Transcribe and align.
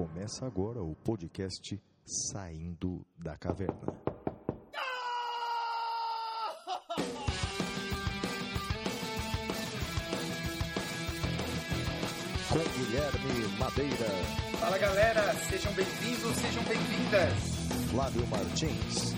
Começa 0.00 0.46
agora 0.46 0.82
o 0.82 0.96
podcast 1.04 1.78
Saindo 2.06 3.04
da 3.18 3.36
Caverna. 3.36 3.74
Com 12.48 12.58
Guilherme 12.78 13.58
Madeira, 13.58 14.06
Fala 14.58 14.78
galera, 14.78 15.34
sejam 15.34 15.70
bem-vindos, 15.74 16.34
sejam 16.34 16.64
bem-vindas. 16.64 17.90
Flávio 17.90 18.26
Martins, 18.28 19.14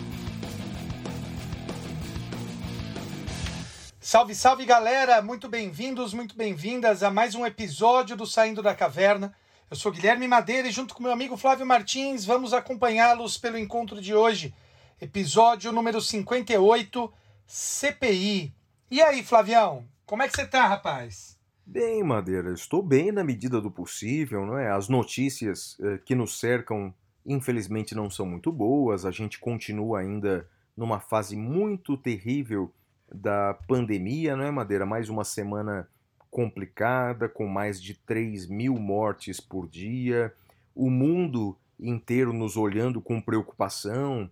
Salve, 4.00 4.34
salve 4.34 4.66
galera, 4.66 5.22
muito 5.22 5.48
bem-vindos, 5.48 6.12
muito 6.12 6.36
bem-vindas 6.36 7.04
a 7.04 7.10
mais 7.10 7.36
um 7.36 7.46
episódio 7.46 8.16
do 8.16 8.26
Saindo 8.26 8.60
da 8.60 8.74
Caverna. 8.74 9.32
Eu 9.72 9.76
sou 9.76 9.90
Guilherme 9.90 10.28
Madeira 10.28 10.68
e 10.68 10.70
junto 10.70 10.94
com 10.94 11.02
meu 11.02 11.10
amigo 11.10 11.34
Flávio 11.34 11.64
Martins 11.64 12.26
vamos 12.26 12.52
acompanhá-los 12.52 13.38
pelo 13.38 13.56
encontro 13.56 14.02
de 14.02 14.14
hoje, 14.14 14.54
episódio 15.00 15.72
número 15.72 15.98
58, 15.98 17.10
CPI. 17.46 18.54
E 18.90 19.00
aí, 19.00 19.22
Flavião, 19.22 19.88
como 20.04 20.22
é 20.22 20.28
que 20.28 20.36
você 20.36 20.46
tá, 20.46 20.66
rapaz? 20.66 21.38
Bem, 21.64 22.04
Madeira, 22.04 22.52
estou 22.52 22.82
bem 22.82 23.10
na 23.10 23.24
medida 23.24 23.62
do 23.62 23.70
possível, 23.70 24.44
não 24.44 24.58
é? 24.58 24.70
As 24.70 24.90
notícias 24.90 25.78
eh, 25.80 25.98
que 26.04 26.14
nos 26.14 26.38
cercam, 26.38 26.92
infelizmente, 27.24 27.94
não 27.94 28.10
são 28.10 28.26
muito 28.26 28.52
boas. 28.52 29.06
A 29.06 29.10
gente 29.10 29.38
continua 29.38 30.00
ainda 30.00 30.46
numa 30.76 31.00
fase 31.00 31.34
muito 31.34 31.96
terrível 31.96 32.70
da 33.10 33.54
pandemia, 33.66 34.36
não 34.36 34.44
é, 34.44 34.50
Madeira? 34.50 34.84
Mais 34.84 35.08
uma 35.08 35.24
semana 35.24 35.88
complicada, 36.32 37.28
com 37.28 37.46
mais 37.46 37.80
de 37.80 37.92
3 37.92 38.46
mil 38.46 38.74
mortes 38.76 39.38
por 39.38 39.68
dia. 39.68 40.32
O 40.74 40.88
mundo 40.88 41.54
inteiro 41.78 42.32
nos 42.32 42.56
olhando 42.56 43.02
com 43.02 43.20
preocupação, 43.20 44.30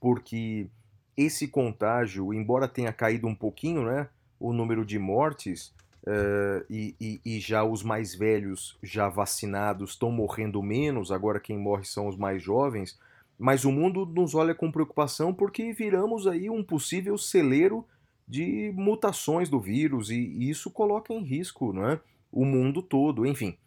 porque 0.00 0.66
esse 1.14 1.46
contágio, 1.46 2.32
embora 2.32 2.66
tenha 2.66 2.92
caído 2.92 3.28
um 3.28 3.34
pouquinho, 3.34 3.84
né? 3.84 4.08
O 4.40 4.52
número 4.52 4.84
de 4.84 4.98
mortes, 4.98 5.72
Uh, 6.04 6.66
e, 6.68 6.96
e, 7.00 7.20
e, 7.24 7.38
já 7.38 7.62
os 7.62 7.84
mais 7.84 8.12
velhos, 8.12 8.76
já 8.82 9.08
vacinados, 9.08 9.90
estão 9.90 10.10
morrendo 10.10 10.60
menos, 10.60 11.12
agora 11.12 11.38
quem 11.38 11.56
morre 11.56 11.84
são 11.84 12.08
os 12.08 12.16
mais 12.16 12.42
jovens, 12.42 12.98
mas 13.38 13.64
o 13.64 13.70
mundo 13.70 14.04
nos 14.04 14.34
olha 14.34 14.52
com 14.52 14.72
preocupação 14.72 15.32
porque 15.32 15.72
viramos 15.72 16.26
aí 16.26 16.50
um 16.50 16.60
possível 16.64 17.16
celeiro 17.16 17.86
de 18.32 18.72
mutações 18.74 19.50
do 19.50 19.60
vírus 19.60 20.08
e, 20.08 20.48
isso 20.48 20.70
coloca 20.70 21.12
em 21.12 21.22
risco 21.22 21.70
não 21.70 21.86
é? 21.86 22.00
o 22.32 22.46
mundo 22.46 22.80
todo. 22.80 23.26
Enfim, 23.26 23.58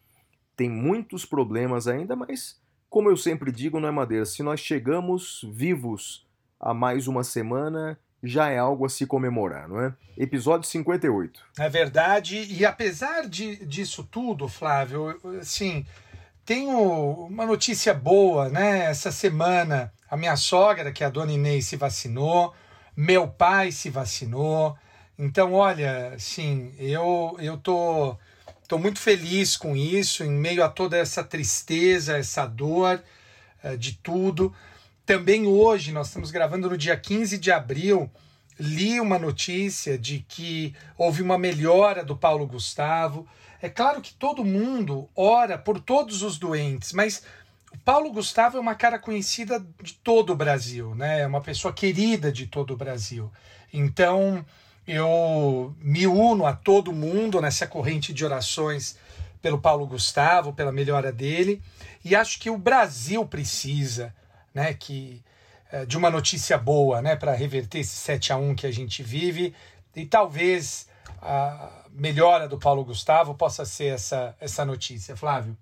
tem 0.57 0.67
muitos 0.67 1.23
problemas 1.23 1.87
ainda, 1.87 2.15
mas 2.15 2.59
como 2.89 3.07
eu 3.07 3.15
sempre 3.15 3.51
digo, 3.51 3.79
não 3.79 3.89
é 3.89 3.91
Madeira, 3.91 4.25
se 4.25 4.41
nós 4.41 4.59
chegamos 4.59 5.45
vivos 5.53 6.25
a 6.59 6.73
mais 6.73 7.07
uma 7.07 7.23
semana, 7.23 7.99
já 8.23 8.49
é 8.49 8.57
algo 8.57 8.85
a 8.85 8.89
se 8.89 9.05
comemorar, 9.05 9.69
não 9.69 9.79
é? 9.81 9.93
Episódio 10.17 10.67
58. 10.67 11.45
É 11.59 11.69
verdade, 11.69 12.51
e 12.51 12.65
apesar 12.65 13.29
de, 13.29 13.63
disso 13.67 14.03
tudo, 14.03 14.47
Flávio, 14.47 15.15
assim, 15.39 15.85
tenho 16.43 17.27
uma 17.27 17.45
notícia 17.45 17.93
boa, 17.93 18.49
né? 18.49 18.85
Essa 18.85 19.11
semana, 19.11 19.93
a 20.09 20.17
minha 20.17 20.35
sogra, 20.35 20.91
que 20.91 21.03
é 21.03 21.07
a 21.07 21.11
dona 21.11 21.33
Inês, 21.33 21.67
se 21.67 21.75
vacinou, 21.75 22.53
meu 22.95 23.27
pai 23.27 23.71
se 23.71 23.89
vacinou. 23.89 24.77
Então, 25.17 25.53
olha, 25.53 26.13
assim, 26.15 26.73
eu, 26.77 27.35
eu 27.39 27.57
tô, 27.57 28.17
tô 28.67 28.77
muito 28.77 28.99
feliz 28.99 29.55
com 29.57 29.75
isso, 29.75 30.23
em 30.23 30.31
meio 30.31 30.63
a 30.63 30.69
toda 30.69 30.97
essa 30.97 31.23
tristeza, 31.23 32.17
essa 32.17 32.45
dor 32.45 33.01
uh, 33.63 33.77
de 33.77 33.93
tudo. 33.93 34.53
Também 35.05 35.45
hoje, 35.45 35.91
nós 35.91 36.07
estamos 36.07 36.31
gravando 36.31 36.69
no 36.69 36.77
dia 36.77 36.97
15 36.97 37.37
de 37.37 37.51
abril, 37.51 38.09
li 38.59 38.99
uma 38.99 39.19
notícia 39.19 39.97
de 39.97 40.25
que 40.27 40.73
houve 40.97 41.21
uma 41.21 41.37
melhora 41.37 42.03
do 42.03 42.15
Paulo 42.15 42.47
Gustavo. 42.47 43.27
É 43.61 43.69
claro 43.69 44.01
que 44.01 44.13
todo 44.13 44.43
mundo 44.43 45.09
ora 45.15 45.57
por 45.57 45.79
todos 45.79 46.23
os 46.23 46.37
doentes, 46.37 46.91
mas 46.91 47.23
Paulo 47.83 48.11
Gustavo 48.11 48.57
é 48.57 48.59
uma 48.59 48.75
cara 48.75 48.97
conhecida 48.97 49.59
de 49.81 49.93
todo 49.95 50.33
o 50.33 50.35
Brasil, 50.35 50.95
né? 50.95 51.21
É 51.21 51.27
uma 51.27 51.41
pessoa 51.41 51.73
querida 51.73 52.31
de 52.31 52.47
todo 52.47 52.73
o 52.73 52.77
Brasil. 52.77 53.31
Então, 53.73 54.45
eu 54.87 55.75
me 55.79 56.07
uno 56.07 56.45
a 56.45 56.53
todo 56.53 56.93
mundo 56.93 57.41
nessa 57.41 57.67
corrente 57.67 58.13
de 58.13 58.23
orações 58.23 58.97
pelo 59.41 59.59
Paulo 59.59 59.85
Gustavo, 59.85 60.53
pela 60.53 60.71
melhora 60.71 61.11
dele, 61.11 61.61
e 62.03 62.15
acho 62.15 62.39
que 62.39 62.49
o 62.49 62.57
Brasil 62.57 63.25
precisa 63.25 64.13
né, 64.53 64.73
que 64.73 65.23
de 65.87 65.97
uma 65.97 66.09
notícia 66.09 66.57
boa, 66.57 67.01
né, 67.01 67.15
para 67.15 67.33
reverter 67.33 67.79
esse 67.79 67.95
7 67.95 68.31
a 68.31 68.37
1 68.37 68.55
que 68.55 68.65
a 68.65 68.71
gente 68.71 69.03
vive, 69.03 69.53
e 69.95 70.05
talvez 70.05 70.87
a 71.21 71.83
melhora 71.91 72.47
do 72.47 72.57
Paulo 72.57 72.83
Gustavo 72.85 73.35
possa 73.35 73.65
ser 73.65 73.93
essa 73.93 74.35
essa 74.39 74.65
notícia, 74.65 75.15
Flávio. 75.15 75.57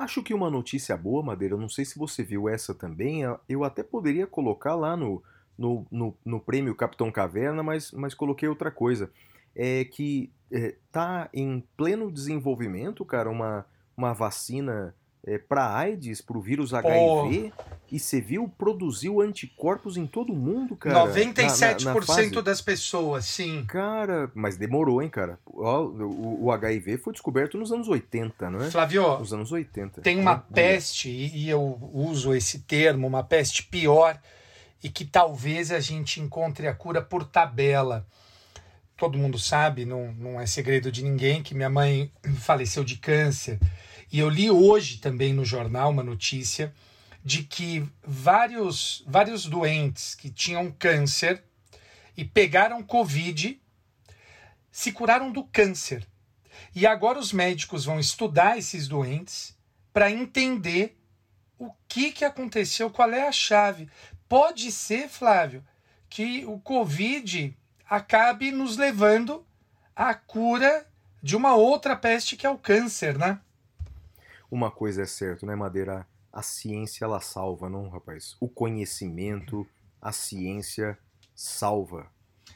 Acho 0.00 0.22
que 0.22 0.32
uma 0.32 0.48
notícia 0.48 0.96
boa, 0.96 1.22
Madeira, 1.22 1.58
não 1.58 1.68
sei 1.68 1.84
se 1.84 1.98
você 1.98 2.22
viu 2.24 2.48
essa 2.48 2.74
também, 2.74 3.20
eu 3.46 3.64
até 3.64 3.82
poderia 3.82 4.26
colocar 4.26 4.74
lá 4.74 4.96
no, 4.96 5.22
no, 5.58 5.86
no, 5.90 6.16
no 6.24 6.40
prêmio 6.40 6.74
Capitão 6.74 7.12
Caverna, 7.12 7.62
mas, 7.62 7.92
mas 7.92 8.14
coloquei 8.14 8.48
outra 8.48 8.70
coisa. 8.70 9.12
É 9.54 9.84
que 9.84 10.32
é, 10.50 10.76
tá 10.90 11.28
em 11.34 11.62
pleno 11.76 12.10
desenvolvimento, 12.10 13.04
cara, 13.04 13.28
uma, 13.28 13.66
uma 13.94 14.14
vacina 14.14 14.94
é, 15.26 15.36
para 15.36 15.74
AIDS, 15.76 16.20
para 16.20 16.38
o 16.38 16.40
vírus 16.40 16.72
HIV, 16.72 17.52
oh. 17.54 17.72
e 17.90 17.98
você 17.98 18.20
viu, 18.20 18.48
produziu 18.56 19.20
anticorpos 19.20 19.96
em 19.96 20.06
todo 20.06 20.32
mundo, 20.32 20.74
cara. 20.74 21.06
97% 21.12 21.84
na, 21.84 21.94
na, 21.94 22.30
na 22.36 22.40
das 22.40 22.62
pessoas, 22.62 23.26
sim. 23.26 23.64
Cara, 23.66 24.30
mas 24.34 24.56
demorou, 24.56 25.02
hein, 25.02 25.10
cara. 25.10 25.38
O, 25.44 25.62
o, 25.62 26.44
o, 26.44 26.52
HIV 26.52 26.98
foi 26.98 27.12
descoberto 27.12 27.58
nos 27.58 27.70
anos 27.70 27.88
80, 27.88 28.50
não 28.50 28.62
é? 28.62 28.70
Flávio, 28.70 29.18
nos 29.18 29.32
anos 29.32 29.52
80. 29.52 30.00
Tem 30.00 30.18
uma 30.18 30.44
é, 30.50 30.54
peste, 30.54 31.10
e 31.10 31.50
eu 31.50 31.78
uso 31.92 32.34
esse 32.34 32.60
termo, 32.60 33.06
uma 33.06 33.22
peste 33.22 33.62
pior, 33.64 34.18
e 34.82 34.88
que 34.88 35.04
talvez 35.04 35.70
a 35.70 35.80
gente 35.80 36.20
encontre 36.20 36.66
a 36.66 36.74
cura 36.74 37.02
por 37.02 37.24
tabela. 37.24 38.06
Todo 38.96 39.18
mundo 39.18 39.38
sabe, 39.38 39.84
não, 39.84 40.12
não 40.12 40.40
é 40.40 40.46
segredo 40.46 40.90
de 40.90 41.02
ninguém, 41.02 41.42
que 41.42 41.54
minha 41.54 41.70
mãe 41.70 42.10
faleceu 42.40 42.84
de 42.84 42.96
câncer. 42.96 43.58
E 44.12 44.18
eu 44.18 44.28
li 44.28 44.50
hoje 44.50 44.98
também 44.98 45.32
no 45.32 45.44
jornal 45.44 45.90
uma 45.90 46.02
notícia 46.02 46.74
de 47.24 47.44
que 47.44 47.86
vários, 48.02 49.04
vários 49.06 49.46
doentes 49.46 50.14
que 50.14 50.30
tinham 50.30 50.70
câncer 50.72 51.44
e 52.16 52.24
pegaram 52.24 52.82
Covid 52.82 53.60
se 54.70 54.92
curaram 54.92 55.30
do 55.30 55.44
câncer. 55.44 56.06
E 56.74 56.86
agora 56.86 57.18
os 57.18 57.32
médicos 57.32 57.84
vão 57.84 58.00
estudar 58.00 58.58
esses 58.58 58.88
doentes 58.88 59.56
para 59.92 60.10
entender 60.10 60.98
o 61.58 61.70
que, 61.86 62.10
que 62.10 62.24
aconteceu, 62.24 62.90
qual 62.90 63.12
é 63.12 63.28
a 63.28 63.32
chave. 63.32 63.88
Pode 64.28 64.72
ser, 64.72 65.08
Flávio, 65.08 65.64
que 66.08 66.44
o 66.46 66.58
Covid 66.58 67.56
acabe 67.88 68.50
nos 68.50 68.76
levando 68.76 69.46
à 69.94 70.14
cura 70.14 70.86
de 71.22 71.36
uma 71.36 71.54
outra 71.54 71.94
peste 71.94 72.36
que 72.36 72.46
é 72.46 72.50
o 72.50 72.58
câncer, 72.58 73.18
né? 73.18 73.38
Uma 74.50 74.70
coisa 74.70 75.02
é 75.02 75.06
certa, 75.06 75.46
né, 75.46 75.54
Madeira? 75.54 76.06
A 76.32 76.42
ciência 76.42 77.04
ela 77.04 77.20
salva, 77.20 77.68
não, 77.68 77.88
rapaz? 77.88 78.36
O 78.40 78.48
conhecimento, 78.48 79.66
a 80.00 80.12
ciência 80.12 80.98
salva. 81.34 82.06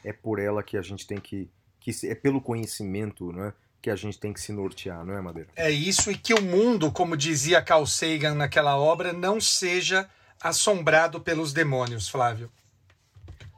É 0.03 0.13
por 0.13 0.39
ela 0.39 0.61
que 0.61 0.77
a 0.77 0.81
gente 0.81 1.07
tem 1.07 1.19
que, 1.19 1.49
que 1.79 1.91
é 2.03 2.15
pelo 2.15 2.41
conhecimento, 2.41 3.31
né, 3.31 3.53
que 3.81 3.89
a 3.89 3.95
gente 3.95 4.19
tem 4.19 4.33
que 4.33 4.41
se 4.41 4.51
nortear, 4.51 5.05
não 5.05 5.13
é, 5.13 5.21
Madeira? 5.21 5.49
É 5.55 5.69
isso 5.69 6.11
e 6.11 6.17
que 6.17 6.33
o 6.33 6.41
mundo, 6.41 6.91
como 6.91 7.17
dizia 7.17 7.61
Carl 7.61 7.85
Sagan 7.85 8.35
naquela 8.35 8.77
obra, 8.77 9.13
não 9.13 9.39
seja 9.39 10.09
assombrado 10.41 11.19
pelos 11.19 11.53
demônios, 11.53 12.07
Flávio. 12.09 12.51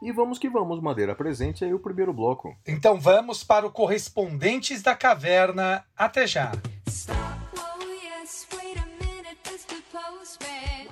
E 0.01 0.11
vamos 0.11 0.37
que 0.37 0.49
vamos, 0.49 0.79
Madeira. 0.79 1.15
Presente 1.15 1.65
aí 1.65 1.73
o 1.73 1.79
primeiro 1.79 2.13
bloco. 2.13 2.55
Então 2.67 2.99
vamos 2.99 3.43
para 3.43 3.65
o 3.65 3.71
Correspondentes 3.71 4.81
da 4.81 4.95
Caverna. 4.95 5.83
Até 5.97 6.27
já. 6.27 6.51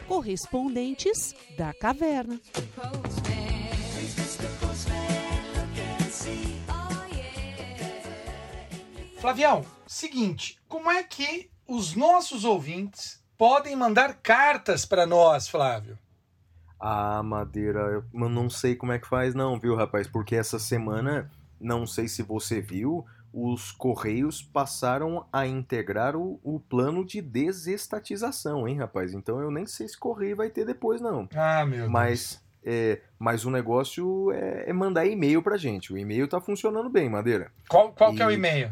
Correspondentes 0.08 1.34
da 1.58 1.74
Caverna. 1.74 2.40
Flavião, 9.20 9.66
seguinte, 9.88 10.60
como 10.68 10.92
é 10.92 11.02
que 11.02 11.50
os 11.68 11.96
nossos 11.96 12.46
ouvintes 12.46 13.24
podem 13.38 13.76
mandar 13.76 14.16
cartas 14.22 14.86
para 14.86 15.08
nós, 15.08 15.48
Flávio? 15.48 15.98
Ah, 16.80 17.24
Madeira, 17.24 18.06
eu 18.14 18.30
não 18.30 18.50
sei 18.50 18.76
como 18.76 18.92
é 18.92 19.00
que 19.00 19.08
faz 19.08 19.34
não, 19.34 19.60
viu, 19.60 19.76
rapaz? 19.76 20.08
Porque 20.08 20.36
essa 20.36 20.60
semana, 20.60 21.32
não 21.60 21.88
sei 21.88 22.08
se 22.08 22.22
você 22.22 22.62
viu, 22.62 23.04
os 23.38 23.70
Correios 23.72 24.42
passaram 24.42 25.26
a 25.34 25.46
integrar 25.46 26.16
o, 26.16 26.40
o 26.42 26.58
plano 26.58 27.04
de 27.06 27.22
desestatização, 27.22 28.66
hein, 28.66 28.78
rapaz? 28.78 29.14
Então 29.14 29.42
eu 29.42 29.52
nem 29.52 29.66
sei 29.66 29.90
se 29.90 29.98
Correio 30.00 30.38
vai 30.38 30.50
ter 30.50 30.66
depois, 30.66 31.02
não. 31.02 31.28
Ah, 31.36 31.66
meu 31.66 31.90
Mas, 31.90 32.42
é, 32.64 33.02
mas 33.20 33.44
o 33.44 33.52
negócio 33.52 34.32
é, 34.32 34.70
é 34.70 34.74
mandar 34.74 35.06
e-mail 35.06 35.44
pra 35.44 35.58
gente. 35.58 35.92
O 35.92 35.98
e-mail 35.98 36.30
tá 36.30 36.40
funcionando 36.40 36.90
bem, 36.90 37.10
Madeira. 37.10 37.52
Deus. 37.58 37.68
Qual, 37.68 37.92
qual 37.92 38.16
que 38.16 38.22
é 38.22 38.26
o 38.26 38.32
E- 38.32 38.36
e-mail? 38.36 38.72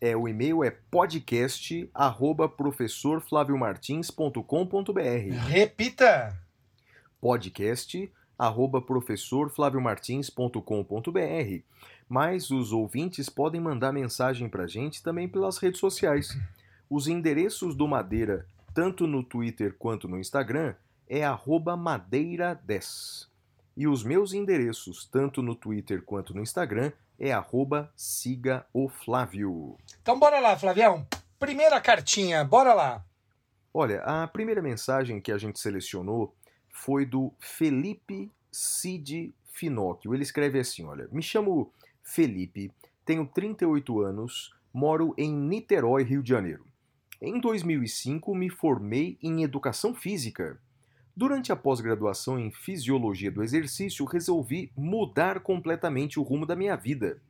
É, 0.00 0.16
o 0.16 0.26
e-mail 0.26 0.64
é 0.64 0.70
podcast 0.90 1.90
arroba 1.92 2.48
professorflaviomartins.com.br 2.48 5.34
Repita. 5.46 6.38
podcast 7.20 8.10
arroba 8.38 8.80
professorflaviomartins.com.br 8.80 11.62
Mas 12.10 12.50
os 12.50 12.72
ouvintes 12.72 13.28
podem 13.28 13.60
mandar 13.60 13.92
mensagem 13.92 14.48
pra 14.48 14.66
gente 14.66 15.00
também 15.00 15.28
pelas 15.28 15.58
redes 15.58 15.78
sociais. 15.78 16.36
Os 16.90 17.06
endereços 17.06 17.76
do 17.76 17.86
Madeira, 17.86 18.44
tanto 18.74 19.06
no 19.06 19.22
Twitter 19.22 19.76
quanto 19.78 20.08
no 20.08 20.18
Instagram, 20.18 20.74
é 21.08 21.22
arroba 21.22 21.76
madeira10. 21.76 23.28
E 23.76 23.86
os 23.86 24.02
meus 24.02 24.34
endereços, 24.34 25.04
tanto 25.04 25.40
no 25.40 25.54
Twitter 25.54 26.02
quanto 26.02 26.34
no 26.34 26.42
Instagram, 26.42 26.90
é 27.16 27.30
arroba 27.30 27.92
siga 27.94 28.66
o 28.74 28.88
Flávio. 28.88 29.78
Então 30.02 30.18
bora 30.18 30.40
lá, 30.40 30.58
Flavião. 30.58 31.06
Primeira 31.38 31.80
cartinha, 31.80 32.42
bora 32.44 32.74
lá. 32.74 33.04
Olha, 33.72 34.02
a 34.02 34.26
primeira 34.26 34.60
mensagem 34.60 35.20
que 35.20 35.30
a 35.30 35.38
gente 35.38 35.60
selecionou 35.60 36.34
foi 36.68 37.06
do 37.06 37.32
Felipe 37.38 38.32
Cid 38.50 39.32
Finocchio. 39.44 40.12
Ele 40.12 40.24
escreve 40.24 40.58
assim: 40.58 40.84
olha, 40.84 41.08
me 41.12 41.22
chamo 41.22 41.72
Felipe, 42.02 42.72
tenho 43.04 43.26
38 43.26 44.00
anos, 44.00 44.54
moro 44.72 45.14
em 45.16 45.32
Niterói, 45.32 46.02
Rio 46.02 46.22
de 46.22 46.30
Janeiro. 46.30 46.64
Em 47.20 47.38
2005 47.38 48.34
me 48.34 48.48
formei 48.48 49.18
em 49.22 49.42
educação 49.42 49.94
física. 49.94 50.58
Durante 51.14 51.52
a 51.52 51.56
pós-graduação 51.56 52.38
em 52.38 52.50
fisiologia 52.50 53.30
do 53.30 53.42
exercício, 53.42 54.06
resolvi 54.06 54.72
mudar 54.76 55.40
completamente 55.40 56.18
o 56.18 56.22
rumo 56.22 56.46
da 56.46 56.56
minha 56.56 56.76
vida. 56.76 57.20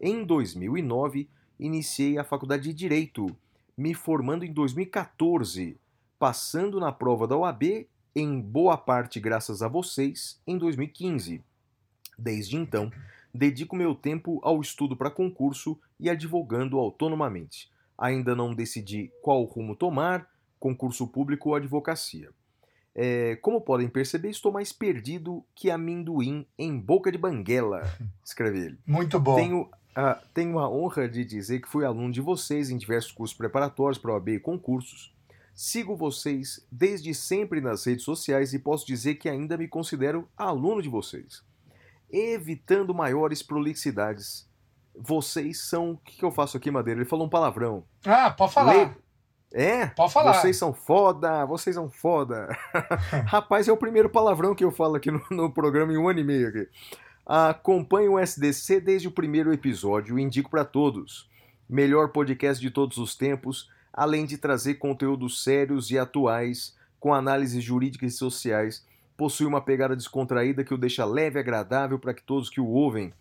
Em 0.00 0.24
2009, 0.24 1.28
iniciei 1.58 2.16
a 2.16 2.24
faculdade 2.24 2.64
de 2.64 2.72
Direito, 2.72 3.34
me 3.76 3.92
formando 3.92 4.44
em 4.44 4.52
2014, 4.52 5.76
passando 6.18 6.78
na 6.78 6.92
prova 6.92 7.26
da 7.26 7.36
OAB, 7.36 7.86
em 8.14 8.40
boa 8.40 8.76
parte 8.76 9.18
graças 9.18 9.62
a 9.62 9.68
vocês, 9.68 10.40
em 10.46 10.56
2015. 10.56 11.42
Desde 12.18 12.56
então, 12.56 12.92
dedico 13.32 13.76
meu 13.76 13.94
tempo 13.94 14.40
ao 14.42 14.60
estudo 14.60 14.96
para 14.96 15.10
concurso 15.10 15.78
e 15.98 16.08
advogando 16.10 16.78
autonomamente. 16.78 17.70
Ainda 17.96 18.34
não 18.34 18.54
decidi 18.54 19.12
qual 19.22 19.44
rumo 19.44 19.76
tomar, 19.76 20.28
concurso 20.58 21.06
público 21.06 21.50
ou 21.50 21.54
advocacia. 21.54 22.30
É, 22.94 23.36
como 23.36 23.60
podem 23.60 23.88
perceber, 23.88 24.30
estou 24.30 24.52
mais 24.52 24.72
perdido 24.72 25.44
que 25.54 25.70
amendoim 25.70 26.46
em 26.58 26.78
boca 26.78 27.10
de 27.12 27.18
banguela, 27.18 27.82
escreve 28.24 28.58
ele. 28.58 28.78
Muito 28.86 29.18
bom. 29.20 29.36
Tenho 29.36 29.70
a, 29.94 30.14
tenho 30.34 30.58
a 30.58 30.68
honra 30.68 31.08
de 31.08 31.24
dizer 31.24 31.60
que 31.60 31.68
fui 31.68 31.84
aluno 31.84 32.12
de 32.12 32.20
vocês 32.20 32.70
em 32.70 32.76
diversos 32.76 33.12
cursos 33.12 33.36
preparatórios 33.36 33.98
para 33.98 34.12
OAB 34.12 34.28
e 34.30 34.40
concursos. 34.40 35.14
Sigo 35.54 35.96
vocês 35.96 36.66
desde 36.70 37.14
sempre 37.14 37.60
nas 37.60 37.84
redes 37.84 38.04
sociais 38.04 38.54
e 38.54 38.58
posso 38.58 38.86
dizer 38.86 39.16
que 39.16 39.28
ainda 39.28 39.58
me 39.58 39.68
considero 39.68 40.28
aluno 40.36 40.80
de 40.80 40.88
vocês. 40.88 41.42
Evitando 42.12 42.94
maiores 42.94 43.42
prolixidades. 43.42 44.48
Vocês 44.94 45.60
são. 45.60 45.92
O 45.92 45.96
que, 45.98 46.16
que 46.18 46.24
eu 46.24 46.30
faço 46.32 46.56
aqui, 46.56 46.70
Madeira? 46.70 47.00
Ele 47.00 47.08
falou 47.08 47.26
um 47.26 47.30
palavrão. 47.30 47.84
Ah, 48.04 48.30
pode 48.30 48.52
falar. 48.52 48.72
Le- 48.74 48.90
É? 49.52 49.86
Pode 49.86 50.12
falar. 50.12 50.34
Vocês 50.34 50.56
são 50.56 50.72
foda, 50.72 51.44
vocês 51.46 51.74
são 51.74 51.88
foda. 51.90 52.48
Rapaz, 53.26 53.66
é 53.68 53.72
o 53.72 53.76
primeiro 53.76 54.08
palavrão 54.10 54.54
que 54.54 54.64
eu 54.64 54.70
falo 54.72 54.96
aqui 54.96 55.10
no, 55.10 55.22
no 55.30 55.52
programa 55.52 55.92
em 55.92 55.96
um 55.96 56.08
ano 56.08 56.20
e 56.20 56.24
meio 56.24 56.48
aqui. 56.48 56.68
Acompanho 57.26 58.12
o 58.14 58.18
SDC 58.18 58.80
desde 58.80 59.06
o 59.08 59.12
primeiro 59.12 59.52
episódio 59.52 60.18
e 60.18 60.22
indico 60.22 60.50
para 60.50 60.64
todos. 60.64 61.28
Melhor 61.68 62.08
podcast 62.08 62.60
de 62.60 62.70
todos 62.70 62.96
os 62.98 63.14
tempos, 63.14 63.70
além 63.92 64.26
de 64.26 64.36
trazer 64.36 64.74
conteúdos 64.74 65.44
sérios 65.44 65.90
e 65.92 65.98
atuais, 65.98 66.76
com 66.98 67.14
análises 67.14 67.62
jurídicas 67.62 68.14
e 68.14 68.16
sociais. 68.16 68.84
Possui 69.20 69.44
uma 69.44 69.60
pegada 69.60 69.94
descontraída 69.94 70.64
que 70.64 70.72
o 70.72 70.78
deixa 70.78 71.04
leve 71.04 71.38
e 71.38 71.40
agradável 71.40 71.98
para 71.98 72.14
que 72.14 72.22
todos 72.22 72.48
que 72.48 72.58
o 72.58 72.66
ouvem. 72.66 73.12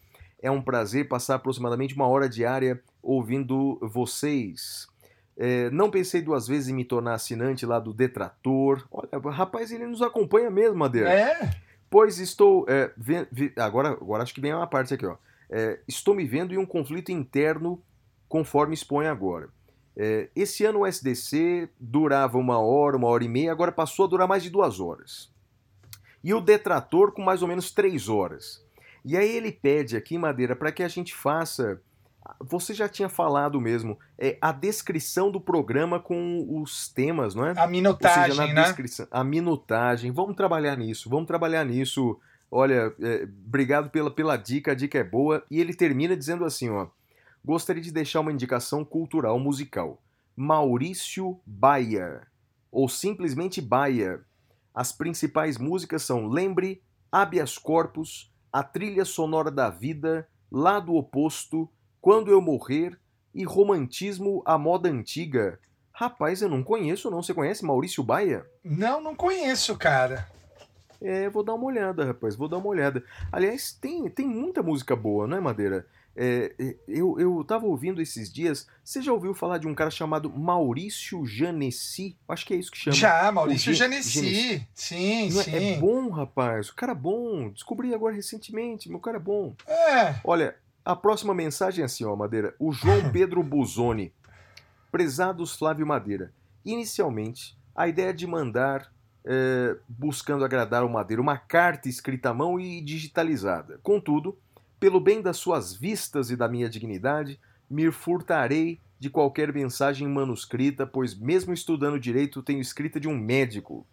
É 0.41 0.49
um 0.49 0.61
prazer 0.61 1.09
passar 1.09 1.35
aproximadamente 1.35 1.93
uma 1.93 2.07
hora 2.07 2.29
diária 2.29 2.81
ouvindo 3.03 3.77
vocês. 3.81 4.87
É, 5.35 5.69
não 5.71 5.91
pensei 5.91 6.21
duas 6.21 6.47
vezes 6.47 6.69
em 6.69 6.73
me 6.73 6.85
tornar 6.85 7.15
assinante 7.15 7.65
lá 7.65 7.79
do 7.81 7.93
Detrator. 7.93 8.87
Olha, 8.89 9.09
rapaz, 9.29 9.73
ele 9.73 9.85
nos 9.85 10.01
acompanha 10.01 10.49
mesmo, 10.49 10.77
Madeira. 10.77 11.11
É? 11.11 11.49
Pois 11.89 12.17
estou. 12.17 12.65
é, 12.69 12.91
ve- 12.95 13.27
ve- 13.29 13.51
agora, 13.57 13.89
agora 13.89 14.23
acho 14.23 14.33
que 14.33 14.39
vem 14.39 14.53
uma 14.53 14.67
parte 14.67 14.93
aqui, 14.93 15.05
ó. 15.05 15.17
É, 15.49 15.79
estou 15.85 16.15
me 16.15 16.23
vendo 16.25 16.53
em 16.53 16.57
um 16.57 16.65
conflito 16.65 17.11
interno, 17.11 17.81
conforme 18.29 18.73
expõe 18.73 19.07
agora. 19.07 19.49
É, 19.97 20.29
esse 20.33 20.63
ano 20.63 20.79
o 20.79 20.85
SDC 20.85 21.67
durava 21.77 22.37
uma 22.37 22.57
hora, 22.59 22.95
uma 22.95 23.09
hora 23.09 23.25
e 23.25 23.27
meia, 23.27 23.51
agora 23.51 23.69
passou 23.71 24.05
a 24.05 24.07
durar 24.07 24.29
mais 24.29 24.43
de 24.43 24.49
duas 24.49 24.79
horas. 24.79 25.29
E 26.23 26.33
o 26.33 26.41
detrator 26.41 27.11
com 27.11 27.21
mais 27.21 27.41
ou 27.41 27.47
menos 27.47 27.71
três 27.71 28.09
horas. 28.09 28.63
E 29.03 29.17
aí 29.17 29.35
ele 29.35 29.51
pede 29.51 29.95
aqui, 29.95 30.17
Madeira, 30.17 30.55
para 30.55 30.71
que 30.71 30.83
a 30.83 30.87
gente 30.87 31.15
faça. 31.15 31.81
Você 32.41 32.73
já 32.73 32.87
tinha 32.87 33.09
falado 33.09 33.59
mesmo, 33.59 33.97
é, 34.17 34.37
a 34.39 34.51
descrição 34.51 35.31
do 35.31 35.41
programa 35.41 35.99
com 35.99 36.61
os 36.61 36.87
temas, 36.87 37.33
não 37.33 37.45
é? 37.45 37.49
A 37.49 37.51
Ou 37.51 37.55
seja, 37.55 37.67
minutagem, 37.67 38.37
na 38.37 38.47
né? 38.47 38.63
descrição, 38.63 39.07
a 39.09 39.23
minutagem. 39.23 40.11
Vamos 40.11 40.35
trabalhar 40.35 40.77
nisso, 40.77 41.09
vamos 41.09 41.25
trabalhar 41.25 41.65
nisso. 41.65 42.19
Olha, 42.51 42.93
é, 43.01 43.23
obrigado 43.23 43.89
pela, 43.89 44.11
pela 44.11 44.37
dica, 44.37 44.73
a 44.73 44.75
dica 44.75 44.99
é 44.99 45.03
boa. 45.03 45.43
E 45.49 45.59
ele 45.59 45.73
termina 45.73 46.15
dizendo 46.15 46.45
assim, 46.45 46.69
ó. 46.69 46.87
Gostaria 47.43 47.81
de 47.81 47.91
deixar 47.91 48.19
uma 48.19 48.33
indicação 48.33 48.83
cultural 48.83 49.39
musical. 49.39 50.01
Maurício 50.35 51.39
Baia, 51.45 52.27
ou 52.71 52.87
simplesmente 52.87 53.61
Baia. 53.61 54.21
As 54.79 54.93
principais 54.93 55.57
músicas 55.57 56.03
são 56.03 56.25
Lembre, 56.25 56.81
Habeas 57.11 57.57
Corpus, 57.57 58.33
A 58.49 58.63
Trilha 58.63 59.03
Sonora 59.03 59.51
da 59.51 59.69
Vida, 59.69 60.25
Lado 60.49 60.95
Oposto, 60.95 61.69
Quando 61.99 62.31
Eu 62.31 62.39
Morrer 62.39 62.97
e 63.35 63.43
Romantismo 63.43 64.41
à 64.45 64.57
Moda 64.57 64.87
Antiga. 64.87 65.59
Rapaz, 65.91 66.41
eu 66.41 66.47
não 66.47 66.63
conheço 66.63 67.11
não. 67.11 67.21
Você 67.21 67.33
conhece 67.33 67.65
Maurício 67.65 68.01
Baia? 68.01 68.45
Não, 68.63 69.01
não 69.01 69.13
conheço, 69.13 69.77
cara. 69.77 70.25
É, 71.01 71.29
vou 71.29 71.43
dar 71.43 71.55
uma 71.55 71.65
olhada, 71.65 72.05
rapaz, 72.05 72.37
vou 72.37 72.47
dar 72.47 72.59
uma 72.59 72.69
olhada. 72.69 73.03
Aliás, 73.33 73.73
tem, 73.73 74.09
tem 74.09 74.25
muita 74.25 74.63
música 74.63 74.95
boa, 74.95 75.27
não 75.27 75.35
é, 75.35 75.41
Madeira? 75.41 75.85
É, 76.21 76.53
é, 76.59 76.75
eu, 76.85 77.17
eu 77.17 77.41
tava 77.45 77.65
ouvindo 77.65 78.01
esses 78.01 78.29
dias. 78.29 78.67
Você 78.83 79.01
já 79.01 79.13
ouviu 79.13 79.33
falar 79.33 79.57
de 79.57 79.67
um 79.69 79.73
cara 79.73 79.89
chamado 79.89 80.29
Maurício 80.29 81.25
Janessi? 81.25 82.17
Acho 82.27 82.45
que 82.45 82.53
é 82.53 82.57
isso 82.57 82.69
que 82.69 82.77
chama. 82.77 82.95
Já, 82.97 83.31
Maurício 83.31 83.73
Gen- 83.73 83.89
Genesi. 84.01 84.67
Sim, 84.73 85.29
Não 85.31 85.39
é- 85.39 85.43
sim. 85.45 85.55
É 85.55 85.77
bom, 85.79 86.09
rapaz. 86.09 86.67
O 86.69 86.75
cara 86.75 86.91
é 86.91 86.95
bom. 86.95 87.49
Descobri 87.51 87.93
agora 87.93 88.13
recentemente. 88.13 88.89
Meu 88.89 88.99
cara 88.99 89.15
é 89.15 89.19
bom. 89.21 89.55
É. 89.65 90.15
Olha, 90.25 90.55
a 90.83 90.93
próxima 90.93 91.33
mensagem 91.33 91.83
é 91.83 91.85
assim, 91.85 92.03
ó, 92.03 92.13
Madeira. 92.17 92.53
O 92.59 92.73
João 92.73 93.09
Pedro 93.13 93.41
Buzoni. 93.41 94.11
Prezados 94.91 95.55
Flávio 95.55 95.85
Madeira. 95.87 96.33
Inicialmente, 96.65 97.57
a 97.75 97.87
ideia 97.87 98.13
de 98.13 98.25
mandar, 98.27 98.91
eh, 99.23 99.77
buscando 99.87 100.43
agradar 100.43 100.83
o 100.83 100.89
Madeira, 100.89 101.21
uma 101.21 101.37
carta 101.37 101.87
escrita 101.87 102.31
à 102.31 102.33
mão 102.33 102.59
e 102.59 102.81
digitalizada. 102.81 103.79
Contudo, 103.83 104.37
pelo 104.79 104.99
bem 104.99 105.21
das 105.21 105.37
suas 105.37 105.73
vistas 105.73 106.29
e 106.31 106.35
da 106.35 106.47
minha 106.47 106.69
dignidade, 106.69 107.39
me 107.69 107.91
furtarei 107.91 108.79
de 108.97 109.09
qualquer 109.09 109.53
mensagem 109.53 110.07
manuscrita, 110.07 110.85
pois 110.85 111.17
mesmo 111.17 111.53
estudando 111.53 111.99
direito, 111.99 112.43
tenho 112.43 112.59
escrita 112.59 112.99
de 112.99 113.07
um 113.07 113.17
médico. 113.17 113.85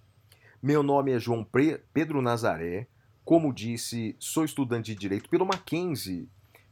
Meu 0.63 0.83
nome 0.83 1.13
é 1.13 1.19
João 1.19 1.47
Pedro 1.93 2.23
Nazaré. 2.23 2.87
Como 3.25 3.53
disse, 3.53 4.17
sou 4.19 4.45
estudante 4.45 4.93
de 4.93 4.99
direito 4.99 5.29
pelo 5.29 5.47
Mackenzie. 5.47 6.29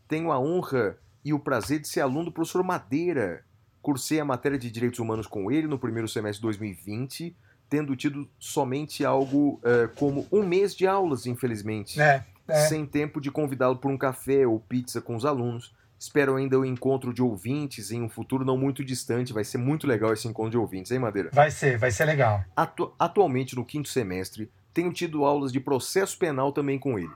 Tenho 0.09 0.30
a 0.30 0.38
honra 0.38 0.99
e 1.25 1.33
o 1.33 1.38
prazer 1.38 1.80
de 1.80 1.88
ser 1.88 2.00
aluno 2.00 2.26
do 2.26 2.33
professor 2.33 2.62
Madeira. 2.62 3.44
Cursei 3.83 4.21
a 4.21 4.25
matéria 4.25 4.59
de 4.59 4.71
Direitos 4.71 4.99
Humanos 4.99 5.26
com 5.26 5.50
ele 5.50 5.66
no 5.66 5.78
primeiro 5.78 6.09
semestre 6.09 6.38
de 6.38 6.42
2020, 6.42 7.37
tendo 7.68 7.94
tido 7.94 8.28
somente 8.38 9.04
algo 9.04 9.61
eh, 9.62 9.88
como 9.97 10.26
um 10.33 10.42
mês 10.42 10.75
de 10.75 10.87
aulas, 10.87 11.26
infelizmente, 11.26 12.00
É. 12.00 12.25
É. 12.47 12.67
sem 12.69 12.85
tempo 12.85 13.21
de 13.21 13.31
convidá-lo 13.31 13.77
por 13.77 13.91
um 13.91 13.97
café 13.97 14.47
ou 14.47 14.61
pizza 14.61 15.01
com 15.01 15.17
os 15.17 15.25
alunos. 15.25 15.75
Espero 15.99 16.37
ainda 16.37 16.59
o 16.59 16.65
encontro 16.65 17.15
de 17.15 17.23
ouvintes 17.23 17.91
em 17.91 18.03
um 18.03 18.09
futuro 18.09 18.45
não 18.45 18.59
muito 18.59 18.85
distante. 18.85 19.33
Vai 19.33 19.45
ser 19.45 19.59
muito 19.59 19.87
legal 19.87 20.13
esse 20.13 20.29
encontro 20.29 20.51
de 20.51 20.59
ouvintes, 20.59 20.93
hein, 20.93 20.99
Madeira? 20.99 21.31
Vai 21.33 21.51
ser, 21.51 21.79
vai 21.79 21.91
ser 21.91 22.05
legal. 22.05 22.45
Atu- 22.55 22.93
atualmente, 22.99 23.57
no 23.57 23.65
quinto 23.65 23.89
semestre, 23.89 24.51
tenho 24.75 24.93
tido 24.93 25.25
aulas 25.25 25.51
de 25.53 25.61
processo 25.61 26.19
penal 26.19 26.53
também 26.53 26.79
com 26.79 26.99
ele. 26.99 27.11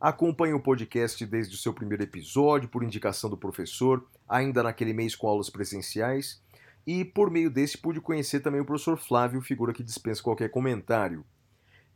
acompanha 0.00 0.56
o 0.56 0.60
podcast 0.60 1.24
desde 1.24 1.54
o 1.54 1.58
seu 1.58 1.72
primeiro 1.72 2.02
episódio, 2.02 2.68
por 2.68 2.82
indicação 2.82 3.30
do 3.30 3.36
professor, 3.36 4.04
ainda 4.28 4.60
naquele 4.60 4.92
mês 4.92 5.14
com 5.14 5.28
aulas 5.28 5.48
presenciais, 5.48 6.42
e 6.84 7.04
por 7.04 7.30
meio 7.30 7.48
desse 7.48 7.78
pude 7.78 8.00
conhecer 8.00 8.40
também 8.40 8.60
o 8.60 8.64
professor 8.64 8.98
Flávio, 8.98 9.40
figura 9.40 9.72
que 9.72 9.84
dispensa 9.84 10.20
qualquer 10.20 10.48
comentário. 10.50 11.24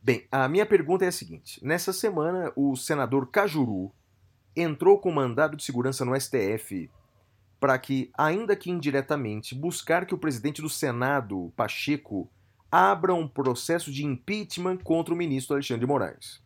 Bem, 0.06 0.24
a 0.30 0.46
minha 0.46 0.64
pergunta 0.64 1.04
é 1.04 1.08
a 1.08 1.12
seguinte: 1.12 1.58
nessa 1.66 1.92
semana, 1.92 2.52
o 2.54 2.76
senador 2.76 3.28
Cajuru 3.28 3.92
entrou 4.54 5.00
com 5.00 5.10
mandado 5.10 5.56
de 5.56 5.64
segurança 5.64 6.04
no 6.04 6.14
STF 6.14 6.88
para 7.58 7.76
que, 7.76 8.12
ainda 8.16 8.54
que 8.54 8.70
indiretamente, 8.70 9.52
buscar 9.52 10.06
que 10.06 10.14
o 10.14 10.18
presidente 10.18 10.62
do 10.62 10.68
Senado, 10.68 11.52
Pacheco, 11.56 12.30
abra 12.70 13.12
um 13.14 13.26
processo 13.26 13.90
de 13.90 14.06
impeachment 14.06 14.76
contra 14.76 15.12
o 15.12 15.16
ministro 15.16 15.54
Alexandre 15.54 15.80
de 15.80 15.88
Moraes. 15.88 16.40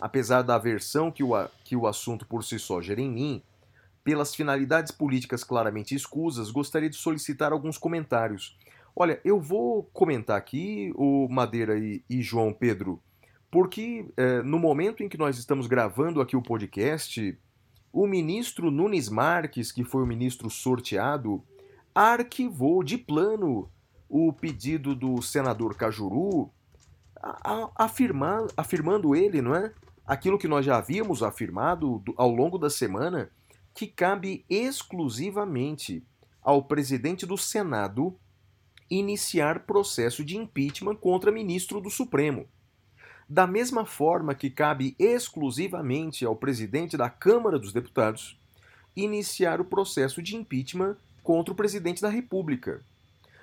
Apesar 0.00 0.42
da 0.42 0.56
aversão 0.56 1.12
que 1.12 1.22
o, 1.22 1.30
que 1.62 1.76
o 1.76 1.86
assunto 1.86 2.26
por 2.26 2.42
si 2.42 2.58
só 2.58 2.82
gera 2.82 3.00
em 3.00 3.08
mim, 3.08 3.42
pelas 4.02 4.34
finalidades 4.34 4.90
políticas 4.90 5.44
claramente 5.44 5.94
escusas, 5.94 6.50
gostaria 6.50 6.90
de 6.90 6.96
solicitar 6.96 7.52
alguns 7.52 7.78
comentários. 7.78 8.58
Olha, 8.94 9.20
eu 9.24 9.40
vou 9.40 9.84
comentar 9.92 10.36
aqui, 10.36 10.92
o 10.96 11.28
Madeira 11.28 11.78
e, 11.78 12.02
e 12.08 12.22
João 12.22 12.52
Pedro, 12.52 13.00
porque 13.50 14.06
é, 14.16 14.42
no 14.42 14.58
momento 14.58 15.02
em 15.02 15.08
que 15.08 15.18
nós 15.18 15.38
estamos 15.38 15.66
gravando 15.66 16.20
aqui 16.20 16.36
o 16.36 16.42
podcast, 16.42 17.38
o 17.92 18.06
ministro 18.06 18.70
Nunes 18.70 19.08
Marques, 19.08 19.72
que 19.72 19.84
foi 19.84 20.02
o 20.02 20.06
ministro 20.06 20.48
sorteado, 20.48 21.42
arquivou 21.94 22.82
de 22.84 22.96
plano 22.96 23.68
o 24.08 24.32
pedido 24.32 24.94
do 24.94 25.20
senador 25.22 25.76
Cajuru, 25.76 26.50
afirma, 27.76 28.46
afirmando 28.56 29.14
ele, 29.14 29.42
não 29.42 29.54
é? 29.54 29.72
Aquilo 30.06 30.38
que 30.38 30.48
nós 30.48 30.64
já 30.64 30.78
havíamos 30.78 31.22
afirmado 31.22 32.02
ao 32.16 32.30
longo 32.30 32.58
da 32.58 32.68
semana, 32.68 33.30
que 33.74 33.86
cabe 33.86 34.44
exclusivamente 34.48 36.04
ao 36.42 36.64
presidente 36.64 37.24
do 37.24 37.36
Senado 37.36 38.16
iniciar 38.90 39.60
processo 39.60 40.24
de 40.24 40.36
impeachment 40.36 40.96
contra 40.96 41.30
ministro 41.30 41.80
do 41.80 41.88
Supremo. 41.88 42.46
Da 43.28 43.46
mesma 43.46 43.86
forma 43.86 44.34
que 44.34 44.50
cabe 44.50 44.96
exclusivamente 44.98 46.24
ao 46.24 46.34
presidente 46.34 46.96
da 46.96 47.08
Câmara 47.08 47.58
dos 47.58 47.72
Deputados 47.72 48.36
iniciar 48.96 49.60
o 49.60 49.64
processo 49.64 50.20
de 50.20 50.34
impeachment 50.34 50.96
contra 51.22 51.52
o 51.52 51.56
presidente 51.56 52.02
da 52.02 52.08
República. 52.08 52.82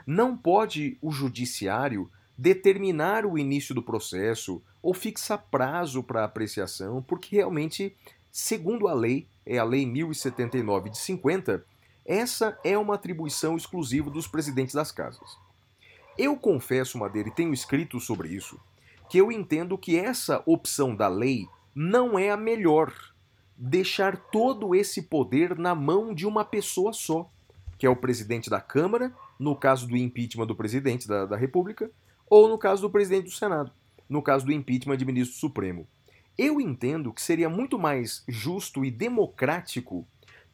Não 0.05 0.35
pode 0.35 0.97
o 1.01 1.09
judiciário 1.09 2.11
determinar 2.37 3.25
o 3.25 3.37
início 3.37 3.73
do 3.73 3.81
processo 3.81 4.61
ou 4.81 4.93
fixar 4.93 5.45
prazo 5.49 6.03
para 6.03 6.23
apreciação, 6.23 7.01
porque 7.01 7.37
realmente, 7.37 7.95
segundo 8.31 8.87
a 8.87 8.93
lei, 8.93 9.27
é 9.45 9.57
a 9.57 9.63
Lei 9.63 9.85
1079 9.85 10.89
de 10.89 10.97
50, 10.97 11.65
essa 12.07 12.57
é 12.63 12.77
uma 12.77 12.95
atribuição 12.95 13.57
exclusiva 13.57 14.09
dos 14.09 14.25
presidentes 14.25 14.73
das 14.73 14.93
casas. 14.93 15.37
Eu 16.17 16.37
confesso, 16.37 16.97
Madeira, 16.97 17.27
e 17.27 17.33
tenho 17.33 17.53
escrito 17.53 17.99
sobre 17.99 18.29
isso, 18.29 18.57
que 19.09 19.17
eu 19.17 19.29
entendo 19.29 19.77
que 19.77 19.97
essa 19.97 20.41
opção 20.45 20.95
da 20.95 21.09
lei 21.09 21.47
não 21.75 22.17
é 22.17 22.31
a 22.31 22.37
melhor. 22.37 22.93
Deixar 23.57 24.15
todo 24.17 24.73
esse 24.73 25.03
poder 25.03 25.57
na 25.57 25.75
mão 25.75 26.13
de 26.13 26.25
uma 26.25 26.45
pessoa 26.45 26.93
só, 26.93 27.29
que 27.77 27.85
é 27.85 27.89
o 27.89 27.95
presidente 27.95 28.49
da 28.49 28.61
Câmara, 28.61 29.13
no 29.37 29.55
caso 29.55 29.85
do 29.85 29.97
impeachment 29.97 30.47
do 30.47 30.55
presidente 30.55 31.07
da, 31.07 31.25
da 31.25 31.35
República, 31.35 31.91
ou 32.29 32.47
no 32.47 32.57
caso 32.57 32.81
do 32.81 32.89
presidente 32.89 33.25
do 33.25 33.31
Senado, 33.31 33.71
no 34.07 34.21
caso 34.21 34.45
do 34.45 34.51
impeachment 34.51 34.97
de 34.97 35.05
ministro 35.05 35.37
supremo. 35.37 35.87
Eu 36.37 36.61
entendo 36.61 37.11
que 37.11 37.21
seria 37.21 37.49
muito 37.49 37.77
mais 37.77 38.23
justo 38.27 38.85
e 38.85 38.91
democrático 38.91 40.07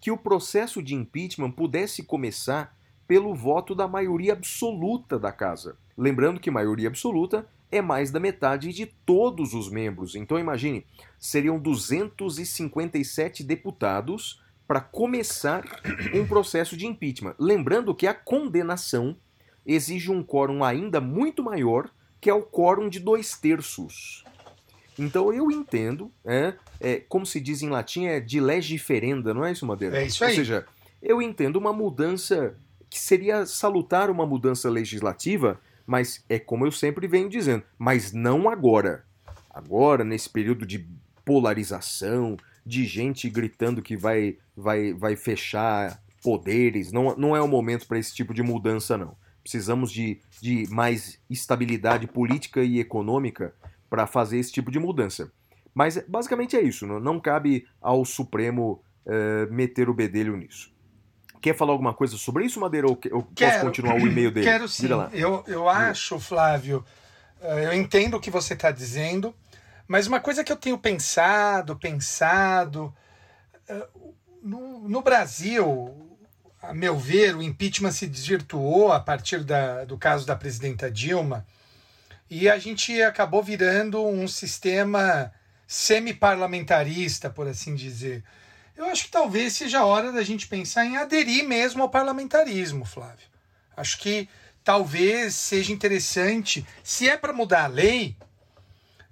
que 0.03 0.11
o 0.11 0.17
processo 0.17 0.83
de 0.83 0.93
impeachment 0.93 1.51
pudesse 1.51 2.03
começar 2.03 2.77
pelo 3.07 3.33
voto 3.33 3.73
da 3.73 3.87
maioria 3.87 4.33
absoluta 4.33 5.17
da 5.17 5.31
casa. 5.31 5.77
Lembrando 5.97 6.41
que 6.41 6.51
maioria 6.51 6.89
absoluta 6.89 7.47
é 7.71 7.81
mais 7.81 8.11
da 8.11 8.19
metade 8.19 8.73
de 8.73 8.85
todos 8.85 9.53
os 9.53 9.69
membros. 9.69 10.13
Então 10.15 10.37
imagine, 10.37 10.85
seriam 11.17 11.57
257 11.57 13.45
deputados 13.45 14.43
para 14.67 14.81
começar 14.81 15.63
um 16.13 16.27
processo 16.27 16.75
de 16.75 16.85
impeachment. 16.85 17.35
Lembrando 17.39 17.95
que 17.95 18.05
a 18.05 18.13
condenação 18.13 19.15
exige 19.65 20.11
um 20.11 20.21
quórum 20.21 20.65
ainda 20.65 20.99
muito 20.99 21.41
maior, 21.41 21.89
que 22.19 22.29
é 22.29 22.33
o 22.33 22.43
quórum 22.43 22.89
de 22.89 22.99
dois 22.99 23.37
terços. 23.37 24.22
Então 24.97 25.33
eu 25.33 25.49
entendo, 25.49 26.11
é, 26.23 26.53
é, 26.79 27.01
como 27.07 27.25
se 27.25 27.39
diz 27.39 27.61
em 27.61 27.69
latim, 27.69 28.05
é 28.05 28.19
de 28.19 28.39
legiferenda, 28.39 29.33
não 29.33 29.45
é 29.45 29.51
isso, 29.51 29.65
Madeira? 29.65 29.97
É 29.97 30.05
isso 30.05 30.23
aí. 30.23 30.31
Ou 30.31 30.35
seja, 30.35 30.65
eu 31.01 31.21
entendo 31.21 31.57
uma 31.57 31.73
mudança 31.73 32.55
que 32.89 32.99
seria 32.99 33.45
salutar 33.45 34.09
uma 34.09 34.25
mudança 34.25 34.69
legislativa, 34.69 35.59
mas 35.85 36.23
é 36.29 36.37
como 36.37 36.65
eu 36.65 36.71
sempre 36.71 37.07
venho 37.07 37.27
dizendo, 37.27 37.63
mas 37.77 38.13
não 38.13 38.47
agora. 38.47 39.03
Agora, 39.49 40.03
nesse 40.03 40.29
período 40.29 40.65
de 40.65 40.85
polarização, 41.25 42.37
de 42.65 42.85
gente 42.85 43.29
gritando 43.29 43.81
que 43.81 43.97
vai, 43.97 44.37
vai, 44.55 44.93
vai 44.93 45.15
fechar 45.15 46.01
poderes, 46.23 46.91
não, 46.91 47.15
não 47.17 47.35
é 47.35 47.41
o 47.41 47.47
momento 47.47 47.85
para 47.87 47.99
esse 47.99 48.13
tipo 48.13 48.33
de 48.33 48.41
mudança, 48.41 48.97
não. 48.97 49.15
Precisamos 49.41 49.91
de, 49.91 50.21
de 50.39 50.65
mais 50.69 51.19
estabilidade 51.29 52.07
política 52.07 52.63
e 52.63 52.79
econômica 52.79 53.53
para 53.93 54.07
fazer 54.07 54.39
esse 54.39 54.51
tipo 54.51 54.71
de 54.71 54.79
mudança. 54.79 55.31
Mas 55.71 56.03
basicamente 56.07 56.57
é 56.57 56.61
isso, 56.63 56.87
não, 56.87 57.19
cabe 57.19 57.67
ao 57.79 58.03
Supremo 58.03 58.83
uh, 59.05 59.53
meter 59.53 59.87
o 59.87 59.93
bedelho 59.93 60.35
nisso. 60.35 60.73
Quer 61.39 61.55
falar 61.55 61.73
alguma 61.73 61.93
coisa 61.93 62.17
sobre 62.17 62.43
isso, 62.43 62.59
Madeira? 62.59 62.87
Ou, 62.87 62.99
ou 63.11 63.21
quero, 63.35 63.51
posso 63.51 63.65
continuar 63.65 63.97
o 63.97 63.99
e-mail 63.99 64.31
dele? 64.31 64.47
Quero 64.47 64.67
sim. 64.67 64.87
Eu, 65.11 65.43
eu 65.45 65.69
acho, 65.69 66.19
Flávio, 66.19 66.83
eh, 67.39 67.65
eu 67.65 67.73
entendo 67.73 68.17
o 68.17 68.19
que 68.19 68.31
você 68.31 68.55
está 68.55 68.71
dizendo, 68.71 69.31
mas 69.87 70.07
uma 70.07 70.19
coisa 70.19 70.43
que 70.43 70.51
eu 70.51 70.55
tenho 70.55 70.77
pensado, 70.79 71.75
pensado. 71.75 72.91
Eh, 73.67 73.87
no, 74.41 74.89
no 74.89 75.01
Brasil, 75.01 76.17
a 76.63 76.73
meu 76.73 76.97
ver, 76.97 77.35
o 77.35 77.43
impeachment 77.43 77.91
se 77.91 78.07
desvirtuou 78.07 78.91
a 78.91 78.99
partir 78.99 79.43
da, 79.43 79.85
do 79.85 79.99
caso 79.99 80.25
da 80.25 80.35
presidenta 80.35 80.89
Dilma 80.89 81.45
e 82.33 82.49
a 82.49 82.57
gente 82.57 82.99
acabou 83.03 83.43
virando 83.43 84.03
um 84.03 84.27
sistema 84.27 85.31
semi-parlamentarista, 85.67 87.29
por 87.29 87.47
assim 87.47 87.75
dizer. 87.75 88.23
Eu 88.75 88.85
acho 88.85 89.03
que 89.03 89.11
talvez 89.11 89.53
seja 89.53 89.81
a 89.81 89.85
hora 89.85 90.11
da 90.11 90.23
gente 90.23 90.47
pensar 90.47 90.83
em 90.83 90.97
aderir 90.97 91.47
mesmo 91.47 91.83
ao 91.83 91.89
parlamentarismo, 91.89 92.85
Flávio. 92.85 93.27
Acho 93.77 93.99
que 93.99 94.27
talvez 94.63 95.35
seja 95.35 95.71
interessante, 95.71 96.65
se 96.83 97.07
é 97.07 97.15
para 97.15 97.31
mudar 97.31 97.65
a 97.65 97.67
lei, 97.67 98.17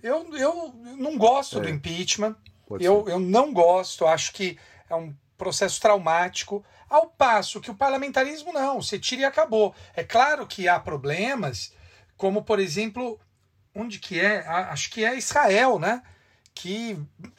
eu, 0.01 0.35
eu 0.35 0.73
não 0.97 1.15
gosto 1.15 1.59
é. 1.59 1.61
do 1.61 1.69
impeachment. 1.69 2.35
Eu, 2.79 3.07
eu 3.07 3.19
não 3.19 3.53
gosto, 3.53 4.07
acho 4.07 4.33
que 4.33 4.57
é 4.89 4.95
um 4.95 5.13
processo 5.37 5.79
traumático. 5.79 6.65
Ao 6.89 7.05
passo 7.05 7.61
que 7.61 7.69
o 7.69 7.75
parlamentarismo 7.75 8.51
não, 8.51 8.81
você 8.81 8.97
tira 8.97 9.21
e 9.21 9.25
acabou. 9.25 9.75
É 9.95 10.03
claro 10.03 10.47
que 10.47 10.67
há 10.67 10.79
problemas, 10.79 11.71
como 12.21 12.43
por 12.43 12.59
exemplo, 12.59 13.19
onde 13.73 13.97
que 13.97 14.19
é? 14.19 14.45
Acho 14.45 14.91
que 14.91 15.03
é 15.03 15.17
Israel, 15.17 15.79
né? 15.79 16.03
Que 16.53 16.95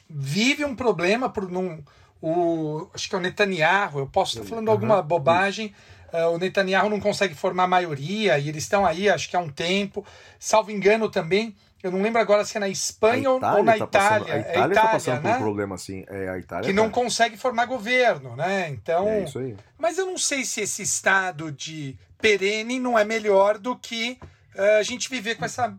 vive 0.09 0.65
um 0.65 0.75
problema 0.75 1.29
por 1.29 1.49
não 1.49 1.81
o, 2.21 2.89
acho 2.93 3.07
que 3.07 3.15
é 3.15 3.17
o 3.17 3.21
Netanyahu, 3.21 3.99
eu 3.99 4.07
posso 4.07 4.35
estar 4.35 4.49
falando 4.49 4.67
uhum, 4.67 4.73
alguma 4.73 5.01
bobagem, 5.01 5.73
uh, 6.11 6.33
o 6.33 6.37
Netanyahu 6.37 6.89
não 6.89 6.99
consegue 6.99 7.33
formar 7.33 7.65
maioria 7.65 8.37
e 8.37 8.49
eles 8.49 8.63
estão 8.63 8.85
aí, 8.85 9.09
acho 9.09 9.29
que 9.29 9.37
há 9.37 9.39
um 9.39 9.47
tempo. 9.47 10.05
Salvo 10.37 10.69
engano 10.69 11.09
também, 11.09 11.55
eu 11.81 11.89
não 11.89 12.01
lembro 12.01 12.19
agora 12.19 12.43
se 12.43 12.57
é 12.57 12.59
na 12.59 12.67
Espanha 12.67 13.31
ou 13.31 13.39
na 13.39 13.53
tá 13.63 13.77
Itália. 13.77 13.87
Passando, 13.87 14.31
a 14.31 14.39
Itália 14.39 14.73
está 14.73 14.83
é 14.83 14.91
passando 14.91 15.23
né? 15.23 15.31
por 15.31 15.37
um 15.37 15.43
problema 15.43 15.75
assim. 15.75 16.05
É, 16.09 16.27
a 16.27 16.37
Itália 16.37 16.69
que 16.69 16.75
tá. 16.75 16.81
não 16.81 16.89
consegue 16.89 17.37
formar 17.37 17.67
governo, 17.67 18.35
né? 18.35 18.67
Então. 18.67 19.07
É 19.07 19.23
isso 19.23 19.39
aí. 19.39 19.55
Mas 19.77 19.97
eu 19.97 20.05
não 20.05 20.17
sei 20.17 20.43
se 20.43 20.59
esse 20.59 20.81
estado 20.81 21.53
de 21.53 21.97
perene 22.19 22.79
não 22.79 22.99
é 22.99 23.05
melhor 23.05 23.57
do 23.57 23.77
que 23.77 24.17
a 24.55 24.83
gente 24.83 25.09
viver 25.09 25.35
com 25.35 25.45
essa 25.45 25.77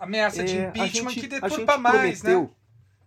ameaça 0.00 0.44
de 0.44 0.56
é, 0.56 0.68
impeachment 0.68 1.10
gente, 1.10 1.20
que 1.20 1.28
deturpa 1.28 1.78
mais, 1.78 2.20
prometeu, 2.20 2.42
né? 2.42 2.50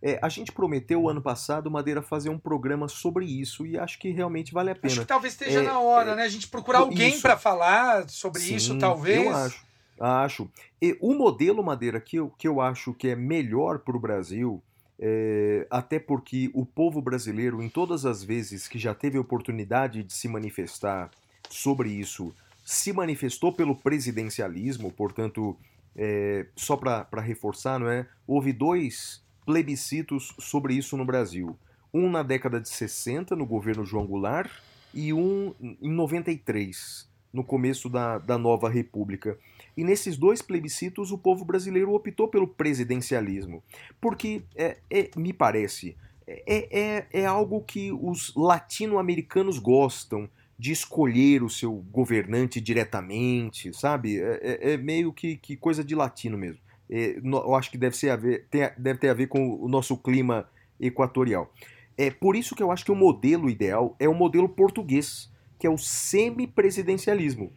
É, 0.02 0.20
a 0.22 0.30
gente 0.30 0.52
prometeu 0.52 1.10
ano 1.10 1.22
passado, 1.22 1.72
Madeira, 1.72 2.02
fazer 2.02 2.30
um 2.30 2.38
programa 2.38 2.88
sobre 2.88 3.26
isso 3.26 3.66
e 3.66 3.78
acho 3.78 3.98
que 3.98 4.12
realmente 4.12 4.54
vale 4.54 4.70
a 4.70 4.76
pena. 4.76 4.94
Acho 4.94 5.02
que 5.02 5.08
talvez 5.08 5.34
esteja 5.34 5.62
é, 5.62 5.64
na 5.64 5.80
hora, 5.80 6.12
é, 6.12 6.16
né? 6.16 6.24
A 6.24 6.30
gente 6.30 6.48
procurar 6.48 6.80
alguém 6.80 7.20
para 7.20 7.38
falar 7.38 8.08
sobre 8.10 8.42
sim, 8.42 8.56
isso, 8.56 8.78
talvez. 8.78 9.26
Eu 9.26 9.36
acho. 9.36 9.66
Acho. 10.00 10.52
E 10.82 10.98
o 11.02 11.14
modelo, 11.14 11.64
Madeira, 11.64 12.00
que 12.00 12.18
eu, 12.18 12.30
que 12.38 12.48
eu 12.48 12.62
acho 12.62 12.94
que 12.94 13.08
é 13.08 13.16
melhor 13.16 13.80
para 13.80 13.96
o 13.96 14.00
Brasil, 14.00 14.62
é, 15.00 15.66
até 15.72 15.98
porque 15.98 16.52
o 16.54 16.66
povo 16.66 17.02
brasileiro, 17.02 17.64
em 17.64 17.70
todas 17.70 18.06
as 18.06 18.24
vezes 18.24 18.68
que 18.68 18.78
já 18.78 18.94
teve 18.94 19.18
oportunidade 19.18 20.04
de 20.04 20.14
se 20.14 20.28
manifestar 20.28 21.10
sobre 21.50 21.90
isso, 21.90 22.36
se 22.66 22.92
manifestou 22.92 23.54
pelo 23.54 23.76
presidencialismo, 23.76 24.92
portanto, 24.92 25.56
é, 25.96 26.48
só 26.56 26.76
para 26.76 27.22
reforçar, 27.22 27.80
não 27.80 27.88
é? 27.88 28.08
Houve 28.26 28.52
dois 28.52 29.24
plebiscitos 29.46 30.36
sobre 30.40 30.74
isso 30.74 30.98
no 30.98 31.06
Brasil. 31.06 31.56
Um 31.94 32.10
na 32.10 32.24
década 32.24 32.60
de 32.60 32.68
60, 32.68 33.36
no 33.36 33.46
governo 33.46 33.86
João 33.86 34.08
Goulart, 34.08 34.52
e 34.92 35.14
um 35.14 35.54
em 35.62 35.92
93, 35.92 37.08
no 37.32 37.44
começo 37.44 37.88
da, 37.88 38.18
da 38.18 38.38
nova 38.38 38.68
República. 38.68 39.38
E 39.78 39.84
nesses 39.84 40.18
dois 40.18 40.42
plebiscitos, 40.42 41.12
o 41.12 41.18
povo 41.20 41.46
brasileiro 41.46 41.94
optou 41.94 42.28
pelo 42.28 42.48
presidencialismo. 42.48 43.64
Porque, 44.02 44.44
é, 44.56 44.78
é, 44.90 45.12
me 45.16 45.32
parece, 45.32 45.96
é, 46.26 46.80
é, 46.80 47.08
é 47.12 47.26
algo 47.26 47.62
que 47.62 47.92
os 47.92 48.34
latino-americanos 48.36 49.60
gostam 49.60 50.28
de 50.58 50.72
escolher 50.72 51.44
o 51.44 51.50
seu 51.50 51.74
governante 51.74 52.62
diretamente, 52.62 53.74
sabe? 53.74 54.20
É, 54.20 54.40
é, 54.42 54.74
é 54.74 54.78
meio 54.78 55.12
que, 55.12 55.36
que, 55.38 55.56
coisa 55.56 55.84
de 55.84 55.96
latino 55.96 56.38
mesmo. 56.38 56.62
É, 56.90 57.18
eu 57.18 57.56
acho 57.56 57.70
que 57.70 57.78
deve, 57.78 57.98
ser 57.98 58.10
a 58.10 58.16
ver, 58.16 58.48
tem, 58.50 58.70
deve 58.78 59.00
ter 59.00 59.10
a 59.10 59.14
ver 59.14 59.28
com 59.28 59.56
o 59.62 59.68
nosso 59.68 59.98
clima 59.98 60.48
equatorial. 60.80 61.52
É 61.98 62.10
por 62.12 62.36
isso 62.36 62.56
que 62.56 62.64
eu 62.64 62.72
acho 62.72 62.86
que 62.86 62.92
o 62.92 62.96
modelo 62.96 63.50
ideal 63.50 63.96
é 64.00 64.08
o 64.08 64.14
modelo 64.14 64.48
português, 64.48 65.32
que 65.60 65.68
é 65.68 65.70
o 65.70 65.78
semipresidencialismo. 65.78 67.52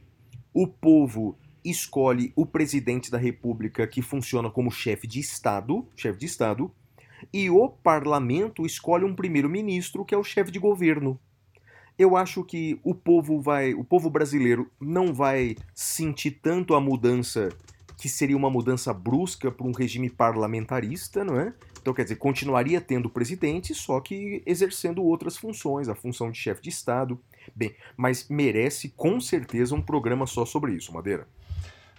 O 0.53 0.67
povo 0.67 1.37
escolhe 1.65 2.33
o 2.35 2.47
presidente 2.47 3.11
da 3.11 3.19
república 3.19 3.87
que 3.87 4.01
funciona 4.01 4.51
como 4.51 4.71
chefe 4.71 5.07
de 5.07 5.21
estado, 5.21 5.87
chefe 5.97 6.19
de 6.19 6.27
estado, 6.27 6.73
e 7.33 7.51
o 7.51 7.69
parlamento 7.69 8.65
escolhe 8.65 9.05
um 9.05 9.15
primeiro-ministro 9.15 10.05
que 10.05 10.15
é 10.15 10.19
o 10.19 10.25
chefe 10.25 10.51
de 10.51 10.59
governo. 10.59 11.19
Eu 11.99 12.17
acho 12.17 12.45
que 12.45 12.79
o 12.85 12.95
povo 12.95 13.41
vai, 13.41 13.75
o 13.75 13.83
povo 13.83 14.09
brasileiro 14.09 14.71
não 14.81 15.13
vai 15.13 15.57
sentir 15.75 16.33
tanto 16.43 16.75
a 16.75 16.81
mudança 16.81 17.49
que 17.97 18.09
seria 18.09 18.37
uma 18.37 18.49
mudança 18.49 18.95
brusca 18.95 19.51
para 19.51 19.67
um 19.67 19.73
regime 19.73 20.09
parlamentarista, 20.09 21.25
não 21.25 21.39
é? 21.41 21.53
Então, 21.81 21.93
quer 21.93 22.05
dizer, 22.05 22.17
continuaria 22.17 22.81
tendo 22.81 23.11
presidente, 23.11 23.75
só 23.75 24.01
que 24.01 24.41
exercendo 24.47 25.03
outras 25.03 25.37
funções, 25.37 25.89
a 25.89 25.95
função 25.95 26.31
de 26.31 26.39
chefe 26.39 26.63
de 26.63 26.69
Estado. 26.69 27.21
Bem, 27.57 27.75
mas 27.97 28.29
merece 28.29 28.91
com 28.91 29.21
certeza 29.21 29.75
um 29.75 29.83
programa 29.83 30.27
só 30.27 30.45
sobre 30.45 30.75
isso, 30.75 30.93
Madeira. 30.93 31.27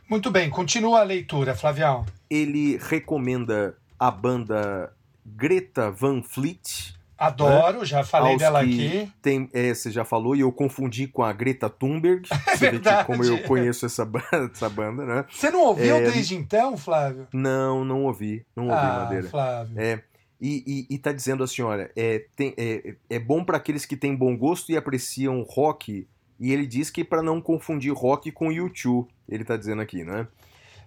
Muito 0.10 0.32
bem, 0.32 0.50
continua 0.50 1.01
a 1.01 1.03
leitura, 1.03 1.53
Flavião. 1.53 2.06
Ele 2.29 2.77
recomenda 2.77 3.77
a 3.98 4.10
banda 4.10 4.94
Greta 5.25 5.91
Van 5.91 6.24
Fleet. 6.24 6.98
Adoro, 7.19 7.79
né? 7.79 7.85
já 7.85 8.03
falei 8.03 8.38
dela 8.38 8.61
aqui. 8.61 9.11
Tem, 9.21 9.49
é, 9.53 9.73
você 9.73 9.91
já 9.91 10.05
falou 10.05 10.35
e 10.35 10.39
eu 10.39 10.51
confundi 10.51 11.07
com 11.07 11.21
a 11.21 11.33
Greta 11.33 11.69
Thunberg. 11.69 12.27
É 12.49 12.57
você 12.57 12.71
verdade. 12.71 13.05
como 13.05 13.23
eu 13.23 13.43
conheço 13.43 13.85
essa 13.85 14.03
banda, 14.05 14.49
essa 14.51 14.69
banda, 14.69 15.05
né? 15.05 15.25
Você 15.29 15.51
não 15.51 15.61
ouviu 15.61 15.95
é, 15.95 16.01
desde 16.11 16.35
então, 16.35 16.77
Flávio? 16.77 17.27
Não, 17.33 17.83
não 17.83 18.05
ouvi. 18.05 18.45
Não 18.55 18.65
ouvi, 18.65 18.75
ah, 18.75 18.99
Madeira. 19.03 19.29
Flávio. 19.29 19.79
É, 19.79 20.01
e, 20.41 20.88
e, 20.89 20.95
e 20.95 20.97
tá 20.97 21.11
dizendo 21.11 21.43
assim, 21.43 21.61
olha, 21.61 21.91
é, 21.95 22.25
tem, 22.35 22.53
é, 22.57 22.95
é 23.09 23.19
bom 23.19 23.43
para 23.43 23.57
aqueles 23.57 23.85
que 23.85 23.97
têm 23.97 24.15
bom 24.15 24.38
gosto 24.38 24.71
e 24.71 24.77
apreciam 24.77 25.41
rock. 25.41 26.07
E 26.39 26.53
ele 26.53 26.65
diz 26.65 26.89
que 26.89 27.03
para 27.03 27.21
não 27.21 27.41
confundir 27.41 27.93
rock 27.93 28.31
com 28.31 28.51
YouTube, 28.51 29.09
ele 29.27 29.43
tá 29.43 29.57
dizendo 29.57 29.81
aqui, 29.81 30.03
né? 30.03 30.27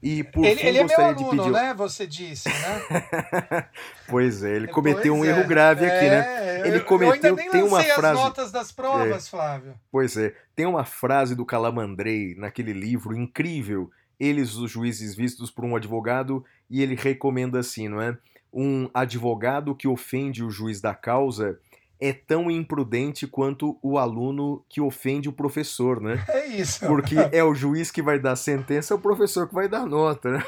E 0.03 0.25
por 0.25 0.45
ele, 0.45 0.57
fim, 0.57 0.67
ele 0.67 0.79
é 0.79 0.85
meu 0.85 1.01
aluno, 1.01 1.31
pedir... 1.31 1.51
né? 1.53 1.75
Você 1.75 2.07
disse, 2.09 2.49
né? 2.49 3.67
pois 4.09 4.43
é, 4.43 4.57
ele 4.57 4.67
cometeu 4.67 5.15
pois 5.15 5.21
um 5.21 5.25
é. 5.25 5.29
erro 5.29 5.47
grave 5.47 5.87
aqui, 5.87 6.09
né? 6.09 6.61
É, 6.61 6.69
ele 6.69 6.81
cometeu. 6.81 7.09
Eu 7.09 7.15
ainda 7.15 7.33
nem 7.33 7.51
tem 7.51 7.63
uma 7.63 7.81
frase. 7.85 8.19
as 8.19 8.25
notas 8.25 8.51
das 8.51 8.73
provas, 8.73 9.27
é. 9.27 9.31
Flávio. 9.31 9.75
Pois 9.93 10.17
é, 10.17 10.35
tem 10.57 10.67
uma 10.67 10.85
frase 10.85 11.37
do 11.37 11.47
Calamandrei 11.47 12.35
naquele 12.37 12.73
livro 12.73 13.17
incrível. 13.17 13.93
Eles, 14.19 14.57
os 14.57 14.73
juízes 14.73 15.15
vistos 15.15 15.53
por 15.53 15.65
um 15.65 15.77
advogado, 15.77 16.45
e 16.69 16.83
ele 16.83 16.97
recomenda 16.97 17.61
assim, 17.61 17.89
não 17.89 18.01
é? 18.01 18.19
Um 18.53 18.91
advogado 18.93 19.75
que 19.75 19.87
ofende 19.87 20.43
o 20.43 20.51
juiz 20.51 20.81
da 20.81 20.95
causa 20.95 21.59
é 22.05 22.13
tão 22.13 22.51
imprudente 22.51 23.29
quanto 23.29 23.79
o 23.81 23.97
aluno 23.97 24.65
que 24.69 24.81
ofende 24.81 25.29
o 25.29 25.33
professor, 25.33 26.01
né? 26.01 26.21
É 26.29 26.49
isso. 26.49 26.85
Porque 26.85 27.15
é 27.31 27.45
o 27.45 27.55
juiz 27.55 27.93
que 27.93 28.03
vai 28.03 28.19
dar 28.19 28.35
sentença, 28.35 28.93
é 28.93 28.97
o 28.97 29.01
professor 29.01 29.47
que 29.47 29.55
vai 29.55 29.69
dar 29.69 29.87
nota, 29.87 30.33
né? 30.33 30.45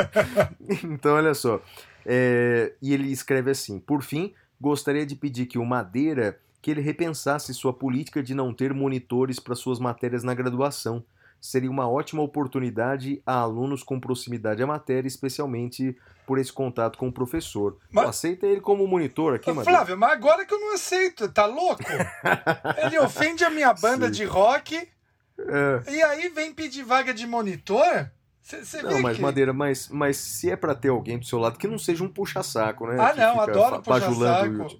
então, 0.82 1.16
olha 1.16 1.34
só. 1.34 1.60
É... 2.06 2.72
E 2.80 2.94
ele 2.94 3.12
escreve 3.12 3.50
assim: 3.50 3.78
por 3.78 4.02
fim, 4.02 4.32
gostaria 4.58 5.04
de 5.04 5.14
pedir 5.14 5.44
que 5.44 5.58
o 5.58 5.64
Madeira 5.64 6.40
que 6.62 6.70
ele 6.70 6.80
repensasse 6.80 7.52
sua 7.52 7.72
política 7.72 8.22
de 8.22 8.34
não 8.34 8.52
ter 8.54 8.72
monitores 8.72 9.38
para 9.38 9.54
suas 9.54 9.78
matérias 9.78 10.24
na 10.24 10.34
graduação 10.34 11.04
seria 11.38 11.70
uma 11.70 11.86
ótima 11.86 12.22
oportunidade 12.22 13.22
a 13.26 13.34
alunos 13.34 13.82
com 13.82 14.00
proximidade 14.00 14.62
à 14.62 14.66
matéria, 14.66 15.06
especialmente 15.06 15.96
por 16.28 16.38
esse 16.38 16.52
contato 16.52 16.98
com 16.98 17.08
o 17.08 17.12
professor. 17.12 17.78
Mas... 17.90 18.10
Aceita 18.10 18.46
ele 18.46 18.60
como 18.60 18.86
monitor 18.86 19.34
aqui, 19.34 19.50
mano. 19.50 19.64
Flávio, 19.64 19.96
mas 19.96 20.12
agora 20.12 20.44
que 20.44 20.52
eu 20.52 20.60
não 20.60 20.74
aceito, 20.74 21.26
tá 21.30 21.46
louco? 21.46 21.82
ele 22.84 22.98
ofende 22.98 23.44
a 23.44 23.50
minha 23.50 23.72
banda 23.72 24.08
Sim. 24.08 24.12
de 24.12 24.24
rock 24.26 24.76
é. 24.76 25.90
e 25.90 26.02
aí 26.02 26.28
vem 26.28 26.52
pedir 26.52 26.82
vaga 26.82 27.14
de 27.14 27.26
monitor? 27.26 28.10
Cê, 28.42 28.82
não, 28.82 29.00
mas 29.00 29.16
que... 29.16 29.22
Madeira, 29.22 29.54
mas, 29.54 29.88
mas 29.88 30.18
se 30.18 30.50
é 30.50 30.56
para 30.56 30.74
ter 30.74 30.88
alguém 30.88 31.18
do 31.18 31.24
seu 31.24 31.38
lado 31.38 31.58
que 31.58 31.66
não 31.66 31.78
seja 31.78 32.04
um 32.04 32.08
puxa-saco, 32.08 32.86
né? 32.86 32.98
Ah, 33.00 33.14
não, 33.14 33.40
adoro 33.40 33.80
puxa-saco. 33.80 34.78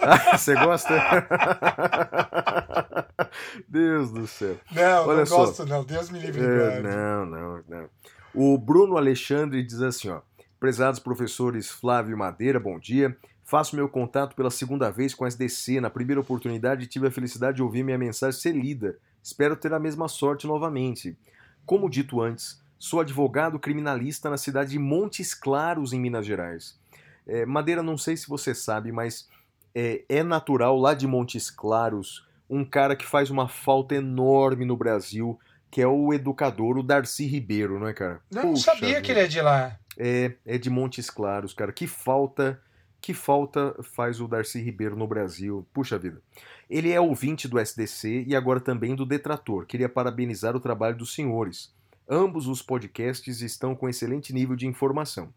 Ah, 0.00 0.18
você 0.36 0.54
gosta? 0.54 0.90
Deus 3.68 4.10
do 4.10 4.26
céu. 4.26 4.56
Não, 4.72 5.06
Olha 5.06 5.18
não 5.18 5.26
só. 5.26 5.36
gosto 5.36 5.64
não. 5.66 5.84
Deus 5.84 6.10
me 6.10 6.18
livre. 6.18 6.42
É, 6.42 6.80
não, 6.80 7.26
não, 7.26 7.62
não. 7.68 7.88
O 8.34 8.58
Bruno 8.58 8.96
Alexandre 8.96 9.62
diz 9.62 9.80
assim, 9.82 10.08
ó. 10.08 10.20
Prezados 10.60 11.00
professores 11.00 11.70
Flávio 11.70 12.18
Madeira, 12.18 12.60
bom 12.60 12.78
dia. 12.78 13.16
Faço 13.42 13.74
meu 13.74 13.88
contato 13.88 14.36
pela 14.36 14.50
segunda 14.50 14.90
vez 14.90 15.14
com 15.14 15.24
a 15.24 15.28
SDC. 15.28 15.80
Na 15.80 15.88
primeira 15.88 16.20
oportunidade 16.20 16.86
tive 16.86 17.06
a 17.06 17.10
felicidade 17.10 17.56
de 17.56 17.62
ouvir 17.62 17.82
minha 17.82 17.96
mensagem 17.96 18.38
ser 18.38 18.52
lida. 18.52 18.98
Espero 19.22 19.56
ter 19.56 19.72
a 19.72 19.78
mesma 19.78 20.06
sorte 20.06 20.46
novamente. 20.46 21.16
Como 21.64 21.88
dito 21.88 22.20
antes, 22.20 22.62
sou 22.78 23.00
advogado 23.00 23.58
criminalista 23.58 24.28
na 24.28 24.36
cidade 24.36 24.72
de 24.72 24.78
Montes 24.78 25.32
Claros, 25.32 25.94
em 25.94 25.98
Minas 25.98 26.26
Gerais. 26.26 26.78
É, 27.26 27.46
Madeira, 27.46 27.82
não 27.82 27.96
sei 27.96 28.14
se 28.18 28.28
você 28.28 28.54
sabe, 28.54 28.92
mas 28.92 29.30
é, 29.74 30.04
é 30.10 30.22
natural 30.22 30.78
lá 30.78 30.92
de 30.92 31.06
Montes 31.06 31.50
Claros 31.50 32.28
um 32.50 32.66
cara 32.66 32.94
que 32.94 33.06
faz 33.06 33.30
uma 33.30 33.48
falta 33.48 33.94
enorme 33.94 34.66
no 34.66 34.76
Brasil, 34.76 35.40
que 35.70 35.80
é 35.80 35.86
o 35.86 36.12
educador, 36.12 36.76
o 36.76 36.82
Darcy 36.82 37.26
Ribeiro, 37.26 37.78
não 37.78 37.86
é, 37.86 37.94
cara? 37.94 38.20
Não, 38.30 38.42
não 38.42 38.56
sabia 38.56 39.00
que 39.00 39.12
ele 39.12 39.20
é 39.20 39.26
de 39.26 39.40
lá. 39.40 39.78
É, 39.96 40.32
é 40.44 40.58
de 40.58 40.68
Montes 40.68 41.08
Claros, 41.08 41.54
cara. 41.54 41.72
Que 41.72 41.86
falta, 41.86 42.60
que 43.00 43.14
falta 43.14 43.76
faz 43.94 44.20
o 44.20 44.26
Darcy 44.26 44.60
Ribeiro 44.60 44.96
no 44.96 45.06
Brasil. 45.06 45.66
Puxa 45.72 45.98
vida. 45.98 46.20
Ele 46.68 46.90
é 46.90 47.00
ouvinte 47.00 47.46
do 47.46 47.58
SDC 47.58 48.24
e 48.26 48.34
agora 48.34 48.60
também 48.60 48.96
do 48.96 49.06
Detrator. 49.06 49.64
Queria 49.66 49.88
parabenizar 49.88 50.56
o 50.56 50.60
trabalho 50.60 50.96
dos 50.96 51.14
senhores. 51.14 51.72
Ambos 52.08 52.48
os 52.48 52.60
podcasts 52.60 53.40
estão 53.40 53.74
com 53.74 53.88
excelente 53.88 54.32
nível 54.32 54.56
de 54.56 54.66
informação. 54.66 55.32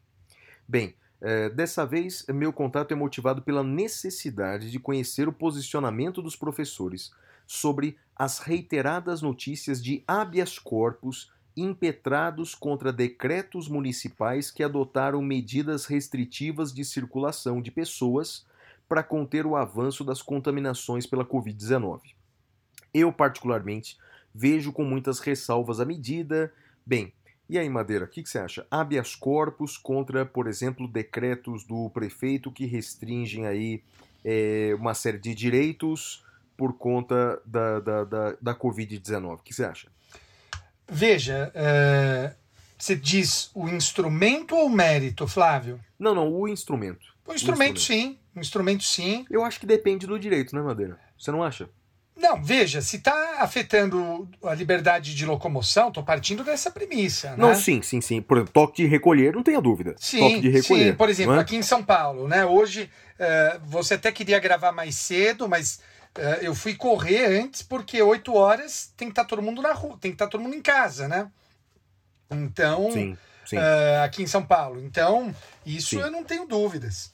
Bem, 0.68 0.96
é, 1.22 1.50
dessa 1.50 1.86
vez, 1.86 2.26
meu 2.30 2.52
contato 2.52 2.92
é 2.92 2.96
motivado 2.96 3.42
pela 3.44 3.64
necessidade 3.64 4.72
de 4.72 4.80
conhecer 4.80 5.28
o 5.28 5.34
posicionamento 5.34 6.22
dos 6.22 6.36
professores 6.36 7.12
sobre 7.46 7.98
as 8.16 8.40
reiteradas 8.40 9.22
notícias 9.22 9.84
de 9.84 10.04
habeas 10.08 10.60
corpus 10.60 11.32
impetrados 11.56 12.56
contra 12.56 12.92
decretos 12.92 13.68
municipais 13.68 14.50
que 14.50 14.64
adotaram 14.64 15.22
medidas 15.22 15.86
restritivas 15.86 16.74
de 16.74 16.84
circulação 16.84 17.62
de 17.62 17.72
pessoas 17.72 18.46
para 18.88 19.04
conter 19.04 19.46
o 19.46 19.56
avanço 19.56 20.04
das 20.04 20.22
contaminações 20.22 21.06
pela 21.06 21.26
Covid-19. 21.26 22.02
Eu, 22.94 23.12
particularmente, 23.12 23.98
vejo 24.34 24.72
com 24.72 24.84
muitas 24.84 25.20
ressalvas 25.20 25.80
a 25.80 25.86
medida. 25.86 26.52
Bem, 26.86 27.14
e 27.50 27.58
aí, 27.58 27.70
Madeira, 27.70 28.06
o 28.06 28.08
que, 28.08 28.24
que, 28.24 28.30
você 28.30 28.40
acha? 28.40 28.66
Habeas 28.70 29.16
corpus 29.16 29.78
contra, 29.78 30.26
por 30.26 30.48
exemplo, 30.48 30.88
decretos 30.88 31.64
do 31.64 31.90
prefeito 31.90 32.52
que 32.52 32.66
restringem 32.66 33.46
aí 33.46 33.84
é, 34.24 34.76
uma 34.80 34.94
série 34.94 35.20
de 35.20 35.36
direitos 35.36 36.24
por 36.58 36.78
conta 36.78 37.42
da, 37.46 37.80
da, 37.80 38.04
da, 38.04 38.38
da 38.42 38.56
Covid-19. 38.56 39.34
O 39.34 39.38
que 39.38 39.54
você 39.54 39.64
acha? 39.64 39.88
Veja, 40.88 41.52
é, 41.56 42.34
você 42.78 42.96
diz 42.96 43.50
o 43.54 43.68
instrumento 43.70 44.56
ou 44.56 44.68
o 44.68 44.70
mérito, 44.70 45.28
Flávio? 45.28 45.80
Não, 45.98 46.14
não, 46.14 46.32
o 46.32 46.48
instrumento. 46.48 47.14
O 47.26 47.34
instrumento, 47.34 47.78
o 47.78 47.80
instrumento. 47.80 47.80
sim. 47.80 48.20
O 48.36 48.40
instrumento 48.40 48.84
sim. 48.84 49.26
Eu 49.30 49.44
acho 49.44 49.60
que 49.60 49.66
depende 49.66 50.06
do 50.06 50.20
direito, 50.20 50.56
né, 50.56 50.62
Madeira? 50.62 51.00
Você 51.18 51.32
não 51.32 51.44
acha? 51.44 51.70
Não, 52.16 52.44
veja, 52.44 52.82
se 52.82 52.98
está 52.98 53.38
afetando 53.40 54.30
a 54.44 54.54
liberdade 54.54 55.16
de 55.16 55.26
locomoção, 55.26 55.88
estou 55.88 56.04
partindo 56.04 56.44
dessa 56.44 56.70
premissa. 56.70 57.32
Né? 57.32 57.38
Não, 57.38 57.56
sim, 57.56 57.82
sim, 57.82 58.02
sim. 58.02 58.22
Por 58.22 58.38
exemplo, 58.38 58.54
toque 58.54 58.84
de 58.84 58.88
recolher, 58.88 59.34
não 59.34 59.42
tenha 59.42 59.60
dúvida. 59.60 59.96
Sim, 59.98 60.20
toque 60.20 60.42
de 60.42 60.50
recolher. 60.50 60.92
Sim, 60.92 60.96
por 60.96 61.10
exemplo, 61.10 61.36
é? 61.36 61.40
aqui 61.40 61.56
em 61.56 61.64
São 61.64 61.84
Paulo, 61.84 62.28
né? 62.28 62.46
Hoje 62.46 62.90
uh, 63.20 63.60
você 63.66 63.96
até 63.96 64.12
queria 64.12 64.40
gravar 64.40 64.72
mais 64.72 64.96
cedo, 64.96 65.50
mas 65.50 65.80
eu 66.42 66.54
fui 66.54 66.76
correr 66.76 67.42
antes 67.42 67.62
porque 67.62 68.02
8 68.02 68.34
horas 68.34 68.94
tem 68.96 69.08
que 69.08 69.14
estar 69.14 69.24
tá 69.24 69.30
todo 69.30 69.42
mundo 69.42 69.62
na 69.62 69.74
rua, 69.74 69.98
tem 70.00 70.12
que 70.12 70.16
estar 70.16 70.26
tá 70.26 70.32
todo 70.32 70.42
mundo 70.42 70.56
em 70.56 70.62
casa, 70.62 71.08
né? 71.08 71.30
Então, 72.30 72.92
sim, 72.92 73.18
sim. 73.46 73.58
Uh, 73.58 74.04
aqui 74.04 74.24
em 74.24 74.28
São 74.28 74.44
Paulo. 74.44 74.80
Então, 74.80 75.34
isso 75.66 75.92
sim. 75.92 76.00
eu 76.00 76.12
não 76.12 76.24
tenho 76.24 76.48
dúvidas. 76.48 77.14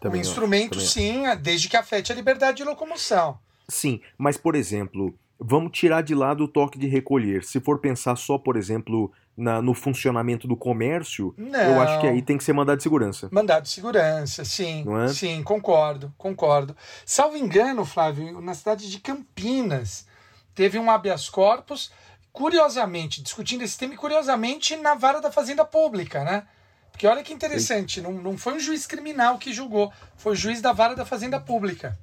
Também 0.00 0.20
o 0.20 0.22
instrumento, 0.22 0.72
também 0.72 0.86
sim, 0.86 1.22
desde 1.40 1.68
que 1.68 1.76
afete 1.76 2.12
a 2.12 2.14
liberdade 2.14 2.58
de 2.58 2.64
locomoção. 2.64 3.38
Sim, 3.68 4.00
mas 4.18 4.36
por 4.36 4.54
exemplo, 4.54 5.18
vamos 5.38 5.72
tirar 5.72 6.02
de 6.02 6.14
lado 6.14 6.44
o 6.44 6.48
toque 6.48 6.78
de 6.78 6.86
recolher. 6.86 7.44
Se 7.44 7.58
for 7.60 7.78
pensar 7.78 8.16
só, 8.16 8.36
por 8.36 8.56
exemplo, 8.56 9.10
na- 9.36 9.60
no 9.60 9.74
funcionamento 9.74 10.46
do 10.46 10.56
comércio, 10.56 11.34
Não. 11.36 11.58
eu 11.60 11.80
acho 11.80 12.00
que 12.00 12.06
aí 12.06 12.22
tem 12.22 12.38
que 12.38 12.44
ser 12.44 12.52
mandado 12.52 12.76
de 12.76 12.82
segurança. 12.82 13.28
Mandado 13.32 13.64
de 13.64 13.68
segurança, 13.70 14.44
sim. 14.44 14.84
É? 15.04 15.08
Sim, 15.08 15.42
concordo, 15.42 16.12
concordo. 16.16 16.76
Salvo 17.04 17.36
engano, 17.36 17.84
Flávio, 17.84 18.40
na 18.40 18.54
cidade 18.54 18.88
de 18.90 18.98
Campinas, 19.00 20.06
teve 20.54 20.78
um 20.78 20.90
habeas 20.90 21.28
corpus, 21.28 21.90
curiosamente, 22.32 23.22
discutindo 23.22 23.62
esse 23.62 23.76
tema, 23.78 23.94
e 23.94 23.96
curiosamente 23.96 24.76
na 24.76 24.94
vara 24.94 25.20
da 25.20 25.30
Fazenda 25.32 25.64
Pública, 25.64 26.24
né? 26.24 26.44
Porque 26.92 27.06
olha 27.08 27.24
que 27.24 27.32
interessante, 27.32 28.00
não, 28.00 28.12
não 28.12 28.38
foi 28.38 28.54
um 28.54 28.60
juiz 28.60 28.86
criminal 28.86 29.36
que 29.38 29.52
julgou, 29.52 29.92
foi 30.16 30.32
o 30.34 30.36
juiz 30.36 30.60
da 30.60 30.72
vara 30.72 30.94
da 30.94 31.04
Fazenda 31.04 31.40
Pública. 31.40 31.98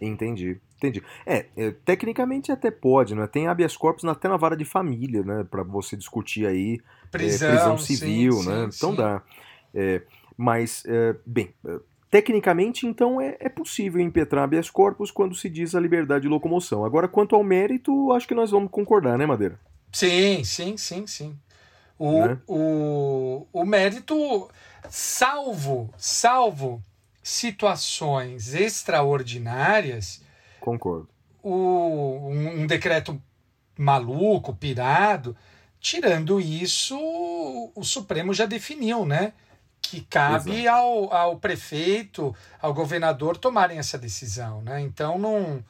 Entendi, 0.00 0.60
entendi. 0.86 1.02
É, 1.26 1.46
é, 1.56 1.70
tecnicamente 1.84 2.52
até 2.52 2.70
pode, 2.70 3.14
né? 3.14 3.26
Tem 3.26 3.48
habeas 3.48 3.76
corpus 3.76 4.04
até 4.04 4.28
na 4.28 4.36
vara 4.36 4.56
de 4.56 4.64
família, 4.64 5.22
né? 5.22 5.44
Pra 5.50 5.62
você 5.62 5.96
discutir 5.96 6.46
aí 6.46 6.80
é, 7.04 7.08
Prisão, 7.10 7.48
prisão 7.48 7.78
sim, 7.78 7.96
civil, 7.96 8.32
sim, 8.34 8.48
né? 8.48 8.68
Então 8.74 8.90
sim. 8.90 8.96
dá. 8.96 9.22
É, 9.74 10.02
mas, 10.36 10.84
é, 10.86 11.14
bem, 11.24 11.54
é, 11.66 11.78
tecnicamente, 12.10 12.86
então, 12.86 13.20
é, 13.20 13.36
é 13.40 13.48
possível 13.48 14.00
impetrar 14.00 14.44
habeas 14.44 14.70
corpus 14.70 15.10
quando 15.10 15.34
se 15.34 15.48
diz 15.48 15.74
a 15.74 15.80
liberdade 15.80 16.22
de 16.22 16.28
locomoção. 16.28 16.84
Agora, 16.84 17.08
quanto 17.08 17.34
ao 17.34 17.42
mérito, 17.42 18.12
acho 18.12 18.26
que 18.28 18.34
nós 18.34 18.50
vamos 18.50 18.70
concordar, 18.70 19.18
né, 19.18 19.26
Madeira? 19.26 19.58
Sim, 19.92 20.42
sim, 20.44 20.76
sim, 20.76 21.06
sim. 21.06 21.36
O, 21.98 22.26
Né? 22.26 22.38
o, 22.48 23.46
o 23.52 23.64
mérito, 23.64 24.48
salvo, 24.88 25.92
salvo 25.96 26.82
situações 27.22 28.54
extraordinárias, 28.54 30.20
Concordo. 30.64 31.08
o, 31.42 32.28
um, 32.30 32.62
um 32.62 32.66
decreto 32.66 33.20
maluco, 33.76 34.54
pirado, 34.54 35.36
tirando 35.78 36.40
isso, 36.40 36.96
o 37.74 37.84
Supremo 37.84 38.32
já 38.32 38.46
definiu, 38.46 39.04
né? 39.04 39.34
Que 39.82 40.00
cabe 40.00 40.66
ao, 40.66 41.12
ao 41.12 41.36
prefeito, 41.38 42.34
ao 42.62 42.72
governador 42.72 43.36
tomarem 43.36 43.78
essa 43.78 43.98
decisão, 43.98 44.62
né? 44.62 44.80
Então 44.80 45.18
não. 45.18 45.62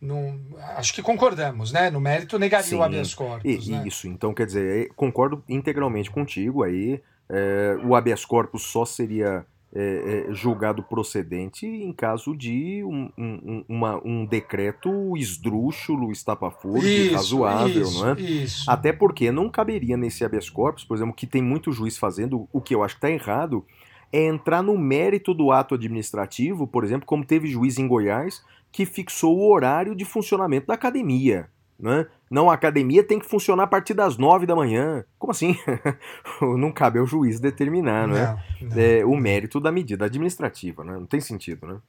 não 0.00 0.40
acho 0.76 0.94
que 0.94 1.02
concordamos, 1.02 1.70
né? 1.72 1.90
No 1.90 2.00
mérito 2.00 2.38
negaria 2.38 2.66
Sim. 2.70 2.76
o 2.76 2.82
habeas 2.82 3.12
corpus. 3.12 3.66
E- 3.66 3.70
né? 3.70 3.84
Isso, 3.86 4.08
então 4.08 4.32
quer 4.32 4.46
dizer, 4.46 4.86
é, 4.86 4.88
concordo 4.96 5.44
integralmente 5.46 6.10
contigo 6.10 6.62
aí. 6.62 7.02
é, 7.28 7.76
o 7.84 7.94
habeas 7.94 8.24
corpus 8.24 8.62
só 8.62 8.86
seria 8.86 9.44
é, 9.74 10.26
é, 10.30 10.34
julgado 10.34 10.82
procedente 10.82 11.66
em 11.66 11.92
caso 11.92 12.34
de 12.36 12.82
um, 12.84 13.10
um- 13.18 13.64
uma- 13.68 14.00
um 14.04 14.24
decreto 14.24 15.14
esdrúxulo, 15.16 16.10
estapafúrdio, 16.10 17.12
razoável, 17.14 17.82
isso, 17.82 18.00
não 18.02 18.10
é? 18.10 18.20
Isso. 18.20 18.70
Até 18.70 18.92
porque 18.92 19.30
não 19.30 19.48
caberia 19.50 19.96
nesse 19.96 20.24
habeas 20.24 20.48
corpus, 20.48 20.84
por 20.84 20.96
exemplo, 20.96 21.14
que 21.14 21.26
tem 21.26 21.42
muito 21.42 21.70
juiz 21.72 21.96
fazendo, 21.98 22.48
o 22.52 22.60
que 22.60 22.74
eu 22.74 22.82
acho 22.82 22.94
que 22.98 23.06
está 23.06 23.10
errado, 23.10 23.64
é 24.10 24.26
entrar 24.26 24.62
no 24.62 24.76
mérito 24.78 25.34
do 25.34 25.52
ato 25.52 25.74
administrativo, 25.74 26.66
por 26.66 26.82
exemplo, 26.82 27.06
como 27.06 27.24
teve 27.24 27.46
juiz 27.48 27.78
em 27.78 27.86
Goiás 27.86 28.42
que 28.72 28.86
fixou 28.86 29.36
o 29.38 29.50
horário 29.52 29.94
de 29.94 30.04
funcionamento 30.04 30.66
da 30.66 30.74
academia. 30.74 31.48
Né? 31.78 32.06
Não, 32.28 32.50
a 32.50 32.54
academia 32.54 33.04
tem 33.04 33.20
que 33.20 33.28
funcionar 33.28 33.62
a 33.62 33.68
partir 33.68 33.94
das 33.94 34.16
nove 34.18 34.46
da 34.46 34.56
manhã. 34.56 35.04
Como 35.18 35.30
assim? 35.30 35.56
não 36.58 36.72
cabe 36.72 36.98
ao 36.98 37.06
juiz 37.06 37.38
determinar 37.38 38.08
né? 38.08 38.36
Não, 38.60 38.68
não. 38.68 38.82
É, 38.82 39.04
o 39.04 39.16
mérito 39.16 39.60
da 39.60 39.70
medida 39.70 40.06
administrativa. 40.06 40.82
Né? 40.82 40.94
Não 40.94 41.06
tem 41.06 41.20
sentido. 41.20 41.66
Né? 41.66 41.80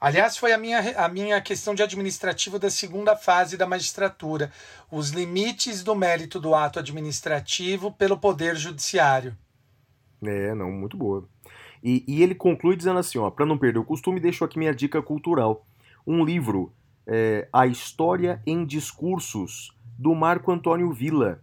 Aliás, 0.00 0.36
foi 0.36 0.52
a 0.52 0.58
minha, 0.58 0.80
a 0.96 1.08
minha 1.08 1.40
questão 1.40 1.74
de 1.74 1.82
administrativo 1.82 2.58
da 2.58 2.70
segunda 2.70 3.16
fase 3.16 3.56
da 3.56 3.66
magistratura. 3.66 4.50
Os 4.90 5.10
limites 5.10 5.82
do 5.82 5.94
mérito 5.94 6.40
do 6.40 6.54
ato 6.54 6.78
administrativo 6.78 7.92
pelo 7.92 8.18
Poder 8.18 8.56
Judiciário. 8.56 9.36
É, 10.24 10.54
não, 10.54 10.70
muito 10.70 10.96
boa. 10.96 11.28
E, 11.82 12.04
e 12.06 12.22
ele 12.22 12.34
conclui 12.34 12.76
dizendo 12.76 13.00
assim, 13.00 13.18
ó, 13.18 13.28
para 13.28 13.44
não 13.44 13.58
perder 13.58 13.80
o 13.80 13.84
costume, 13.84 14.20
deixo 14.20 14.44
aqui 14.44 14.58
minha 14.58 14.74
dica 14.74 15.02
cultural. 15.02 15.66
Um 16.06 16.24
livro, 16.24 16.72
é, 17.06 17.48
A 17.52 17.66
História 17.66 18.42
em 18.46 18.64
Discursos, 18.64 19.72
do 19.98 20.14
Marco 20.14 20.50
Antônio 20.50 20.92
Villa. 20.92 21.42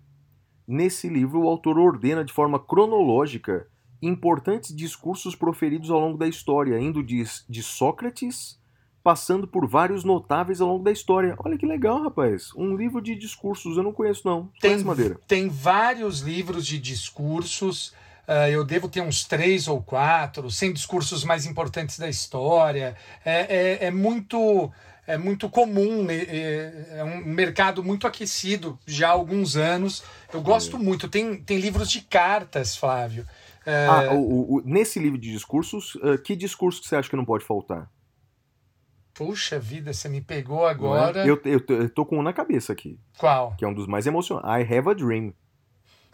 Nesse 0.68 1.08
livro, 1.10 1.42
o 1.42 1.48
autor 1.48 1.78
ordena 1.78 2.24
de 2.24 2.32
forma 2.34 2.60
cronológica 2.60 3.68
importantes 4.02 4.74
discursos 4.76 5.36
proferidos 5.36 5.90
ao 5.90 6.00
longo 6.00 6.18
da 6.18 6.28
história, 6.28 6.80
indo 6.80 7.04
de, 7.04 7.24
de 7.50 7.62
Sócrates, 7.64 8.58
passando 9.04 9.48
por 9.48 9.68
vários 9.68 10.04
notáveis 10.04 10.62
ao 10.62 10.68
longo 10.68 10.84
da 10.84 10.92
história. 10.92 11.36
Olha 11.40 11.58
que 11.58 11.66
legal, 11.66 12.02
rapaz. 12.04 12.54
Um 12.56 12.76
livro 12.76 13.02
de 13.02 13.16
discursos, 13.16 13.78
eu 13.78 13.84
não 13.84 13.92
conheço 13.94 14.22
não. 14.26 14.50
Tem, 14.62 14.72
Conhece, 14.72 14.86
Madeira? 14.86 15.20
tem 15.28 15.50
vários 15.50 16.20
livros 16.22 16.66
de 16.66 16.78
discursos. 16.80 17.94
ah, 18.28 18.50
eu 18.50 18.64
devo 18.64 18.88
ter 18.88 19.02
uns 19.02 19.26
três 19.26 19.68
ou 19.68 19.82
quatro, 19.82 20.52
100 20.52 20.74
discursos 20.74 21.24
mais 21.24 21.46
importantes 21.46 21.98
da 21.98 22.08
história. 22.08 22.96
É, 23.26 23.82
é, 23.84 23.86
é 23.88 23.92
muito 23.92 24.72
é 25.14 25.18
muito 25.18 25.50
comum, 25.50 26.04
né? 26.04 26.16
é, 26.28 26.86
é 27.00 27.04
um 27.04 27.26
mercado 27.26 27.84
muito 27.84 28.06
aquecido 28.08 28.78
já 28.86 29.10
há 29.10 29.12
alguns 29.12 29.56
anos. 29.58 30.04
Eu 30.34 30.42
gosto 30.42 30.78
muito. 30.78 31.10
Tem, 31.10 31.42
tem 31.44 31.58
livros 31.60 31.90
de 31.90 32.02
cartas, 32.02 32.76
Flávio. 32.76 33.26
É, 33.66 33.88
Ah, 33.90 34.14
o- 34.14 34.56
o- 34.58 34.62
nesse 34.66 35.00
livro 35.00 35.18
de 35.18 35.32
discursos, 35.32 35.98
eh, 36.04 36.18
que 36.18 36.36
discurso 36.36 36.82
que 36.82 36.88
você 36.88 36.96
acha 36.96 37.10
que 37.10 37.16
não 37.16 37.26
pode 37.26 37.44
faltar? 37.44 37.90
Puxa 39.14 39.60
vida, 39.60 39.92
você 39.94 40.08
me 40.08 40.22
pegou 40.22 40.60
Não 40.60 40.66
é? 40.66 40.70
agora. 40.72 41.26
Eu, 41.28 41.42
eu, 41.44 41.60
tô- 41.60 41.74
eu 41.74 41.90
tô 41.90 42.06
com 42.06 42.20
um 42.20 42.24
na 42.24 42.32
cabeça 42.32 42.72
aqui, 42.72 42.98
Qual? 43.18 43.54
que 43.58 43.66
é 43.66 43.68
um 43.68 43.74
dos 43.74 43.86
mais 43.88 44.08
emocionantes. 44.08 44.50
I 44.50 44.78
Have 44.78 44.90
a 44.90 44.94
Dream. 44.94 45.34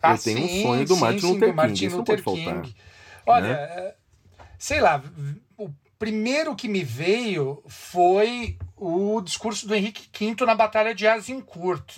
Ah, 0.01 0.13
Eu 0.13 0.17
tenho 0.19 0.39
um 0.39 0.47
sim, 0.47 0.61
sonho 0.61 0.85
do 0.87 0.95
sim, 0.95 1.01
Martin 1.01 1.19
sim, 1.19 1.27
Luther 1.33 1.39
do 1.49 1.53
King, 1.53 1.55
Martin 1.55 1.87
não 1.87 1.97
Luther 1.97 2.15
pode 2.15 2.21
faltar, 2.23 2.61
King. 2.61 2.75
Olha, 3.27 3.43
né? 3.47 3.53
é, 3.53 3.95
sei 4.57 4.79
lá, 4.81 5.03
o 5.57 5.69
primeiro 5.99 6.55
que 6.55 6.67
me 6.67 6.83
veio 6.83 7.63
foi 7.67 8.57
o 8.77 9.21
discurso 9.21 9.67
do 9.67 9.75
Henrique 9.75 10.09
V 10.13 10.45
na 10.45 10.55
Batalha 10.55 10.93
de 10.93 11.07
Azincourt. 11.07 11.97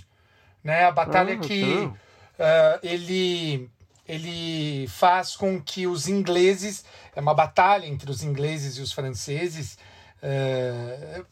Né? 0.63 0.85
A 0.85 0.91
batalha 0.91 1.33
Ah, 1.35 1.39
que 1.39 1.91
ah, 2.39 2.79
ele, 2.83 3.69
ele 4.07 4.87
faz 4.87 5.35
com 5.35 5.61
que 5.61 5.87
os 5.87 6.07
ingleses. 6.07 6.83
É 7.15 7.21
uma 7.21 7.33
batalha 7.33 7.85
entre 7.85 8.11
os 8.11 8.23
ingleses 8.23 8.77
e 8.77 8.81
os 8.81 8.91
franceses. 8.91 9.77
ah, 10.21 11.25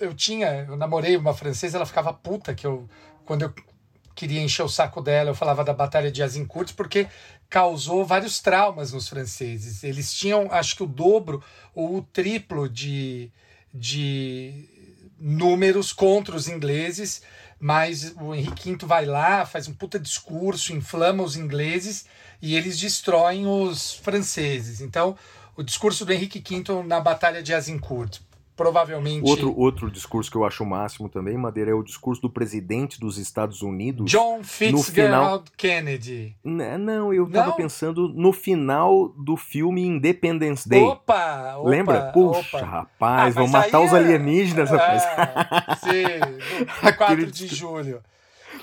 eu 0.00 0.14
tinha, 0.14 0.64
eu 0.66 0.76
namorei 0.76 1.14
uma 1.16 1.34
francesa, 1.34 1.76
ela 1.76 1.84
ficava 1.84 2.12
puta 2.12 2.54
que 2.54 2.66
eu, 2.66 2.88
quando 3.26 3.42
eu 3.42 3.54
queria 4.14 4.42
encher 4.42 4.62
o 4.62 4.68
saco 4.68 5.02
dela, 5.02 5.30
eu 5.30 5.34
falava 5.34 5.62
da 5.62 5.74
Batalha 5.74 6.10
de 6.10 6.22
Azincourt, 6.22 6.72
porque 6.74 7.06
causou 7.48 8.04
vários 8.04 8.40
traumas 8.40 8.92
nos 8.92 9.08
franceses. 9.08 9.84
Eles 9.84 10.12
tinham, 10.12 10.48
acho 10.50 10.74
que 10.74 10.82
o 10.82 10.86
dobro 10.86 11.42
ou 11.74 11.96
o 11.96 12.02
triplo 12.02 12.68
de, 12.68 13.30
de 13.72 14.68
números 15.18 15.92
contra 15.92 16.34
os 16.34 16.48
ingleses, 16.48 17.22
mas 17.58 18.14
o 18.20 18.34
Henrique 18.34 18.72
V 18.74 18.86
vai 18.86 19.04
lá, 19.04 19.44
faz 19.44 19.68
um 19.68 19.74
puta 19.74 19.98
discurso, 19.98 20.72
inflama 20.72 21.22
os 21.22 21.36
ingleses 21.36 22.06
e 22.40 22.56
eles 22.56 22.78
destroem 22.78 23.46
os 23.46 23.94
franceses. 23.94 24.80
Então, 24.80 25.16
o 25.56 25.62
discurso 25.62 26.06
do 26.06 26.12
Henrique 26.12 26.40
V 26.40 26.82
na 26.86 27.00
Batalha 27.00 27.42
de 27.42 27.52
Azincourt, 27.52 28.20
provavelmente 28.64 29.26
Outro, 29.28 29.58
outro 29.58 29.90
discurso 29.90 30.30
que 30.30 30.36
eu 30.36 30.44
acho 30.44 30.62
o 30.62 30.66
máximo 30.66 31.08
também, 31.08 31.34
Madeira, 31.38 31.70
é 31.70 31.74
o 31.74 31.82
discurso 31.82 32.20
do 32.20 32.28
presidente 32.28 33.00
dos 33.00 33.16
Estados 33.16 33.62
Unidos. 33.62 34.10
John 34.10 34.42
final- 34.44 34.82
Fitzgerald 34.82 35.50
Kennedy. 35.56 36.36
N- 36.44 36.76
Não, 36.76 37.12
eu 37.14 37.26
tava 37.30 37.48
Não? 37.48 37.56
pensando 37.56 38.08
no 38.08 38.32
final 38.34 39.08
do 39.16 39.34
filme 39.36 39.82
Independence 39.86 40.68
Day. 40.68 40.82
Opa, 40.82 41.56
opa! 41.56 41.68
Lembra? 41.70 42.12
Puxa, 42.12 42.56
opa. 42.58 42.66
rapaz, 42.66 43.34
Ah, 43.36 43.40
vão 43.40 43.48
matar 43.48 43.80
os 43.80 43.92
é- 43.92 43.96
alienígenas, 43.96 44.70
rapaz. 44.70 45.02
É, 45.04 45.76
sim, 45.76 46.20
no 46.82 46.88
Aquele 46.88 46.96
4 46.96 47.26
de 47.32 47.46
julho. 47.46 48.02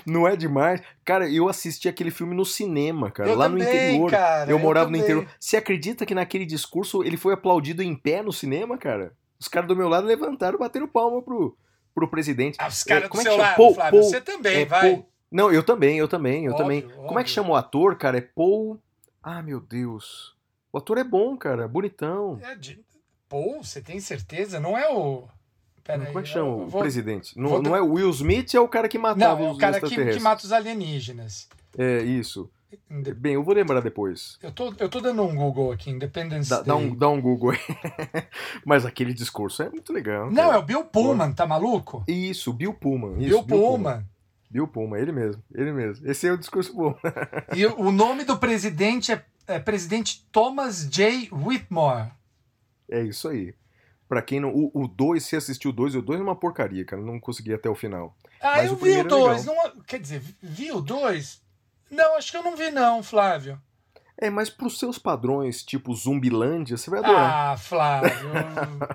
Não 0.06 0.28
é 0.28 0.36
demais? 0.36 0.80
Cara, 1.04 1.28
eu 1.28 1.48
assisti 1.48 1.88
aquele 1.88 2.10
filme 2.12 2.34
no 2.36 2.44
cinema, 2.44 3.10
cara, 3.10 3.30
Eu 3.30 3.36
lá 3.36 3.46
também, 3.48 3.64
no 3.64 3.68
interior. 3.68 4.10
cara, 4.12 4.50
eu 4.50 4.56
eu 4.56 4.58
morava 4.62 4.86
no 4.86 4.96
também. 4.96 5.00
interior. 5.02 5.26
Você 5.40 5.56
acredita 5.56 6.06
que 6.06 6.14
naquele 6.14 6.46
discurso 6.46 7.02
ele 7.02 7.16
foi 7.16 7.34
aplaudido 7.34 7.82
em 7.82 7.94
pé 7.96 8.22
no 8.22 8.32
cinema, 8.32 8.78
cara? 8.78 9.12
Os 9.40 9.48
caras 9.48 9.68
do 9.68 9.76
meu 9.76 9.88
lado 9.88 10.06
levantaram, 10.06 10.58
bateram 10.58 10.88
palma 10.88 11.22
pro, 11.22 11.56
pro 11.94 12.08
presidente. 12.08 12.56
Ah, 12.60 12.68
os 12.68 12.82
caras 12.82 13.04
É, 13.04 13.06
do 13.06 13.10
como 13.10 13.20
é 13.20 13.24
que 13.24 13.30
seu 13.30 13.36
chama? 13.38 13.48
lado, 13.48 13.56
Paul- 13.56 13.74
Flávio. 13.74 14.00
Paul- 14.00 14.10
Você 14.10 14.20
também, 14.20 14.62
é, 14.62 14.64
vai. 14.64 14.90
Paul- 14.94 15.08
Não, 15.30 15.52
eu 15.52 15.62
também, 15.62 15.98
eu 15.98 16.08
também, 16.08 16.44
eu 16.46 16.52
Óbvio, 16.52 16.64
também. 16.64 16.82
Como 16.82 16.96
é 16.96 17.06
que 17.06 17.12
óbvio. 17.12 17.28
chama 17.28 17.50
o 17.50 17.54
ator, 17.56 17.96
cara? 17.96 18.18
É 18.18 18.20
Paul. 18.22 18.78
Ah, 19.22 19.42
meu 19.42 19.60
Deus. 19.60 20.34
O 20.72 20.78
ator 20.78 20.98
é 20.98 21.04
bom, 21.04 21.36
cara, 21.36 21.68
bonitão. 21.68 22.38
É 22.42 22.54
de... 22.54 22.82
Pô, 23.28 23.62
você 23.62 23.80
tem 23.82 24.00
certeza? 24.00 24.58
Não 24.58 24.76
é 24.76 24.88
o. 24.90 25.24
Pera 25.84 26.04
Como 26.06 26.18
é 26.18 26.22
que 26.22 26.28
chama 26.28 26.48
o 26.48 26.66
vou- 26.66 26.80
presidente? 26.80 27.38
Não, 27.38 27.48
vou- 27.48 27.62
não 27.62 27.76
é 27.76 27.80
o 27.80 27.92
Will 27.92 28.10
Smith, 28.10 28.54
é 28.54 28.60
o 28.60 28.68
cara 28.68 28.88
que 28.88 28.98
matava 28.98 29.40
Não, 29.40 29.46
é 29.46 29.48
o 29.50 29.52
os 29.52 29.58
cara 29.58 29.80
que, 29.80 29.88
que 30.12 30.20
mata 30.20 30.44
os 30.44 30.52
alienígenas. 30.52 31.48
É, 31.76 32.00
isso. 32.02 32.50
Bem, 33.16 33.34
eu 33.34 33.42
vou 33.42 33.54
lembrar 33.54 33.80
depois. 33.80 34.38
Eu 34.42 34.52
tô, 34.52 34.74
eu 34.78 34.88
tô 34.88 35.00
dando 35.00 35.22
um 35.22 35.34
Google 35.34 35.72
aqui, 35.72 35.90
Independence 35.90 36.50
Dá, 36.50 36.56
Day. 36.56 36.66
dá 36.66 36.76
um, 36.76 36.94
dá 36.94 37.08
um 37.08 37.20
Google 37.20 37.52
aí. 37.52 37.58
Mas 38.64 38.84
aquele 38.84 39.14
discurso 39.14 39.62
é 39.62 39.70
muito 39.70 39.92
legal. 39.92 40.30
Não, 40.30 40.44
cara. 40.44 40.56
é 40.56 40.58
o 40.58 40.62
Bill 40.62 40.84
Pullman, 40.84 41.32
tá 41.32 41.46
maluco? 41.46 42.04
Isso, 42.06 42.52
Bill 42.52 42.74
Pullman. 42.74 43.18
Isso, 43.20 43.42
Bill 43.42 43.44
Pullman. 43.44 44.06
Bill 44.50 44.68
Pullman, 44.68 45.00
ele 45.00 45.12
mesmo, 45.12 45.42
ele 45.54 45.72
mesmo. 45.72 46.10
Esse 46.10 46.26
é 46.26 46.32
o 46.32 46.38
discurso 46.38 46.74
bom. 46.74 46.94
E 47.56 47.64
o 47.66 47.90
nome 47.90 48.24
do 48.24 48.36
presidente 48.38 49.12
é, 49.12 49.24
é 49.46 49.58
presidente 49.58 50.26
Thomas 50.30 50.86
J. 50.88 51.30
Whitmore. 51.32 52.10
É 52.90 53.02
isso 53.02 53.28
aí. 53.28 53.54
Pra 54.08 54.22
quem 54.22 54.40
não. 54.40 54.50
O 54.72 54.88
2, 54.88 55.22
se 55.22 55.36
assistiu 55.36 55.70
o 55.70 55.74
2, 55.74 55.96
o 55.96 56.02
2 56.02 56.20
é 56.20 56.22
uma 56.22 56.34
porcaria, 56.36 56.82
cara. 56.84 57.02
Não 57.02 57.20
consegui 57.20 57.52
até 57.52 57.68
o 57.68 57.74
final. 57.74 58.16
Ah, 58.40 58.56
Mas 58.56 58.66
eu 58.68 58.72
o 58.72 58.76
vi 58.76 58.80
o 58.80 59.04
primeiro 59.04 59.08
é 59.08 59.10
dois. 59.10 59.44
Não, 59.44 59.54
quer 59.86 60.00
dizer, 60.00 60.22
vi 60.40 60.72
o 60.72 60.80
dois? 60.80 61.42
Não, 61.90 62.16
acho 62.16 62.30
que 62.30 62.36
eu 62.36 62.42
não 62.42 62.56
vi 62.56 62.70
não, 62.70 63.02
Flávio. 63.02 63.60
É, 64.20 64.28
mas 64.28 64.50
pros 64.50 64.78
seus 64.78 64.98
padrões, 64.98 65.62
tipo 65.62 65.94
Zumbilândia, 65.94 66.76
você 66.76 66.90
vai 66.90 66.98
adorar. 66.98 67.52
Ah, 67.52 67.56
Flávio, 67.56 68.30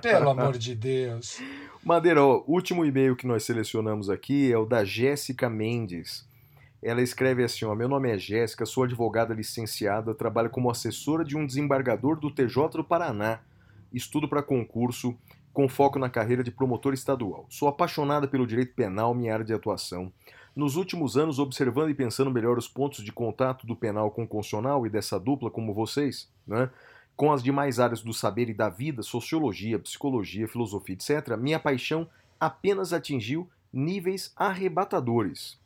pelo 0.01 0.29
amor 0.29 0.57
de 0.57 0.75
Deus. 0.75 1.39
Madeira, 1.81 2.21
ó, 2.21 2.43
o 2.45 2.53
último 2.53 2.85
e-mail 2.85 3.15
que 3.15 3.25
nós 3.25 3.43
selecionamos 3.43 4.09
aqui 4.09 4.51
é 4.51 4.57
o 4.57 4.65
da 4.65 4.83
Jéssica 4.83 5.49
Mendes. 5.49 6.27
Ela 6.81 7.01
escreve 7.01 7.41
assim: 7.41 7.63
ó, 7.63 7.73
Meu 7.73 7.87
nome 7.87 8.11
é 8.11 8.17
Jéssica, 8.17 8.65
sou 8.65 8.83
advogada 8.83 9.33
licenciada, 9.33 10.13
trabalho 10.13 10.49
como 10.49 10.69
assessora 10.69 11.23
de 11.23 11.37
um 11.37 11.45
desembargador 11.45 12.19
do 12.19 12.29
TJ 12.29 12.69
do 12.77 12.83
Paraná. 12.83 13.39
Estudo 13.93 14.27
para 14.27 14.43
concurso, 14.43 15.17
com 15.53 15.69
foco 15.69 15.97
na 15.97 16.09
carreira 16.09 16.43
de 16.43 16.51
promotor 16.51 16.93
estadual. 16.93 17.45
Sou 17.49 17.69
apaixonada 17.69 18.27
pelo 18.27 18.45
direito 18.45 18.73
penal, 18.75 19.13
minha 19.13 19.31
área 19.31 19.45
de 19.45 19.53
atuação. 19.53 20.11
Nos 20.55 20.75
últimos 20.75 21.17
anos, 21.17 21.39
observando 21.39 21.89
e 21.89 21.95
pensando 21.95 22.29
melhor 22.29 22.57
os 22.57 22.67
pontos 22.67 23.03
de 23.03 23.11
contato 23.11 23.65
do 23.65 23.75
penal 23.75 24.11
com 24.11 24.23
o 24.23 24.27
constitucional 24.27 24.85
e 24.85 24.89
dessa 24.89 25.19
dupla 25.19 25.49
como 25.49 25.73
vocês, 25.73 26.29
né? 26.45 26.69
com 27.15 27.31
as 27.31 27.41
demais 27.43 27.79
áreas 27.79 28.01
do 28.01 28.13
saber 28.13 28.49
e 28.49 28.53
da 28.53 28.69
vida, 28.69 29.01
sociologia, 29.01 29.79
psicologia, 29.79 30.47
filosofia, 30.47 30.95
etc., 30.95 31.35
minha 31.37 31.59
paixão 31.59 32.07
apenas 32.39 32.93
atingiu 32.93 33.49
níveis 33.71 34.31
arrebatadores. 34.35 35.57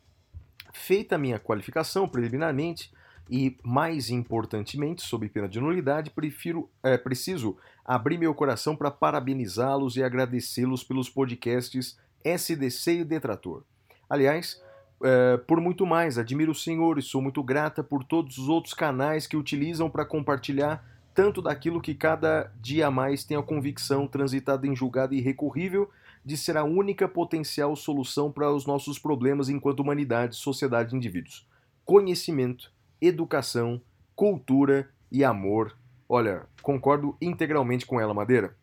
Feita 0.72 1.16
a 1.16 1.18
minha 1.18 1.38
qualificação 1.38 2.08
preliminarmente, 2.08 2.90
e 3.30 3.58
mais 3.62 4.08
importantemente, 4.08 5.02
sob 5.02 5.28
pena 5.28 5.48
de 5.48 5.60
nulidade, 5.60 6.10
prefiro, 6.10 6.70
é, 6.82 6.96
preciso 6.96 7.58
abrir 7.84 8.16
meu 8.16 8.34
coração 8.34 8.74
para 8.74 8.90
parabenizá-los 8.90 9.96
e 9.96 10.02
agradecê-los 10.02 10.82
pelos 10.82 11.10
podcasts 11.10 11.98
SDC 12.24 13.00
e 13.00 13.04
Detrator. 13.04 13.64
Aliás, 14.08 14.62
é, 15.02 15.36
por 15.36 15.60
muito 15.60 15.86
mais, 15.86 16.18
admiro 16.18 16.52
os 16.52 16.62
senhores, 16.62 17.06
sou 17.06 17.22
muito 17.22 17.42
grata 17.42 17.82
por 17.82 18.02
todos 18.04 18.38
os 18.38 18.48
outros 18.48 18.74
canais 18.74 19.26
que 19.26 19.36
utilizam 19.36 19.88
para 19.88 20.04
compartilhar 20.04 20.84
tanto 21.14 21.42
daquilo 21.42 21.80
que 21.80 21.94
cada 21.94 22.52
dia 22.60 22.90
mais 22.90 23.24
tem 23.24 23.36
a 23.36 23.42
convicção 23.42 24.06
transitada 24.06 24.66
em 24.66 24.76
julgado 24.76 25.14
irrecorrível 25.14 25.90
de 26.24 26.36
ser 26.36 26.56
a 26.56 26.64
única 26.64 27.08
potencial 27.08 27.74
solução 27.74 28.30
para 28.30 28.52
os 28.52 28.66
nossos 28.66 28.98
problemas 28.98 29.48
enquanto 29.48 29.80
humanidade, 29.80 30.36
sociedade 30.36 30.94
e 30.94 30.96
indivíduos. 30.96 31.46
Conhecimento, 31.84 32.72
educação, 33.00 33.80
cultura 34.14 34.90
e 35.10 35.24
amor. 35.24 35.76
Olha, 36.08 36.46
concordo 36.62 37.16
integralmente 37.20 37.86
com 37.86 38.00
ela, 38.00 38.14
Madeira. 38.14 38.54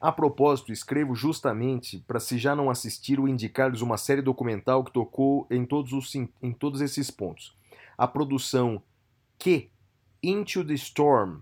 A 0.00 0.10
propósito, 0.10 0.72
escrevo 0.72 1.14
justamente 1.14 2.02
para, 2.06 2.18
se 2.18 2.38
já 2.38 2.56
não 2.56 2.70
assistiram, 2.70 3.28
indicar-lhes 3.28 3.82
uma 3.82 3.98
série 3.98 4.22
documental 4.22 4.82
que 4.82 4.90
tocou 4.90 5.46
em 5.50 5.66
todos, 5.66 5.92
os, 5.92 6.14
em 6.14 6.52
todos 6.52 6.80
esses 6.80 7.10
pontos. 7.10 7.54
A 7.98 8.08
produção 8.08 8.82
Que 9.38 9.70
Into 10.22 10.64
the 10.64 10.72
Storm, 10.72 11.40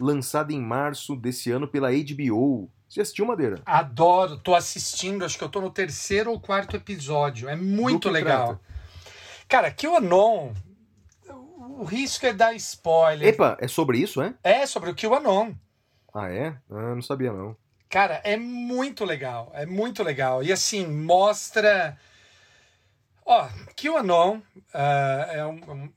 lançada 0.00 0.54
em 0.54 0.60
março 0.60 1.14
desse 1.14 1.50
ano 1.50 1.68
pela 1.68 1.90
HBO. 1.90 2.70
Você 2.88 3.02
assistiu, 3.02 3.26
Madeira? 3.26 3.60
Adoro, 3.66 4.38
tô 4.38 4.54
assistindo, 4.54 5.22
acho 5.22 5.36
que 5.36 5.44
eu 5.44 5.48
tô 5.50 5.60
no 5.60 5.70
terceiro 5.70 6.30
ou 6.30 6.40
quarto 6.40 6.76
episódio. 6.76 7.46
É 7.46 7.56
muito 7.56 8.08
legal. 8.08 8.46
trata? 8.46 8.60
Cara, 9.46 9.70
QAnon, 9.70 10.54
o 11.78 11.84
risco 11.84 12.24
é 12.24 12.32
dar 12.32 12.54
spoiler. 12.54 13.28
Epa, 13.28 13.58
é 13.60 13.68
sobre 13.68 13.98
isso, 13.98 14.22
é? 14.22 14.34
É 14.42 14.64
sobre 14.64 14.90
o 14.90 14.94
QAnon. 14.94 15.52
Ah, 16.14 16.30
é? 16.30 16.56
Ah, 16.70 16.94
não 16.94 17.02
sabia, 17.02 17.32
não. 17.32 17.54
Cara, 17.88 18.20
é 18.24 18.36
muito 18.36 19.04
legal, 19.04 19.50
é 19.54 19.64
muito 19.64 20.02
legal. 20.02 20.42
E 20.42 20.52
assim, 20.52 20.86
mostra. 20.86 21.98
Ó, 23.24 23.48
QAnon 23.76 24.40
ah, 24.74 25.26
é 25.30 25.46
um, 25.46 25.60
um- 25.72 25.92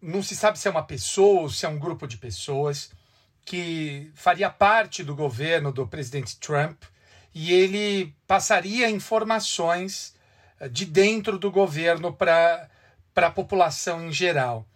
não 0.00 0.22
se 0.22 0.36
sabe 0.36 0.58
se 0.58 0.68
é 0.68 0.70
uma 0.70 0.82
pessoa 0.86 1.42
ou 1.42 1.50
se 1.50 1.64
é 1.64 1.68
um 1.68 1.78
grupo 1.78 2.06
de 2.06 2.16
pessoas 2.18 2.90
que 3.44 4.10
faria 4.14 4.50
parte 4.50 5.02
do 5.02 5.14
governo 5.14 5.72
do 5.72 5.86
presidente 5.86 6.38
Trump 6.38 6.82
e 7.34 7.52
ele 7.52 8.14
passaria 8.26 8.88
informações 8.90 10.14
eh, 10.60 10.68
de 10.68 10.84
dentro 10.86 11.38
do 11.38 11.50
governo 11.50 12.12
para 12.12 12.68
a 13.16 13.30
população 13.30 14.06
em 14.06 14.12
geral. 14.12 14.66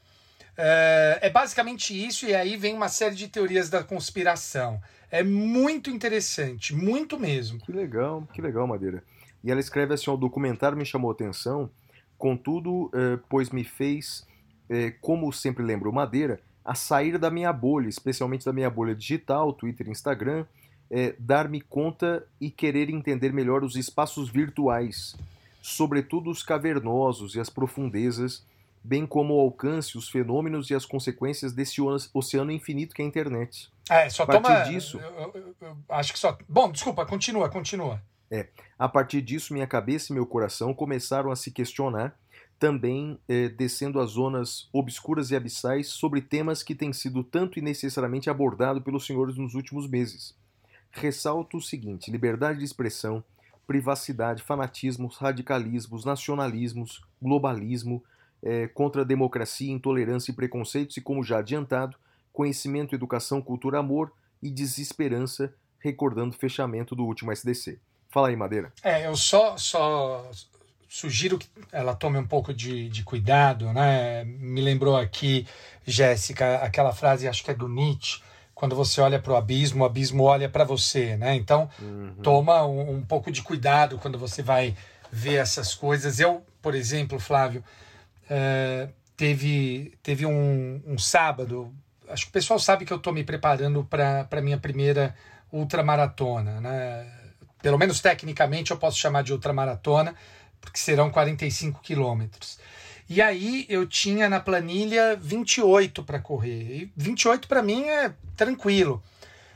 É, 0.57 1.19
é 1.23 1.31
basicamente 1.31 1.95
isso, 1.95 2.27
e 2.27 2.35
aí 2.35 2.57
vem 2.57 2.75
uma 2.75 2.89
série 2.89 3.15
de 3.15 3.29
teorias 3.29 3.71
da 3.71 3.85
conspiração. 3.85 4.83
É 5.11 5.23
muito 5.23 5.91
interessante, 5.91 6.75
muito 6.75 7.19
mesmo. 7.19 7.59
Que 7.61 7.73
legal, 7.73 8.27
que 8.33 8.43
legal, 8.43 8.67
Madeira. 8.67 9.03
E 9.43 9.51
ela 9.51 9.61
escreve 9.61 9.95
assim: 9.95 10.11
o 10.11 10.17
documentário 10.17 10.77
me 10.77 10.85
chamou 10.85 11.11
a 11.11 11.15
atenção, 11.15 11.71
contudo, 12.17 12.91
eh, 12.95 13.19
pois 13.29 13.51
me 13.51 13.65
fez, 13.65 14.27
eh, 14.69 14.93
como 15.01 15.33
sempre 15.33 15.65
lembro 15.65 15.93
Madeira, 15.93 16.41
a 16.65 16.75
sair 16.75 17.17
da 17.17 17.31
minha 17.31 17.53
bolha, 17.53 17.89
especialmente 17.89 18.45
da 18.45 18.53
minha 18.53 18.69
bolha 18.69 18.95
digital, 18.95 19.53
Twitter 19.53 19.89
Instagram, 19.89 20.45
eh, 20.91 21.15
dar-me 21.19 21.61
conta 21.61 22.27
e 22.41 22.51
querer 22.51 22.91
entender 22.91 23.33
melhor 23.33 23.65
os 23.65 23.77
espaços 23.77 24.29
virtuais, 24.29 25.17
sobretudo 25.63 26.31
os 26.31 26.43
cavernosos 26.43 27.35
e 27.35 27.41
as 27.41 27.49
profundezas, 27.49 28.45
bem 28.89 29.07
como 29.07 29.35
o 29.35 29.41
alcance, 29.41 29.99
os 29.99 30.09
fenômenos 30.09 30.71
e 30.71 30.75
as 30.75 30.87
consequências 30.87 31.53
desse 31.53 31.79
oceano 32.15 32.51
infinito 32.51 32.95
que 32.95 33.03
é 33.03 33.05
a 33.05 33.09
internet. 33.09 33.69
É, 33.91 34.09
só 34.09 34.23
A 34.23 34.27
partir 34.27 34.43
toma. 34.43 34.61
disso- 34.65 34.99
eu- 34.99 35.33
eu- 35.35 35.55
eu- 35.61 35.77
acho 35.91 36.13
que 36.13 36.19
só. 36.19 36.37
Bom, 36.49 36.73
desculpa, 36.73 37.05
continua, 37.05 37.49
continua. 37.51 38.03
A 38.79 38.89
partir 38.89 39.21
disso, 39.23 39.53
minha 39.53 39.67
cabeça 39.67 40.13
e 40.13 40.15
meu 40.15 40.27
coração 40.27 40.73
começaram 40.75 41.31
a 41.31 41.37
se 41.37 41.51
questionar, 41.51 42.15
também 42.59 43.19
eh, 43.29 43.49
descendo 43.49 44.01
as 44.01 44.11
zonas 44.13 44.69
obscuras 44.73 45.31
e 45.31 45.37
abissais 45.37 45.89
sobre 45.89 46.21
temas 46.21 46.63
que 46.63 46.75
têm 46.75 46.93
sido 46.93 47.23
tanto 47.23 47.59
e 47.59 47.63
necessariamente 47.63 48.29
abordados 48.31 48.83
pelos 48.83 49.07
senhores 49.07 49.37
nos 49.37 49.55
últimos 49.55 49.89
meses. 49.89 50.35
Ressalto 50.91 51.57
o 51.59 51.63
seguinte: 51.63 52.11
liberdade 52.11 52.59
de 52.59 52.65
expressão, 52.65 53.23
privacidade, 53.67 54.43
fanatismos, 54.43 55.17
radicalismos, 55.19 56.05
nacionalismos, 56.05 57.01
globalismo, 57.23 58.03
eh, 58.43 58.69
contra 58.69 59.03
a 59.03 59.05
democracia, 59.05 59.73
intolerância 59.73 60.31
e 60.31 60.35
preconceitos, 60.35 60.97
e 60.97 61.01
como 61.01 61.23
já 61.23 61.39
adiantado, 61.39 61.97
conhecimento, 62.33 62.95
educação, 62.95 63.43
cultura, 63.43 63.79
amor 63.79 64.13
e 64.43 64.51
desesperança, 64.51 65.53
recordando 65.81 66.35
o 66.35 66.39
fechamento 66.39 66.95
do 66.95 67.05
último 67.05 67.33
SDC. 67.33 67.79
Fala 68.09 68.29
aí, 68.29 68.37
Madeira. 68.37 68.73
É, 68.83 69.07
eu 69.07 69.17
só, 69.17 69.57
só 69.57 70.31
sugiro 70.89 71.39
que 71.39 71.49
ela 71.71 71.95
tome 71.95 72.19
um 72.19 72.27
pouco 72.27 72.55
de, 72.55 72.89
de 72.89 73.03
cuidado, 73.03 73.73
né? 73.73 74.25
Me 74.25 74.61
lembrou 74.61 74.97
aqui, 74.97 75.47
Jéssica, 75.87 76.57
aquela 76.57 76.93
frase, 76.93 77.29
acho 77.29 77.45
que 77.45 77.51
é 77.51 77.55
do 77.55 77.69
Nietzsche, 77.69 78.23
quando 78.55 78.75
você 78.75 79.01
olha 79.01 79.21
para 79.21 79.33
o 79.33 79.37
abismo, 79.37 79.85
o 79.85 79.87
abismo 79.87 80.25
olha 80.25 80.49
para 80.49 80.65
você, 80.65 81.17
né? 81.17 81.37
Então, 81.37 81.71
toma 82.25 82.67
um, 82.67 82.97
um 82.97 83.03
pouco 83.03 83.31
de 83.31 83.41
cuidado 83.41 83.99
quando 83.99 84.19
você 84.19 84.43
vai 84.43 84.75
ver 85.13 85.35
essas 85.35 85.75
coisas. 85.75 86.19
Eu, 86.19 86.43
por 86.61 86.75
exemplo, 86.75 87.21
Flávio, 87.21 87.63
eh, 88.29 88.89
teve, 89.17 89.99
teve 90.03 90.27
um, 90.27 90.83
um 90.87 90.99
sábado, 90.99 91.75
acho 92.09 92.25
que 92.25 92.31
o 92.31 92.33
pessoal 92.33 92.59
sabe 92.59 92.85
que 92.85 92.93
eu 92.93 92.97
estou 92.97 93.13
me 93.13 93.25
preparando 93.25 93.85
para 93.85 94.29
a 94.31 94.41
minha 94.41 94.59
primeira 94.59 95.15
ultramaratona, 95.53 96.61
né? 96.61 97.07
Pelo 97.61 97.79
menos 97.79 98.01
tecnicamente 98.01 98.71
eu 98.71 98.77
posso 98.77 98.99
chamar 98.99 99.23
de 99.23 99.33
ultramaratona, 99.33 100.15
porque 100.61 100.79
serão 100.79 101.11
45 101.11 101.81
quilômetros. 101.81 102.59
E 103.09 103.23
aí 103.23 103.67
eu 103.69 103.87
tinha 103.87 104.29
na 104.29 104.39
planilha 104.39 105.17
28 105.17 106.05
para 106.05 106.21
correr. 106.21 106.83
E 106.83 106.93
28 106.97 107.49
para 107.49 107.63
mim 107.63 107.89
é 107.89 108.13
tranquilo. 108.37 109.03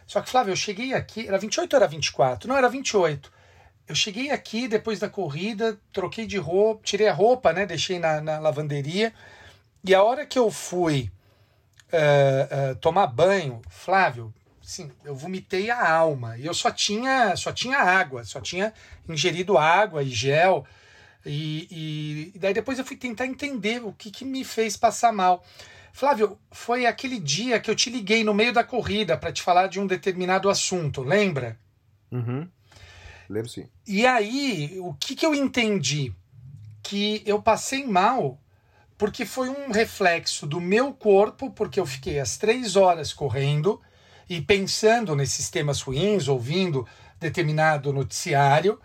Só 0.07 0.21
que, 0.21 0.31
Flávio, 0.31 0.53
eu 0.53 0.57
cheguei 0.57 0.95
aqui. 0.95 1.29
Era 1.29 1.39
28 1.39 1.73
ou 1.73 1.77
era 1.77 1.87
24? 1.87 2.49
Não, 2.49 2.57
era 2.57 2.69
28. 2.69 3.32
Eu 3.88 3.95
cheguei 3.95 4.31
aqui 4.31 4.68
depois 4.68 4.99
da 4.99 5.09
corrida, 5.09 5.79
troquei 5.92 6.27
de 6.27 6.38
roupa, 6.38 6.83
tirei 6.85 7.09
a 7.09 7.12
roupa, 7.12 7.53
né? 7.53 7.66
Deixei 7.66 7.99
na, 7.99 8.21
na 8.21 8.38
lavanderia. 8.38 9.12
E 9.85 9.95
a 9.95 10.03
hora 10.03 10.25
que 10.25 10.38
eu 10.38 10.51
fui 10.51 11.11
eh, 11.90 12.49
eh, 12.51 12.75
tomar 12.77 13.09
banho, 13.09 13.61
Flávio, 13.68 14.33
sim, 14.62 14.90
eu 15.05 15.14
vomitei 15.14 15.71
a 15.71 15.90
alma. 15.90 16.38
E 16.38 16.47
eu 16.47 16.55
só 16.55 16.71
tinha, 16.71 17.37
só 17.37 17.53
tinha 17.53 17.79
água, 17.79 18.25
só 18.25 18.40
tinha 18.40 18.73
ingerido 19.09 19.59
água 19.59 20.03
e 20.03 20.09
gel. 20.09 20.64
E, 21.27 21.68
e, 21.71 22.33
e 22.35 22.38
daí 22.38 22.55
depois 22.55 22.79
eu 22.79 22.85
fui 22.85 22.97
tentar 22.97 23.27
entender 23.27 23.85
o 23.85 23.92
que, 23.92 24.11
que 24.11 24.25
me 24.25 24.45
fez 24.45 24.77
passar 24.77 25.12
mal. 25.12 25.45
Flávio, 25.92 26.38
foi 26.51 26.87
aquele 26.87 27.18
dia 27.21 27.61
que 27.61 27.71
eu 27.71 27.77
te 27.77 27.90
liguei 27.90 28.25
no 28.25 28.33
meio 28.33 28.53
da 28.53 28.64
corrida 28.64 29.16
para 29.16 29.33
te 29.33 29.42
falar 29.42 29.66
de 29.66 29.79
um 29.79 29.87
determinado 29.87 30.49
assunto, 30.49 31.03
lembra? 31.03 31.59
Uhum. 32.11 32.49
Lembro 33.33 33.49
sim. 33.49 33.66
E 33.87 34.07
aí, 34.07 34.79
o 34.81 34.92
que, 34.95 35.16
que 35.16 35.25
eu 35.25 35.35
entendi? 35.35 36.12
Que 36.83 37.23
eu 37.25 37.40
passei 37.40 37.87
mal 37.87 38.38
porque 38.99 39.27
foi 39.27 39.49
um 39.49 39.73
reflexo 39.73 40.47
do 40.47 40.61
meu 40.61 40.92
corpo, 40.92 41.51
porque 41.51 41.81
eu 41.81 41.87
fiquei 41.87 42.21
as 42.21 42.37
três 42.37 42.77
horas 42.77 43.12
correndo 43.12 43.81
e 44.29 44.40
pensando 44.40 45.16
nesses 45.16 45.51
temas 45.51 45.81
ruins, 45.81 46.29
ouvindo 46.29 46.87
determinado 47.18 47.92
noticiário, 47.92 48.79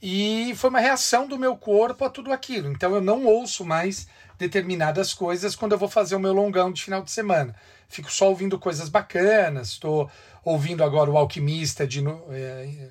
e 0.00 0.52
foi 0.56 0.68
uma 0.68 0.80
reação 0.80 1.26
do 1.26 1.38
meu 1.38 1.56
corpo 1.56 2.04
a 2.04 2.10
tudo 2.10 2.32
aquilo. 2.32 2.70
Então 2.70 2.94
eu 2.94 3.00
não 3.00 3.24
ouço 3.24 3.64
mais 3.64 4.06
determinadas 4.36 5.14
coisas 5.14 5.54
quando 5.56 5.72
eu 5.72 5.78
vou 5.78 5.88
fazer 5.88 6.16
o 6.16 6.20
meu 6.20 6.32
longão 6.32 6.72
de 6.72 6.82
final 6.82 7.02
de 7.02 7.10
semana. 7.10 7.54
Fico 7.88 8.12
só 8.12 8.28
ouvindo 8.28 8.58
coisas 8.58 8.88
bacanas, 8.88 9.68
estou 9.68 10.10
ouvindo 10.44 10.82
agora 10.82 11.10
o 11.10 11.16
Alquimista 11.16 11.86
de. 11.86 12.04
É, 12.30 12.90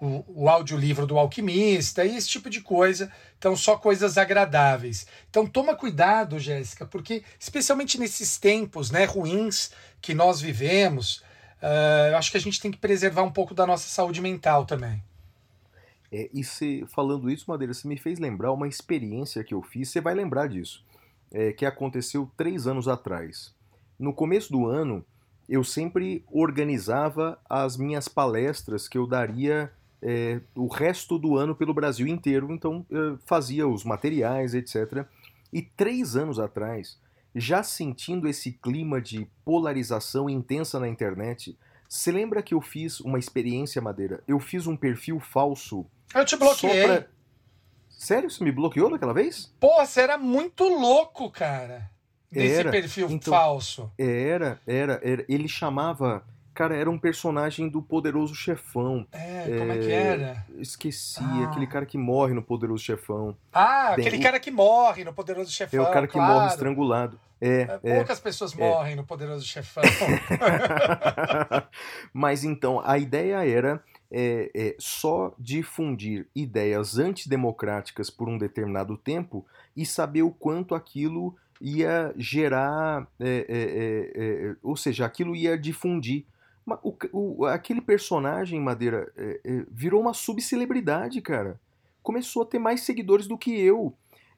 o, 0.00 0.24
o 0.44 0.48
audiolivro 0.48 1.06
do 1.06 1.18
Alquimista 1.18 2.04
e 2.04 2.16
esse 2.16 2.28
tipo 2.28 2.50
de 2.50 2.60
coisa. 2.60 3.10
Então, 3.38 3.56
só 3.56 3.76
coisas 3.76 4.18
agradáveis. 4.18 5.06
Então, 5.30 5.46
toma 5.46 5.74
cuidado, 5.74 6.38
Jéssica, 6.38 6.86
porque, 6.86 7.22
especialmente 7.38 7.98
nesses 7.98 8.38
tempos 8.38 8.90
né, 8.90 9.04
ruins 9.04 9.70
que 10.00 10.14
nós 10.14 10.40
vivemos, 10.40 11.18
uh, 11.62 12.10
eu 12.10 12.16
acho 12.16 12.30
que 12.30 12.36
a 12.36 12.40
gente 12.40 12.60
tem 12.60 12.70
que 12.70 12.78
preservar 12.78 13.22
um 13.22 13.32
pouco 13.32 13.54
da 13.54 13.66
nossa 13.66 13.88
saúde 13.88 14.20
mental 14.20 14.64
também. 14.64 15.02
É, 16.12 16.30
e 16.32 16.44
se, 16.44 16.84
falando 16.88 17.30
isso, 17.30 17.46
Madeira, 17.48 17.74
você 17.74 17.88
me 17.88 17.96
fez 17.96 18.18
lembrar 18.18 18.52
uma 18.52 18.68
experiência 18.68 19.42
que 19.42 19.52
eu 19.52 19.62
fiz, 19.62 19.88
você 19.88 20.00
vai 20.00 20.14
lembrar 20.14 20.48
disso, 20.48 20.84
é, 21.32 21.52
que 21.52 21.66
aconteceu 21.66 22.30
três 22.36 22.66
anos 22.66 22.86
atrás. 22.86 23.52
No 23.98 24.12
começo 24.12 24.52
do 24.52 24.66
ano, 24.66 25.04
eu 25.48 25.64
sempre 25.64 26.24
organizava 26.30 27.38
as 27.48 27.76
minhas 27.76 28.08
palestras 28.08 28.88
que 28.88 28.96
eu 28.96 29.06
daria 29.06 29.72
é, 30.04 30.40
o 30.54 30.68
resto 30.68 31.18
do 31.18 31.36
ano 31.36 31.54
pelo 31.54 31.72
Brasil 31.72 32.06
inteiro, 32.06 32.52
então 32.52 32.84
fazia 33.24 33.66
os 33.66 33.82
materiais, 33.84 34.54
etc. 34.54 35.06
E 35.50 35.62
três 35.62 36.14
anos 36.14 36.38
atrás, 36.38 36.98
já 37.34 37.62
sentindo 37.62 38.28
esse 38.28 38.52
clima 38.52 39.00
de 39.00 39.26
polarização 39.44 40.28
intensa 40.28 40.78
na 40.78 40.88
internet, 40.88 41.56
você 41.88 42.12
lembra 42.12 42.42
que 42.42 42.54
eu 42.54 42.60
fiz 42.60 43.00
uma 43.00 43.18
experiência, 43.18 43.80
Madeira? 43.80 44.22
Eu 44.26 44.38
fiz 44.40 44.66
um 44.66 44.76
perfil 44.76 45.20
falso. 45.20 45.86
Eu 46.14 46.24
te 46.24 46.36
bloqueei. 46.36 46.86
Pra... 46.86 47.06
Sério? 47.88 48.30
Você 48.30 48.42
me 48.42 48.52
bloqueou 48.52 48.90
daquela 48.90 49.14
vez? 49.14 49.54
Pô, 49.58 49.84
você 49.84 50.00
era 50.00 50.18
muito 50.18 50.64
louco, 50.64 51.30
cara. 51.30 51.90
Desse 52.30 52.54
era, 52.54 52.70
perfil 52.70 53.08
então, 53.10 53.32
falso. 53.32 53.92
Era, 53.96 54.60
era, 54.66 55.00
era. 55.04 55.24
Ele 55.28 55.46
chamava 55.46 56.26
Cara, 56.54 56.76
era 56.76 56.88
um 56.88 56.96
personagem 56.96 57.68
do 57.68 57.82
Poderoso 57.82 58.32
Chefão. 58.32 59.04
É, 59.10 59.58
como 59.58 59.72
é, 59.72 59.76
é 59.76 59.80
que 59.80 59.90
era? 59.90 60.46
Esqueci, 60.58 61.20
ah. 61.20 61.48
aquele 61.50 61.66
cara 61.66 61.84
que 61.84 61.98
morre 61.98 62.32
no 62.32 62.42
Poderoso 62.42 62.82
Chefão. 62.82 63.36
Ah, 63.52 63.94
aquele 63.94 64.20
cara 64.20 64.38
que 64.38 64.52
morre 64.52 65.02
no 65.02 65.12
Poderoso 65.12 65.50
Chefão. 65.50 65.80
É 65.80 65.82
o 65.82 65.92
cara 65.92 66.06
que 66.06 66.12
claro. 66.12 66.34
morre 66.34 66.46
estrangulado. 66.46 67.18
É, 67.40 67.80
é, 67.82 67.96
poucas 67.96 68.20
pessoas 68.20 68.54
é. 68.54 68.56
morrem 68.56 68.94
no 68.94 69.04
Poderoso 69.04 69.44
Chefão. 69.44 69.82
Mas 72.14 72.44
então, 72.44 72.80
a 72.84 72.98
ideia 72.98 73.44
era 73.44 73.82
é, 74.08 74.48
é, 74.54 74.76
só 74.78 75.34
difundir 75.36 76.28
ideias 76.36 76.98
antidemocráticas 76.98 78.10
por 78.10 78.28
um 78.28 78.38
determinado 78.38 78.96
tempo 78.96 79.44
e 79.76 79.84
saber 79.84 80.22
o 80.22 80.30
quanto 80.30 80.72
aquilo 80.72 81.34
ia 81.60 82.14
gerar, 82.16 83.08
é, 83.18 83.46
é, 83.48 84.48
é, 84.48 84.56
ou 84.62 84.76
seja, 84.76 85.04
aquilo 85.04 85.34
ia 85.34 85.58
difundir 85.58 86.24
o, 86.82 86.96
o, 87.12 87.46
aquele 87.46 87.80
personagem, 87.80 88.60
Madeira, 88.60 89.12
é, 89.16 89.40
é, 89.44 89.66
virou 89.70 90.00
uma 90.00 90.14
subcelebridade, 90.14 91.20
cara. 91.20 91.60
Começou 92.02 92.42
a 92.42 92.46
ter 92.46 92.58
mais 92.58 92.82
seguidores 92.82 93.26
do 93.26 93.38
que 93.38 93.58
eu. 93.58 93.94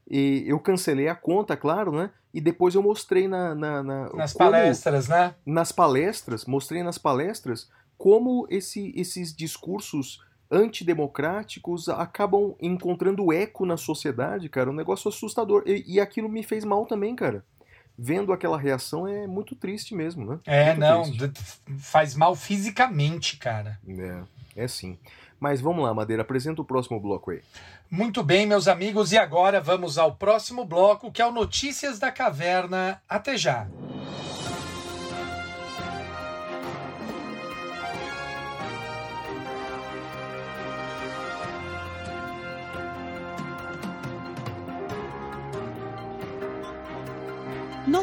E 0.08 0.44
eu 0.46 0.58
cancelei 0.60 1.08
a 1.08 1.14
conta, 1.14 1.56
claro, 1.56 1.92
né? 1.92 2.10
E 2.32 2.40
depois 2.40 2.74
eu 2.74 2.82
mostrei 2.82 3.26
na. 3.26 3.54
na, 3.54 3.82
na 3.82 4.12
nas 4.12 4.32
como, 4.32 4.50
palestras, 4.50 5.08
né? 5.08 5.34
Nas 5.44 5.72
palestras, 5.72 6.44
mostrei 6.44 6.82
nas 6.82 6.98
palestras 6.98 7.68
como 7.98 8.46
esse, 8.50 8.92
esses 8.94 9.34
discursos 9.34 10.24
antidemocráticos 10.50 11.88
acabam 11.88 12.54
encontrando 12.60 13.32
eco 13.32 13.66
na 13.66 13.76
sociedade, 13.76 14.48
cara. 14.48 14.70
Um 14.70 14.74
negócio 14.74 15.08
assustador. 15.08 15.64
E, 15.66 15.94
e 15.94 16.00
aquilo 16.00 16.28
me 16.28 16.42
fez 16.42 16.64
mal 16.64 16.86
também, 16.86 17.16
cara 17.16 17.44
vendo 17.98 18.32
aquela 18.32 18.58
reação 18.58 19.06
é 19.06 19.26
muito 19.26 19.54
triste 19.54 19.94
mesmo, 19.94 20.24
né? 20.24 20.38
É, 20.46 20.74
muito 20.74 20.80
não, 21.26 21.32
faz 21.78 22.14
mal 22.14 22.34
fisicamente, 22.34 23.36
cara. 23.36 23.78
É, 23.86 24.22
é 24.64 24.68
sim. 24.68 24.98
Mas 25.38 25.60
vamos 25.60 25.84
lá, 25.84 25.92
Madeira, 25.92 26.22
apresenta 26.22 26.62
o 26.62 26.64
próximo 26.64 26.98
bloco 26.98 27.30
aí. 27.30 27.42
Muito 27.90 28.22
bem, 28.22 28.46
meus 28.46 28.66
amigos, 28.66 29.12
e 29.12 29.18
agora 29.18 29.60
vamos 29.60 29.98
ao 29.98 30.14
próximo 30.14 30.64
bloco, 30.64 31.12
que 31.12 31.22
é 31.22 31.26
o 31.26 31.32
Notícias 31.32 31.98
da 31.98 32.10
Caverna. 32.10 33.00
Até 33.08 33.36
já. 33.36 33.66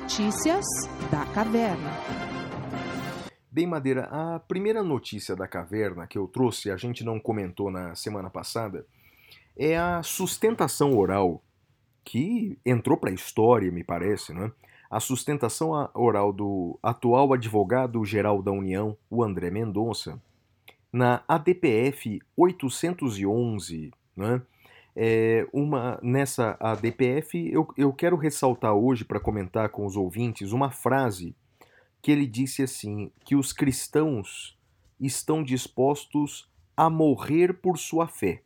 Notícias 0.03 0.65
da 1.09 1.25
Caverna. 1.27 1.91
Bem, 3.49 3.65
Madeira, 3.65 4.09
a 4.11 4.37
primeira 4.37 4.83
notícia 4.83 5.33
da 5.33 5.47
caverna 5.47 6.05
que 6.05 6.17
eu 6.17 6.27
trouxe, 6.27 6.69
a 6.69 6.75
gente 6.75 7.05
não 7.05 7.21
comentou 7.21 7.71
na 7.71 7.95
semana 7.95 8.29
passada, 8.29 8.85
é 9.55 9.77
a 9.77 10.03
sustentação 10.03 10.97
oral, 10.97 11.41
que 12.03 12.59
entrou 12.65 12.97
para 12.97 13.11
a 13.11 13.13
história, 13.13 13.71
me 13.71 13.81
parece, 13.81 14.33
né? 14.33 14.51
A 14.91 14.99
sustentação 14.99 15.71
oral 15.93 16.33
do 16.33 16.77
atual 16.83 17.31
advogado-geral 17.31 18.41
da 18.41 18.51
União, 18.51 18.97
o 19.09 19.23
André 19.23 19.49
Mendonça, 19.49 20.21
na 20.91 21.23
ADPF 21.29 22.21
811, 22.35 23.89
né? 24.17 24.41
É, 24.95 25.47
uma 25.51 25.99
nessa 26.03 26.55
ADPF, 26.59 27.51
eu, 27.51 27.67
eu 27.75 27.91
quero 27.91 28.15
ressaltar 28.15 28.73
hoje 28.73 29.03
para 29.03 29.19
comentar 29.19 29.69
com 29.69 29.85
os 29.85 29.95
ouvintes 29.95 30.51
uma 30.51 30.69
frase 30.69 31.35
que 32.01 32.11
ele 32.11 32.27
disse 32.27 32.61
assim: 32.61 33.11
que 33.25 33.35
os 33.35 33.51
cristãos 33.51 34.57
estão 34.99 35.43
dispostos 35.43 36.47
a 36.75 36.89
morrer 36.89 37.53
por 37.53 37.77
sua 37.77 38.07
fé. 38.07 38.41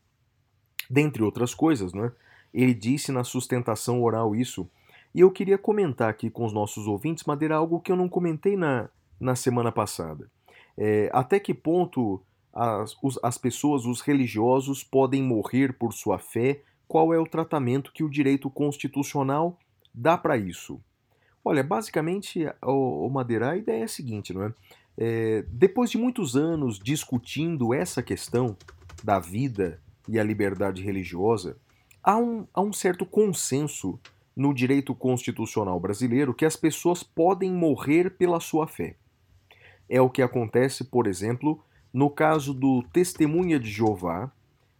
Dentre 0.89 1.23
outras 1.23 1.53
coisas, 1.53 1.93
né? 1.93 2.11
Ele 2.53 2.73
disse 2.73 3.11
na 3.11 3.23
sustentação 3.23 4.01
oral 4.01 4.35
isso. 4.35 4.69
E 5.13 5.19
eu 5.19 5.31
queria 5.31 5.57
comentar 5.57 6.09
aqui 6.09 6.29
com 6.29 6.45
os 6.45 6.53
nossos 6.53 6.87
ouvintes, 6.87 7.23
Madeira, 7.25 7.55
algo 7.55 7.79
que 7.79 7.91
eu 7.91 7.95
não 7.95 8.07
comentei 8.07 8.55
na, 8.55 8.89
na 9.19 9.35
semana 9.35 9.71
passada. 9.71 10.29
É, 10.77 11.09
até 11.11 11.39
que 11.39 11.53
ponto 11.53 12.21
as, 12.57 12.97
os, 13.03 13.19
as 13.21 13.37
pessoas, 13.37 13.85
os 13.85 14.01
religiosos, 14.01 14.83
podem 14.83 15.21
morrer 15.21 15.73
por 15.73 15.93
sua 15.93 16.17
fé, 16.17 16.61
qual 16.87 17.13
é 17.13 17.19
o 17.19 17.27
tratamento 17.27 17.91
que 17.93 18.03
o 18.03 18.09
direito 18.09 18.49
constitucional 18.49 19.59
dá 19.93 20.17
para 20.17 20.37
isso? 20.37 20.81
Olha, 21.45 21.63
basicamente, 21.63 22.47
o, 22.63 23.05
o 23.05 23.09
Madeira, 23.09 23.51
a 23.51 23.57
ideia 23.57 23.81
é 23.81 23.83
a 23.83 23.87
seguinte, 23.87 24.33
não 24.33 24.43
é? 24.43 24.53
é? 24.97 25.45
Depois 25.49 25.91
de 25.91 25.97
muitos 25.99 26.35
anos 26.35 26.79
discutindo 26.79 27.73
essa 27.73 28.01
questão 28.01 28.57
da 29.03 29.19
vida 29.19 29.79
e 30.07 30.19
a 30.19 30.23
liberdade 30.23 30.81
religiosa, 30.81 31.57
há 32.03 32.17
um, 32.17 32.47
há 32.53 32.61
um 32.61 32.73
certo 32.73 33.05
consenso 33.05 33.99
no 34.35 34.53
direito 34.53 34.95
constitucional 34.95 35.79
brasileiro 35.79 36.33
que 36.33 36.45
as 36.45 36.55
pessoas 36.55 37.03
podem 37.03 37.51
morrer 37.51 38.11
pela 38.11 38.39
sua 38.39 38.67
fé. 38.67 38.95
É 39.89 40.01
o 40.01 40.09
que 40.09 40.21
acontece, 40.21 40.83
por 40.83 41.07
exemplo, 41.07 41.63
no 41.97 42.11
caso 42.11 42.53
do 42.53 42.83
testemunha 42.93 43.59
de 43.59 43.71
Jeová, 43.71 44.31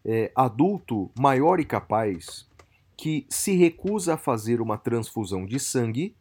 é, 0.05 0.32
adulto 0.36 1.09
maior 1.18 1.59
e 1.59 1.65
capaz, 1.65 2.47
que 2.95 3.26
se 3.28 3.55
recusa 3.55 4.13
a 4.13 4.18
fazer 4.18 4.61
uma 4.61 4.78
transfusão 4.78 5.43
de 5.43 5.59
sangue 5.59 6.15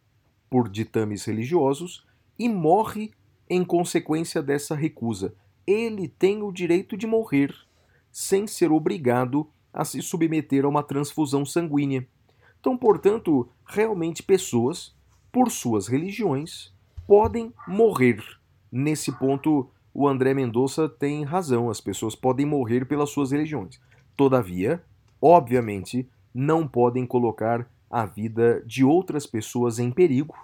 por 0.48 0.70
ditames 0.70 1.26
religiosos 1.26 2.06
e 2.38 2.48
morre 2.48 3.12
em 3.46 3.62
consequência 3.62 4.42
dessa 4.42 4.74
recusa. 4.74 5.34
Ele 5.66 6.08
tem 6.08 6.42
o 6.42 6.50
direito 6.50 6.96
de 6.96 7.06
morrer 7.06 7.54
sem 8.10 8.46
ser 8.46 8.72
obrigado 8.72 9.46
a 9.74 9.84
se 9.84 10.00
submeter 10.00 10.64
a 10.64 10.68
uma 10.68 10.82
transfusão 10.82 11.44
sanguínea. 11.44 12.08
Então, 12.58 12.74
portanto, 12.74 13.46
realmente 13.66 14.22
pessoas, 14.22 14.96
por 15.30 15.50
suas 15.50 15.88
religiões, 15.88 16.72
podem 17.06 17.52
morrer. 17.68 18.24
Nesse 18.72 19.12
ponto, 19.12 19.70
o 19.98 20.06
André 20.06 20.34
Mendonça 20.34 20.90
tem 20.90 21.24
razão, 21.24 21.70
as 21.70 21.80
pessoas 21.80 22.14
podem 22.14 22.44
morrer 22.44 22.84
pelas 22.84 23.08
suas 23.08 23.30
religiões. 23.30 23.80
Todavia, 24.14 24.84
obviamente, 25.22 26.06
não 26.34 26.68
podem 26.68 27.06
colocar 27.06 27.66
a 27.90 28.04
vida 28.04 28.62
de 28.66 28.84
outras 28.84 29.26
pessoas 29.26 29.78
em 29.78 29.90
perigo 29.90 30.36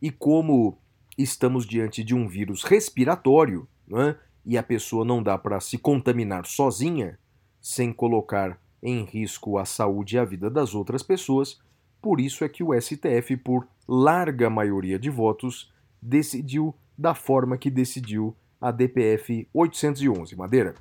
E 0.00 0.12
como 0.12 0.78
estamos 1.18 1.66
diante 1.66 2.04
de 2.04 2.14
um 2.14 2.28
vírus 2.28 2.62
respiratório, 2.62 3.66
né, 3.88 4.14
e 4.46 4.56
a 4.56 4.62
pessoa 4.62 5.04
não 5.04 5.20
dá 5.20 5.36
para 5.36 5.58
se 5.58 5.76
contaminar 5.76 6.46
sozinha, 6.46 7.18
sem 7.60 7.92
colocar 7.92 8.60
em 8.80 9.02
risco 9.02 9.58
a 9.58 9.64
saúde 9.64 10.14
e 10.14 10.18
a 10.20 10.24
vida 10.24 10.48
das 10.48 10.72
outras 10.72 11.02
pessoas, 11.02 11.60
por 12.00 12.20
isso 12.20 12.44
é 12.44 12.48
que 12.48 12.62
o 12.62 12.72
STF, 12.80 13.38
por 13.38 13.66
larga 13.88 14.48
maioria 14.48 15.00
de 15.00 15.10
votos, 15.10 15.72
decidiu 16.00 16.72
da 16.96 17.12
forma 17.12 17.58
que 17.58 17.70
decidiu 17.70 18.36
a 18.64 18.70
DPF 18.70 19.46
811. 19.52 20.34
Madeira. 20.34 20.74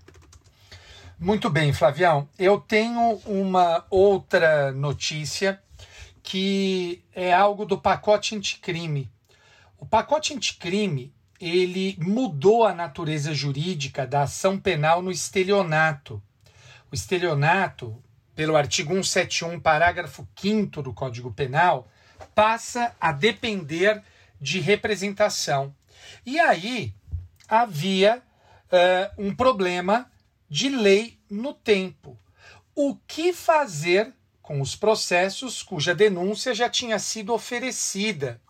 Muito 1.19 1.49
bem, 1.49 1.73
Flavião. 1.73 2.29
Eu 2.39 2.57
tenho 2.57 3.19
uma 3.25 3.85
outra 3.89 4.71
notícia 4.71 5.61
que 6.23 7.03
é 7.13 7.33
algo 7.33 7.65
do 7.65 7.77
pacote 7.77 8.35
anticrime. 8.35 9.11
O 9.77 9.85
pacote 9.85 10.33
anticrime 10.33 11.13
ele 11.41 11.97
mudou 11.99 12.65
a 12.65 12.73
natureza 12.73 13.33
jurídica 13.33 14.07
da 14.07 14.21
ação 14.21 14.57
penal 14.57 15.01
no 15.01 15.11
estelionato. 15.11 16.23
O 16.89 16.95
estelionato, 16.95 18.01
pelo 18.33 18.55
artigo 18.55 18.93
171, 18.93 19.59
parágrafo 19.59 20.25
5 20.37 20.81
do 20.81 20.93
Código 20.93 21.33
Penal, 21.33 21.89
passa 22.33 22.95
a 22.99 23.11
depender 23.11 24.01
de 24.39 24.61
representação. 24.61 25.75
E 26.25 26.39
aí 26.39 26.93
havia 27.47 28.21
uh, 28.71 29.13
um 29.17 29.35
problema 29.35 30.11
de 30.49 30.69
lei 30.69 31.19
no 31.29 31.53
tempo. 31.53 32.17
O 32.75 32.95
que 33.07 33.33
fazer 33.33 34.13
com 34.41 34.59
os 34.61 34.75
processos 34.75 35.63
cuja 35.63 35.95
denúncia 35.95 36.53
já 36.53 36.69
tinha 36.69 36.99
sido 36.99 37.33
oferecida? 37.33 38.41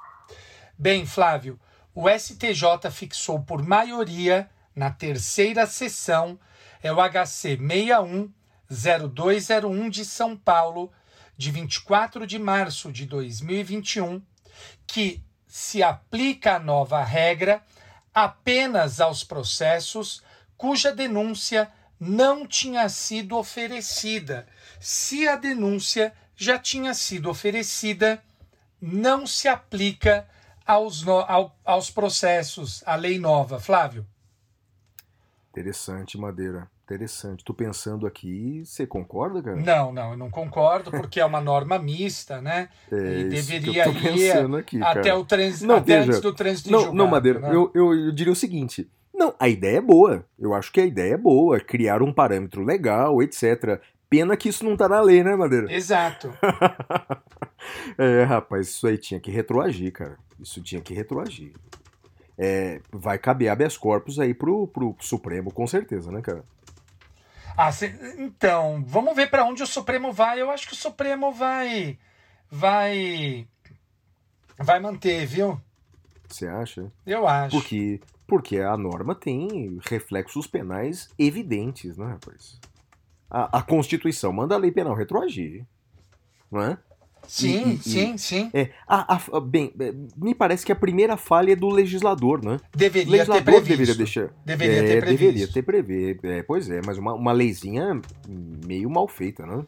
Bem, 0.78 1.06
Flávio, 1.06 1.60
o 1.94 2.10
STJ 2.10 2.90
fixou 2.92 3.40
por 3.42 3.62
maioria, 3.62 4.50
na 4.76 4.90
terceira 4.90 5.68
sessão, 5.68 6.40
é 6.82 6.92
o 6.92 6.98
HC 6.98 7.58
610201 8.70 9.90
de 9.90 10.04
São 10.04 10.36
Paulo, 10.36 10.92
de 11.38 11.52
24 11.52 12.26
de 12.26 12.40
março 12.40 12.92
de 12.92 13.06
2021, 13.06 14.22
que 14.88 15.24
se 15.48 15.84
aplica 15.84 16.56
a 16.56 16.60
nova 16.60 17.04
regra 17.04 17.62
apenas 18.14 19.02
aos 19.02 19.24
processos 19.24 20.22
cuja 20.56 20.94
denúncia 20.94 21.72
não 22.00 22.46
tinha 22.46 22.88
sido 22.90 23.38
oferecida. 23.38 24.48
Se 24.80 25.28
a 25.28 25.36
denúncia 25.36 26.14
já 26.36 26.60
tinha 26.60 26.94
sido 26.94 27.30
oferecida, 27.30 28.22
não 28.82 29.26
se 29.26 29.48
aplica 29.48 30.28
aos, 30.66 31.04
no, 31.04 31.20
ao, 31.20 31.58
aos 31.64 31.90
processos, 31.90 32.84
a 32.86 32.96
lei 32.96 33.20
nova. 33.20 33.60
Flávio? 33.60 34.06
Interessante, 35.52 36.18
Madeira. 36.18 36.70
Interessante. 36.86 37.46
Tu 37.46 37.54
pensando 37.54 38.06
aqui, 38.06 38.62
você 38.66 38.86
concorda, 38.86 39.42
cara? 39.42 39.56
Não, 39.56 39.94
não, 39.94 40.12
eu 40.12 40.18
não 40.18 40.30
concordo, 40.30 40.92
porque 40.92 41.20
é 41.20 41.26
uma 41.26 41.40
norma 41.40 41.80
mista, 41.80 42.42
né? 42.42 42.68
É 42.92 43.20
e 43.20 43.24
deveria 43.24 43.88
ir 43.88 44.60
aqui, 44.60 44.82
até, 44.82 45.04
cara. 45.04 45.18
o 45.18 45.24
trans... 45.24 45.62
não, 45.62 45.78
até 45.78 46.00
veja, 46.00 46.10
antes 46.10 46.22
do 46.22 46.34
trânsito 46.34 46.70
não, 46.70 46.80
julgado, 46.80 46.98
Não, 46.98 47.08
Madeira, 47.08 47.40
né? 47.40 47.50
eu, 47.56 47.72
eu, 47.74 47.94
eu 47.94 48.12
diria 48.12 48.34
o 48.34 48.36
seguinte. 48.36 48.90
Não, 49.14 49.34
a 49.40 49.48
ideia 49.48 49.78
é 49.78 49.82
boa. 49.82 50.26
Eu 50.38 50.54
acho 50.54 50.74
que 50.74 50.82
a 50.82 50.86
ideia 50.86 51.14
é 51.14 51.18
boa. 51.18 51.60
Criar 51.60 52.02
um 52.02 52.12
parâmetro 52.12 52.64
legal, 52.64 53.22
etc. 53.24 53.80
Pena 54.10 54.36
que 54.36 54.50
isso 54.50 54.66
não 54.66 54.76
tá 54.76 54.90
na 54.90 55.00
lei, 55.00 55.24
né, 55.24 55.36
Madeira? 55.36 55.72
Exato. 55.72 56.34
é, 57.98 58.24
rapaz, 58.24 58.68
isso 58.68 58.88
aí 58.88 58.98
tinha 58.98 59.20
que 59.20 59.32
retroagir, 59.32 59.94
cara. 59.94 60.18
Isso 60.40 60.62
tinha 60.62 60.82
que 60.82 60.94
retroagir. 60.94 61.54
É, 62.38 62.82
vai 62.92 63.18
caber 63.18 63.50
habeas 63.50 63.78
corpus 63.78 64.20
aí 64.20 64.34
pro, 64.34 64.68
pro 64.68 64.96
Supremo, 65.00 65.52
com 65.52 65.66
certeza, 65.66 66.12
né, 66.12 66.22
cara? 66.22 66.44
Ah, 67.56 67.72
cê, 67.72 67.94
então, 68.18 68.84
vamos 68.88 69.16
ver 69.16 69.30
para 69.30 69.46
onde 69.46 69.62
o 69.62 69.68
Supremo 69.68 70.12
vai. 70.12 70.42
Eu 70.42 70.50
acho 70.50 70.68
que 70.68 70.74
o 70.74 70.78
Supremo 70.78 71.32
vai. 71.32 71.98
Vai. 72.50 73.48
Vai 74.58 74.80
manter, 74.80 75.26
viu? 75.26 75.60
Você 76.28 76.48
acha? 76.48 76.92
Eu 77.06 77.28
acho. 77.28 77.56
Porque, 77.56 78.02
porque 78.26 78.60
a 78.60 78.76
norma 78.76 79.14
tem 79.14 79.80
reflexos 79.84 80.48
penais 80.48 81.10
evidentes, 81.18 81.98
né, 81.98 82.06
rapaz? 82.08 82.60
A, 83.30 83.60
a 83.60 83.62
Constituição 83.62 84.32
manda 84.34 84.56
a 84.56 84.58
lei 84.58 84.72
penal 84.72 84.96
retroagir. 84.96 85.66
Não 86.52 86.62
é? 86.62 86.78
Sim, 87.28 87.74
e, 87.74 87.78
sim, 87.78 88.14
e, 88.14 88.20
sim. 88.20 88.52
É, 88.54 88.70
a, 88.88 89.16
a, 89.16 89.40
bem, 89.40 89.74
é, 89.80 89.94
me 90.16 90.36
parece 90.36 90.66
que 90.66 90.72
a 90.72 90.76
primeira 90.76 91.16
falha 91.18 91.54
é 91.54 91.56
do 91.56 91.70
legislador, 91.70 92.44
né? 92.44 92.60
Deveria 92.76 93.12
legislador 93.12 93.44
ter 93.44 93.52
previsto. 93.52 93.70
deveria 93.70 93.96
deixar. 93.96 94.30
Deveria 94.46 94.78
é, 94.78 94.88
ter 94.88 95.02
previsto. 95.02 95.24
Deveria 95.24 95.54
ter 95.54 95.62
prever. 95.64 96.20
É, 96.24 96.44
pois 96.44 96.70
é, 96.70 96.82
mas 96.86 96.98
uma, 96.98 97.14
uma 97.14 97.32
leizinha 97.32 98.02
meio 98.28 98.90
mal 98.90 99.08
feita, 99.08 99.46
né? 99.46 99.66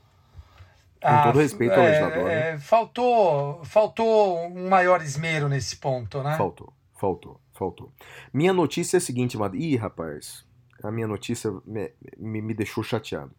Com 1.01 1.07
ah, 1.07 1.23
todo 1.23 1.39
respeito 1.39 1.73
ao 1.73 1.81
é, 1.81 1.87
legislador. 1.87 2.23
Né? 2.23 2.49
É, 2.49 2.57
faltou, 2.57 3.63
faltou 3.63 4.47
um 4.47 4.67
maior 4.67 5.01
esmero 5.01 5.47
nesse 5.47 5.75
ponto, 5.77 6.21
né? 6.23 6.35
Faltou, 6.35 6.73
faltou, 6.99 7.39
faltou. 7.53 7.91
Minha 8.33 8.53
notícia 8.53 8.97
é 8.97 8.99
a 8.99 9.01
seguinte, 9.01 9.37
mano. 9.37 9.55
Ih, 9.55 9.75
rapaz, 9.75 10.43
a 10.83 10.91
minha 10.91 11.07
notícia 11.07 11.51
me, 11.65 11.91
me, 12.17 12.41
me 12.41 12.53
deixou 12.53 12.83
chateado. 12.83 13.31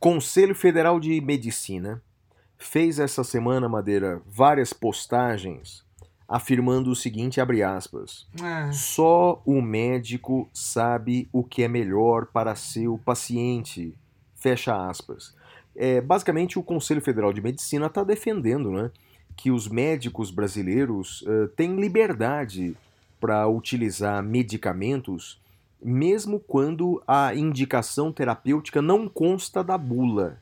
Conselho 0.00 0.54
Federal 0.54 0.98
de 0.98 1.20
Medicina 1.20 2.02
fez 2.58 2.98
essa 2.98 3.24
semana, 3.24 3.68
Madeira, 3.68 4.20
várias 4.26 4.72
postagens 4.72 5.84
afirmando 6.28 6.90
o 6.90 6.96
seguinte, 6.96 7.40
abre 7.40 7.62
aspas, 7.62 8.26
é. 8.42 8.72
só 8.72 9.42
o 9.44 9.60
médico 9.60 10.48
sabe 10.52 11.28
o 11.32 11.44
que 11.44 11.62
é 11.62 11.68
melhor 11.68 12.26
para 12.26 12.54
seu 12.54 12.98
paciente, 13.04 13.94
fecha 14.34 14.88
aspas. 14.88 15.34
É, 15.76 16.00
basicamente, 16.00 16.58
o 16.58 16.62
Conselho 16.62 17.00
Federal 17.00 17.32
de 17.32 17.40
Medicina 17.40 17.86
está 17.86 18.02
defendendo 18.02 18.70
né, 18.70 18.90
que 19.36 19.50
os 19.50 19.68
médicos 19.68 20.30
brasileiros 20.30 21.22
uh, 21.22 21.48
têm 21.48 21.76
liberdade 21.76 22.76
para 23.20 23.46
utilizar 23.48 24.22
medicamentos, 24.22 25.40
mesmo 25.82 26.38
quando 26.38 27.02
a 27.06 27.34
indicação 27.34 28.12
terapêutica 28.12 28.80
não 28.80 29.08
consta 29.08 29.62
da 29.62 29.76
bula. 29.76 30.38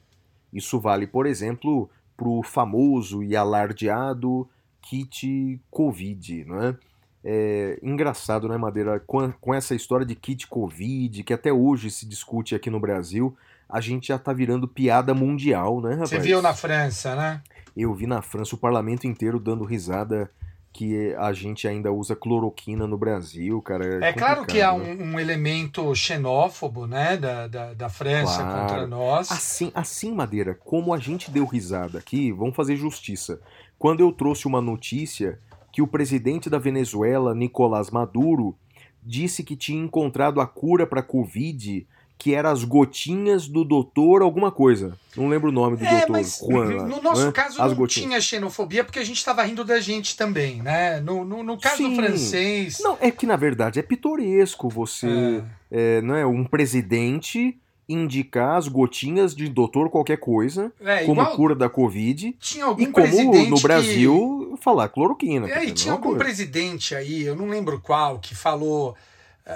Isso 0.53 0.79
vale, 0.79 1.07
por 1.07 1.27
exemplo, 1.27 1.89
para 2.23 2.29
o 2.29 2.43
famoso 2.43 3.21
e 3.25 3.35
alardeado 3.35 4.49
kit 4.81 5.61
Covid, 5.71 6.45
não 6.45 6.63
é? 6.63 6.77
É 7.25 7.79
engraçado, 7.83 8.49
né, 8.49 8.57
Madeira? 8.57 9.01
Com, 9.01 9.33
com, 9.33 9.55
essa 9.55 9.75
história 9.75 10.07
de 10.07 10.15
kit 10.15 10.47
Covid, 10.47 11.23
que 11.25 11.33
até 11.33 11.53
hoje 11.53 11.91
se 11.91 12.07
discute 12.07 12.55
aqui 12.55 12.71
no 12.71 12.81
Brasil, 12.81 13.37
a 13.69 13.81
gente 13.81 14.09
já 14.09 14.19
tá 14.19 14.33
virando 14.33 14.67
piada 14.67 15.15
mundial, 15.15 15.81
né, 15.81 15.95
rapaz? 15.95 16.11
Você 16.11 16.19
viu 16.21 16.41
na 16.41 16.55
França, 16.55 17.15
né? 17.17 17.43
Eu 17.77 17.95
vi 17.95 18.07
na 18.07 18.23
França 18.23 18.55
o 18.55 18.59
parlamento 18.59 19.07
inteiro 19.07 19.41
dando 19.41 19.65
risada 19.65 20.31
que 20.73 21.15
a 21.17 21.33
gente 21.33 21.69
ainda 21.69 21.93
usa 21.93 22.17
cloroquina 22.17 22.87
no 22.87 22.97
Brasil, 22.97 23.61
cara. 23.61 24.05
É, 24.05 24.09
é 24.09 24.13
claro 24.13 24.47
que 24.47 24.63
há 24.63 24.73
um, 24.73 25.13
um, 25.13 25.21
elemento 25.21 25.95
xenófobo, 25.95 26.87
né, 26.87 27.17
da, 27.17 27.47
da, 27.47 27.75
da 27.75 27.89
França 27.91 28.43
claro. 28.43 28.61
contra 28.61 28.87
nós. 28.87 29.31
Assim, 29.31 29.71
assim, 29.75 30.13
Madeira, 30.13 30.55
como 30.55 30.95
a 30.95 30.99
gente 30.99 31.31
deu 31.31 31.45
risada 31.45 31.99
aqui, 31.99 32.33
vamos 32.33 32.57
fazer 32.57 32.77
justiça. 32.77 33.41
Quando 33.79 34.01
eu 34.01 34.11
trouxe 34.13 34.47
uma 34.47 34.63
notícia 34.63 35.39
que 35.71 35.83
o 35.83 35.87
presidente 35.87 36.49
da 36.49 36.59
Venezuela, 36.59 37.35
Nicolás 37.35 37.91
Maduro, 37.91 38.57
disse 39.03 39.43
que 39.43 39.57
tinha 39.57 39.83
encontrado 39.83 40.41
a 40.41 40.47
cura 40.47 40.87
para 40.87 41.01
a 41.01 41.05
Covid 41.05 41.87
que 42.23 42.33
era 42.33 42.53
as 42.53 42.63
gotinhas 42.63 43.49
do 43.49 43.65
doutor 43.65 44.23
alguma 44.23 44.53
coisa. 44.53 44.97
Não 45.17 45.29
lembro 45.29 45.49
o 45.49 45.53
nome 45.53 45.77
do 45.77 45.85
é, 45.85 45.91
doutor. 45.91 46.11
Mas 46.13 46.39
Juan, 46.39 46.87
no 46.87 47.03
nosso 47.03 47.27
né? 47.27 47.33
caso 47.33 47.61
as 47.61 47.71
não 47.73 47.77
gotinhas. 47.77 48.09
tinha 48.09 48.21
xenofobia 48.21 48.85
porque 48.85 49.01
a 49.01 49.05
gente 49.05 49.17
estava 49.17 49.43
rindo 49.43 49.65
da 49.65 49.81
gente 49.81 50.17
também, 50.17 50.63
né? 50.63 51.01
No, 51.01 51.25
no, 51.25 51.43
no 51.43 51.59
caso 51.59 51.79
Sim. 51.79 51.91
do 51.91 51.97
francês. 51.97 52.79
Não, 52.79 52.97
é 53.01 53.11
que 53.11 53.27
na 53.27 53.35
verdade 53.35 53.81
é 53.81 53.83
pitoresco 53.83 54.69
você. 54.69 55.43
É. 55.69 55.99
É, 55.99 56.03
não 56.03 56.15
é 56.15 56.25
um 56.25 56.45
presidente 56.45 57.59
indicar 57.89 58.57
as 58.57 58.69
gotinhas 58.69 59.35
de 59.35 59.49
doutor 59.49 59.91
qualquer 59.91 60.19
coisa 60.19 60.73
é, 60.81 61.05
como 61.05 61.27
cura 61.35 61.57
da 61.57 61.69
Covid. 61.69 62.37
Tinha 62.39 62.67
algum 62.67 62.83
e 62.83 62.87
como 62.87 63.49
no 63.49 63.61
Brasil 63.61 64.53
que... 64.55 64.63
falar 64.63 64.89
cloroquina. 64.91 65.51
É, 65.51 65.65
e 65.65 65.73
tinha 65.73 65.93
algum 65.93 66.11
coisa. 66.11 66.21
presidente 66.21 66.95
aí, 66.95 67.23
eu 67.25 67.35
não 67.35 67.49
lembro 67.49 67.81
qual, 67.81 68.21
que 68.21 68.33
falou 68.33 68.95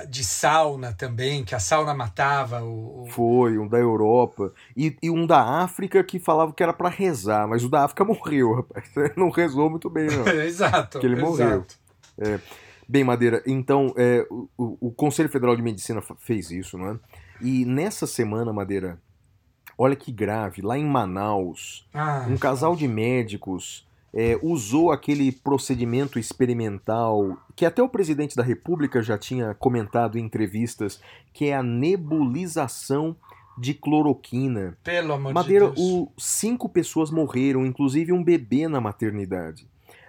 de 0.09 0.24
sauna 0.24 0.93
também, 0.93 1.45
que 1.45 1.55
a 1.55 1.61
sauna 1.61 1.95
matava. 1.95 2.62
O, 2.62 3.07
Foi, 3.11 3.57
um 3.57 3.68
da 3.68 3.78
Europa. 3.78 4.53
E, 4.76 4.97
e, 5.03 5.11
um 5.11 5.26
da 5.26 5.62
África 5.62 6.03
que 6.03 6.18
falava 6.18 6.53
que 6.53 6.62
era 6.62 6.72
para 6.72 6.89
rezar, 6.89 7.47
mas 7.47 7.64
o 7.64 7.68
da 7.68 7.84
África 7.84 8.03
morreu, 8.05 8.55
rapaz. 8.55 8.91
Não 9.16 9.30
rezou 9.30 9.70
muito 9.70 9.89
bem, 9.89 10.09
não. 10.09 10.26
exato. 10.43 10.99
Que 10.99 11.07
ele 11.07 11.14
exato. 11.14 11.30
morreu. 11.30 11.66
É. 12.18 12.41
Bem, 12.89 13.03
Madeira, 13.03 13.43
então 13.47 13.93
é, 13.97 14.24
o, 14.30 14.78
o, 14.80 14.93
Conselho 14.93 15.28
Federal 15.28 15.57
de 15.57 15.62
Medicina 15.62 16.01
fez 16.20 16.53
isso, 16.53 16.78
né? 16.78 16.99
E 17.41 17.64
nessa 17.64 18.07
semana, 18.07 18.53
Madeira, 18.53 19.01
olha 19.76 19.97
que 19.97 20.12
grave, 20.12 20.62
lá 20.62 20.78
em 20.78 20.84
Manaus, 20.84 21.87
ah, 21.93 22.24
um 22.28 22.37
casal 22.37 22.76
de 22.76 22.87
médicos 22.87 23.86
é, 24.16 24.38
usou 24.42 24.90
aquele 24.90 25.30
procedimento 25.30 26.18
experimental 26.18 27.36
que 27.54 27.66
até 27.66 27.82
o 27.82 27.88
presidente 27.88 28.34
da 28.34 28.42
República 28.42 29.02
já 29.02 29.18
tinha 29.18 29.54
comentado 29.54 30.18
em 30.18 30.24
entrevistas, 30.24 30.98
que 31.34 31.46
é 31.46 31.54
a 31.54 31.62
nebulização 31.62 33.14
de 33.58 33.74
cloroquina. 33.74 34.76
Pelo 34.82 35.12
amor 35.12 35.34
Madeira, 35.34 35.68
de 35.68 35.74
Deus. 35.74 35.86
o, 35.86 36.12
cinco 36.16 36.66
pessoas 36.66 37.10
morreram, 37.10 37.66
inclusive 37.66 38.10
um 38.10 38.24
bebê 38.24 38.66
na 38.68 38.80
maternidade. 38.80 39.66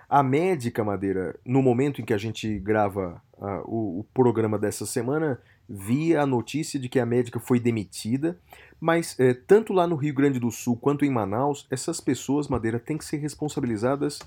A 0.10 0.24
médica, 0.24 0.84
Madeira, 0.84 1.38
no 1.46 1.62
momento 1.62 2.02
em 2.02 2.06
que 2.06 2.14
a 2.14 2.18
gente 2.18 2.58
grava 2.60 3.22
ah, 3.42 3.62
o, 3.66 4.00
o 4.00 4.06
programa 4.14 4.58
dessa 4.58 4.86
semana, 4.86 5.40
via 5.68 6.22
a 6.22 6.26
notícia 6.26 6.80
de 6.80 6.88
que 6.88 7.00
a 7.00 7.06
médica 7.06 7.40
foi 7.40 7.60
demitida, 7.60 8.40
mas 8.80 9.20
eh, 9.20 9.34
tanto 9.34 9.74
lá 9.74 9.86
no 9.86 9.96
Rio 9.96 10.14
Grande 10.14 10.40
do 10.40 10.50
Sul 10.52 10.78
quanto 10.78 11.04
em 11.04 11.10
Manaus, 11.10 11.68
essas 11.70 12.00
pessoas, 12.00 12.48
Madeira, 12.48 12.80
têm 12.80 12.98
que 12.98 13.04
ser 13.04 13.18
responsabilizadas 13.18 14.20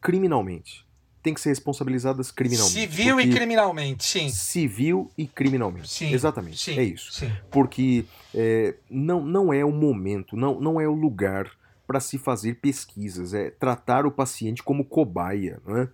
criminalmente. 0.00 0.84
Tem 1.22 1.32
que 1.32 1.40
ser 1.40 1.48
responsabilizadas 1.48 2.30
criminalmente. 2.30 2.78
Civil 2.78 3.18
e 3.18 3.30
criminalmente, 3.30 4.04
sim. 4.04 4.28
Civil 4.28 5.10
e 5.16 5.26
criminalmente. 5.26 5.88
Sim. 5.88 6.12
Exatamente. 6.12 6.58
Sim, 6.58 6.78
É 6.78 6.84
isso 6.84 7.12
Sim. 7.12 7.32
porque 7.50 8.04
é, 8.34 8.74
não, 8.90 9.24
não 9.24 9.52
é 9.52 9.64
o 9.64 9.72
momento, 9.72 10.36
não, 10.36 10.60
não 10.60 10.78
é 10.78 10.86
o 10.86 10.92
lugar 10.92 11.50
para 11.86 12.00
se 12.00 12.18
fazer 12.18 12.54
pesquisas, 12.60 13.34
é 13.34 13.50
tratar 13.50 14.06
o 14.06 14.10
paciente 14.10 14.62
como 14.62 14.84
cobaia, 14.84 15.60
não 15.66 15.76
é? 15.78 15.88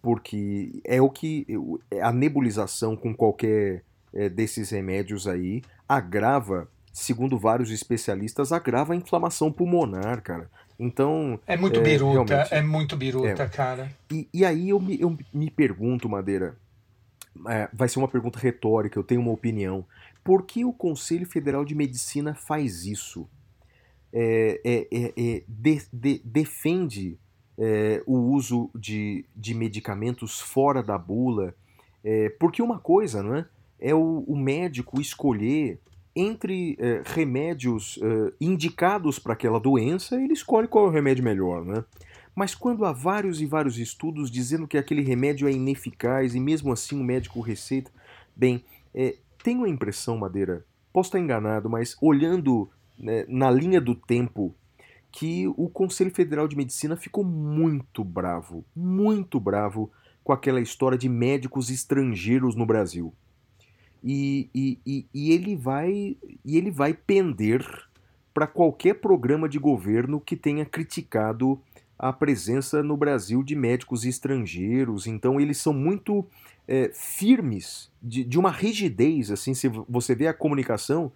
porque 0.00 0.80
é 0.84 1.00
o 1.00 1.08
que 1.08 1.46
a 2.02 2.12
nebulização 2.12 2.96
com 2.96 3.14
qualquer 3.14 3.84
é, 4.12 4.28
desses 4.28 4.70
remédios 4.70 5.28
aí 5.28 5.62
agrava, 5.88 6.68
segundo 6.92 7.38
vários 7.38 7.70
especialistas, 7.70 8.50
agrava 8.52 8.94
a 8.94 8.96
inflamação 8.96 9.52
pulmonar, 9.52 10.20
cara. 10.22 10.50
Então, 10.78 11.38
É 11.46 11.56
muito 11.56 11.78
É, 11.78 11.82
biruta, 11.82 12.34
é 12.50 12.60
muito 12.60 12.96
biruta, 12.96 13.48
cara. 13.48 13.92
e, 14.10 14.28
e 14.34 14.44
aí 14.44 14.70
eu 14.70 14.80
me, 14.80 15.00
eu 15.00 15.16
me 15.32 15.48
pergunto, 15.48 16.08
Madeira, 16.08 16.56
é, 17.48 17.68
vai 17.72 17.88
ser 17.88 18.00
uma 18.00 18.08
pergunta 18.08 18.38
retórica, 18.40 18.98
eu 18.98 19.04
tenho 19.04 19.20
uma 19.20 19.30
opinião. 19.30 19.84
Por 20.24 20.44
que 20.44 20.64
o 20.64 20.72
Conselho 20.72 21.26
Federal 21.26 21.64
de 21.64 21.74
Medicina 21.74 22.34
faz 22.34 22.84
isso? 22.84 23.28
É, 24.12 24.60
é, 24.64 24.88
é, 24.92 25.12
é, 25.16 25.42
de- 25.48 25.88
de- 25.92 26.22
defende 26.24 27.18
é, 27.58 28.02
o 28.06 28.16
uso 28.18 28.70
de, 28.74 29.24
de 29.34 29.54
medicamentos 29.54 30.40
fora 30.40 30.82
da 30.82 30.98
bula? 30.98 31.54
Porque 32.40 32.60
uma 32.60 32.80
coisa, 32.80 33.22
não 33.22 33.36
é? 33.36 33.46
É 33.78 33.94
o, 33.94 34.24
o 34.26 34.36
médico 34.36 35.00
escolher 35.00 35.78
entre 36.16 36.76
remédios 37.04 37.96
indicados 38.40 39.20
para 39.20 39.34
aquela 39.34 39.60
doença, 39.60 40.20
ele 40.20 40.32
escolhe 40.32 40.66
qual 40.66 40.86
é 40.86 40.88
o 40.88 40.90
remédio 40.90 41.22
melhor, 41.22 41.64
né? 41.64 41.84
Mas 42.34 42.54
quando 42.54 42.84
há 42.84 42.92
vários 42.92 43.40
e 43.40 43.46
vários 43.46 43.78
estudos 43.78 44.30
dizendo 44.30 44.66
que 44.66 44.78
aquele 44.78 45.02
remédio 45.02 45.46
é 45.46 45.52
ineficaz 45.52 46.34
e 46.34 46.40
mesmo 46.40 46.72
assim 46.72 46.98
o 47.00 47.04
médico 47.04 47.40
receita, 47.40 47.90
bem, 48.34 48.64
é, 48.94 49.16
tenho 49.42 49.64
a 49.64 49.68
impressão, 49.68 50.16
Madeira, 50.16 50.64
posso 50.92 51.08
estar 51.08 51.18
enganado, 51.18 51.68
mas 51.68 51.96
olhando 52.00 52.70
né, 53.02 53.24
na 53.28 53.50
linha 53.50 53.80
do 53.80 53.94
tempo, 53.94 54.54
que 55.10 55.46
o 55.56 55.68
Conselho 55.68 56.10
Federal 56.10 56.48
de 56.48 56.56
Medicina 56.56 56.96
ficou 56.96 57.24
muito 57.24 58.02
bravo, 58.02 58.64
muito 58.74 59.38
bravo 59.38 59.90
com 60.24 60.32
aquela 60.32 60.60
história 60.60 60.96
de 60.96 61.08
médicos 61.08 61.68
estrangeiros 61.68 62.54
no 62.54 62.64
Brasil. 62.64 63.12
E, 64.02 64.48
e, 64.54 64.78
e, 64.86 65.06
e 65.12 65.32
ele 65.32 65.54
vai 65.54 66.16
e 66.44 66.56
ele 66.56 66.70
vai 66.70 66.92
pender 66.94 67.64
para 68.32 68.46
qualquer 68.46 68.94
programa 68.94 69.48
de 69.48 69.58
governo 69.58 70.20
que 70.20 70.36
tenha 70.36 70.64
criticado 70.64 71.60
a 71.98 72.12
presença 72.12 72.82
no 72.82 72.96
Brasil 72.96 73.42
de 73.42 73.54
médicos 73.54 74.04
estrangeiros. 74.04 75.06
Então 75.06 75.40
eles 75.40 75.58
são 75.58 75.72
muito 75.72 76.26
é, 76.66 76.90
firmes, 76.92 77.90
de, 78.02 78.24
de 78.24 78.38
uma 78.38 78.50
rigidez. 78.50 79.30
Assim, 79.30 79.54
se 79.54 79.68
você 79.88 80.14
vê 80.14 80.26
a 80.26 80.34
comunicação 80.34 81.12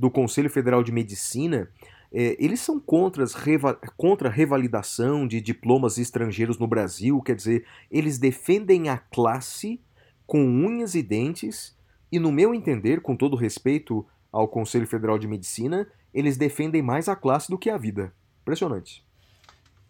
do 0.00 0.10
Conselho 0.10 0.48
Federal 0.48 0.82
de 0.82 0.90
Medicina, 0.90 1.68
é, 2.10 2.34
eles 2.40 2.60
são 2.60 2.80
contra, 2.80 3.22
reva- 3.26 3.78
contra 3.98 4.30
a 4.30 4.32
revalidação 4.32 5.28
de 5.28 5.42
diplomas 5.42 5.98
estrangeiros 5.98 6.58
no 6.58 6.66
Brasil. 6.66 7.20
Quer 7.20 7.36
dizer, 7.36 7.66
eles 7.90 8.18
defendem 8.18 8.88
a 8.88 8.96
classe 8.96 9.78
com 10.26 10.42
unhas 10.42 10.94
e 10.94 11.02
dentes. 11.02 11.76
E 12.10 12.18
no 12.18 12.32
meu 12.32 12.54
entender, 12.54 13.02
com 13.02 13.14
todo 13.14 13.36
respeito 13.36 14.06
ao 14.32 14.48
Conselho 14.48 14.86
Federal 14.86 15.18
de 15.18 15.28
Medicina, 15.28 15.86
eles 16.14 16.38
defendem 16.38 16.80
mais 16.80 17.06
a 17.06 17.14
classe 17.14 17.50
do 17.50 17.58
que 17.58 17.68
a 17.68 17.76
vida. 17.76 18.12
Impressionante. 18.40 19.04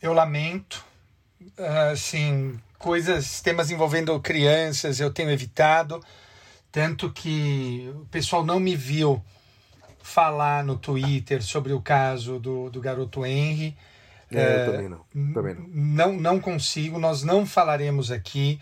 Eu 0.02 0.12
lamento. 0.12 0.84
Assim, 1.92 2.58
coisas, 2.78 3.40
temas 3.40 3.70
envolvendo 3.70 4.18
crianças, 4.20 4.98
eu 4.98 5.12
tenho 5.12 5.30
evitado. 5.30 6.02
Tanto 6.72 7.12
que 7.12 7.90
o 7.94 8.06
pessoal 8.06 8.44
não 8.44 8.58
me 8.58 8.74
viu 8.76 9.22
falar 10.02 10.64
no 10.64 10.76
Twitter 10.76 11.42
sobre 11.42 11.72
o 11.72 11.80
caso 11.80 12.38
do, 12.38 12.70
do 12.70 12.80
garoto 12.80 13.24
Henry. 13.24 13.76
É, 14.32 14.66
eu 14.66 14.72
também 14.72 14.88
não. 14.88 15.32
Também 15.32 15.54
não. 15.54 15.66
Não, 15.68 16.12
não 16.12 16.40
consigo, 16.40 16.98
nós 16.98 17.22
não 17.22 17.44
falaremos 17.44 18.10
aqui. 18.10 18.60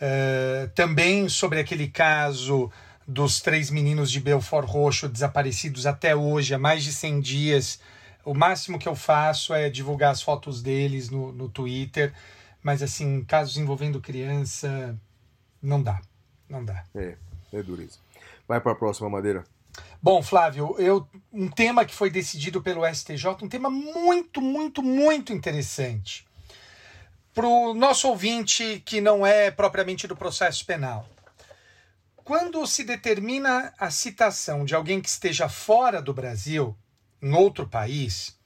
Eh, 0.00 0.68
também 0.74 1.28
sobre 1.28 1.58
aquele 1.58 1.88
caso 1.88 2.70
dos 3.06 3.40
três 3.40 3.70
meninos 3.70 4.10
de 4.10 4.20
Belfort 4.20 4.68
Roxo 4.68 5.08
desaparecidos 5.08 5.86
até 5.86 6.14
hoje, 6.14 6.54
há 6.54 6.58
mais 6.58 6.84
de 6.84 6.92
100 6.92 7.20
dias. 7.20 7.80
O 8.24 8.34
máximo 8.34 8.78
que 8.78 8.88
eu 8.88 8.96
faço 8.96 9.54
é 9.54 9.70
divulgar 9.70 10.10
as 10.10 10.20
fotos 10.20 10.60
deles 10.60 11.08
no, 11.08 11.32
no 11.32 11.48
Twitter, 11.48 12.12
mas 12.62 12.82
assim, 12.82 13.24
casos 13.24 13.56
envolvendo 13.56 14.00
criança, 14.00 14.98
não 15.62 15.80
dá, 15.82 16.00
não 16.48 16.64
dá. 16.64 16.84
É, 16.94 17.16
é 17.52 17.62
dureza. 17.62 17.98
Vai 18.46 18.60
para 18.60 18.72
a 18.72 18.74
próxima, 18.76 19.08
Madeira. 19.08 19.44
Bom, 20.02 20.22
Flávio, 20.22 20.76
eu, 20.78 21.08
um 21.32 21.48
tema 21.48 21.84
que 21.84 21.94
foi 21.94 22.10
decidido 22.10 22.62
pelo 22.62 22.86
STJ, 22.86 23.26
um 23.42 23.48
tema 23.48 23.68
muito, 23.68 24.40
muito, 24.40 24.82
muito 24.82 25.32
interessante. 25.32 26.26
Para 27.34 27.46
o 27.46 27.74
nosso 27.74 28.08
ouvinte 28.08 28.82
que 28.84 29.00
não 29.00 29.26
é 29.26 29.50
propriamente 29.50 30.06
do 30.06 30.16
processo 30.16 30.64
penal. 30.64 31.08
Quando 32.16 32.66
se 32.66 32.82
determina 32.84 33.72
a 33.78 33.90
citação 33.90 34.64
de 34.64 34.74
alguém 34.74 35.00
que 35.00 35.08
esteja 35.08 35.48
fora 35.48 36.00
do 36.00 36.14
Brasil, 36.14 36.76
em 37.22 37.32
outro 37.32 37.68
país, 37.68 38.38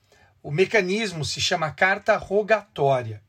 o 0.43 0.51
mecanismo 0.51 1.23
se 1.23 1.39
chama 1.39 1.71
carta 1.71 2.17
rogatória. 2.17 3.21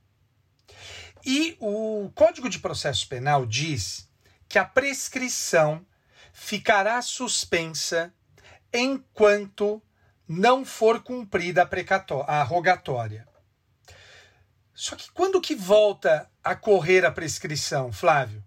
E 1.24 1.56
o 1.60 2.10
Código 2.14 2.48
de 2.48 2.58
Processo 2.58 3.06
Penal 3.08 3.46
diz 3.46 4.08
que 4.48 4.58
a 4.58 4.64
prescrição 4.64 5.84
ficará 6.32 7.00
suspensa 7.02 8.12
enquanto 8.72 9.82
não 10.26 10.64
for 10.64 11.02
cumprida 11.02 11.62
a, 11.62 12.40
a 12.40 12.42
rogatória. 12.42 13.28
Só 14.72 14.96
que 14.96 15.10
quando 15.12 15.40
que 15.40 15.54
volta 15.54 16.30
a 16.42 16.56
correr 16.56 17.04
a 17.04 17.12
prescrição, 17.12 17.92
Flávio? 17.92 18.42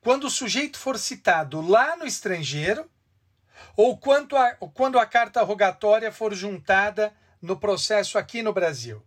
Quando 0.00 0.24
o 0.24 0.30
sujeito 0.30 0.78
for 0.78 0.98
citado 0.98 1.60
lá 1.60 1.96
no 1.96 2.06
estrangeiro 2.06 2.90
ou 3.76 3.98
quando 3.98 4.36
a, 4.36 4.54
quando 4.72 4.98
a 4.98 5.04
carta 5.04 5.42
rogatória 5.42 6.10
for 6.10 6.34
juntada 6.34 7.14
no 7.40 7.58
processo 7.58 8.18
aqui 8.18 8.42
no 8.42 8.52
Brasil? 8.52 9.04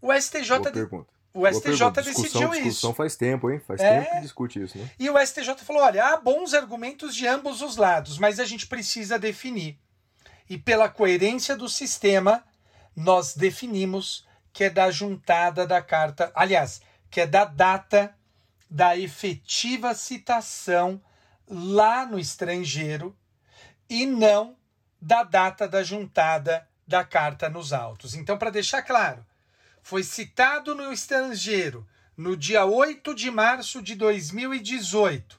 O 0.00 0.12
STJ, 0.12 0.58
Boa 0.58 0.72
pergunta. 0.72 1.13
O 1.34 1.46
STJ 1.46 1.62
pergunta. 1.62 2.02
decidiu 2.02 2.22
discussão, 2.24 2.54
isso. 2.54 2.62
discussão 2.62 2.94
faz 2.94 3.16
tempo, 3.16 3.50
hein? 3.50 3.60
Faz 3.66 3.80
É. 3.80 4.00
tempo 4.00 4.14
que 4.14 4.20
discute 4.22 4.62
isso, 4.62 4.78
né? 4.78 4.88
E 4.98 5.10
o 5.10 5.18
STJ 5.18 5.56
falou: 5.64 5.82
olha, 5.82 6.04
há 6.06 6.16
bons 6.16 6.54
argumentos 6.54 7.14
de 7.14 7.26
ambos 7.26 7.60
os 7.60 7.76
lados, 7.76 8.18
mas 8.18 8.38
a 8.40 8.44
gente 8.44 8.66
precisa 8.66 9.18
definir. 9.18 9.78
E 10.48 10.56
pela 10.56 10.88
coerência 10.88 11.56
do 11.56 11.68
sistema, 11.68 12.44
nós 12.94 13.34
definimos 13.34 14.24
que 14.52 14.64
é 14.64 14.70
da 14.70 14.90
juntada 14.90 15.66
da 15.66 15.82
carta, 15.82 16.30
aliás, 16.34 16.80
que 17.10 17.20
é 17.20 17.26
da 17.26 17.44
data 17.44 18.14
da 18.70 18.96
efetiva 18.96 19.94
citação 19.94 21.02
lá 21.48 22.06
no 22.06 22.18
estrangeiro 22.18 23.16
e 23.90 24.06
não 24.06 24.56
da 25.00 25.22
data 25.22 25.66
da 25.68 25.82
juntada 25.82 26.66
da 26.86 27.02
carta 27.04 27.48
nos 27.48 27.72
autos. 27.72 28.14
Então, 28.14 28.38
para 28.38 28.50
deixar 28.50 28.82
claro, 28.82 29.24
foi 29.84 30.02
citado 30.02 30.74
no 30.74 30.90
estrangeiro 30.92 31.86
no 32.16 32.36
dia 32.38 32.64
8 32.64 33.14
de 33.14 33.30
março 33.30 33.82
de 33.82 33.94
2018. 33.94 35.38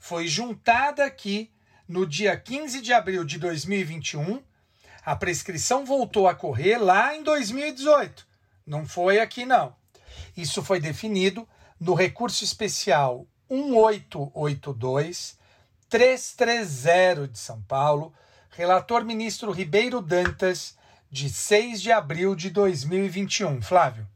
Foi 0.00 0.26
juntada 0.26 1.04
aqui 1.04 1.52
no 1.86 2.04
dia 2.04 2.36
15 2.36 2.80
de 2.82 2.92
abril 2.92 3.22
de 3.22 3.38
2021. 3.38 4.42
A 5.04 5.14
prescrição 5.14 5.84
voltou 5.84 6.26
a 6.26 6.34
correr 6.34 6.78
lá 6.78 7.14
em 7.14 7.22
2018. 7.22 8.26
Não 8.66 8.84
foi 8.84 9.20
aqui, 9.20 9.46
não. 9.46 9.72
Isso 10.36 10.64
foi 10.64 10.80
definido 10.80 11.48
no 11.78 11.94
recurso 11.94 12.42
especial 12.42 13.24
1882 13.48 15.38
330 15.88 17.28
de 17.28 17.38
São 17.38 17.62
Paulo, 17.62 18.12
relator 18.50 19.04
ministro 19.04 19.52
Ribeiro 19.52 20.02
Dantas, 20.02 20.76
de 21.16 21.30
6 21.30 21.80
de 21.80 21.90
abril 21.90 22.34
de 22.34 22.50
2021. 22.50 23.62
Flávio. 23.62 24.06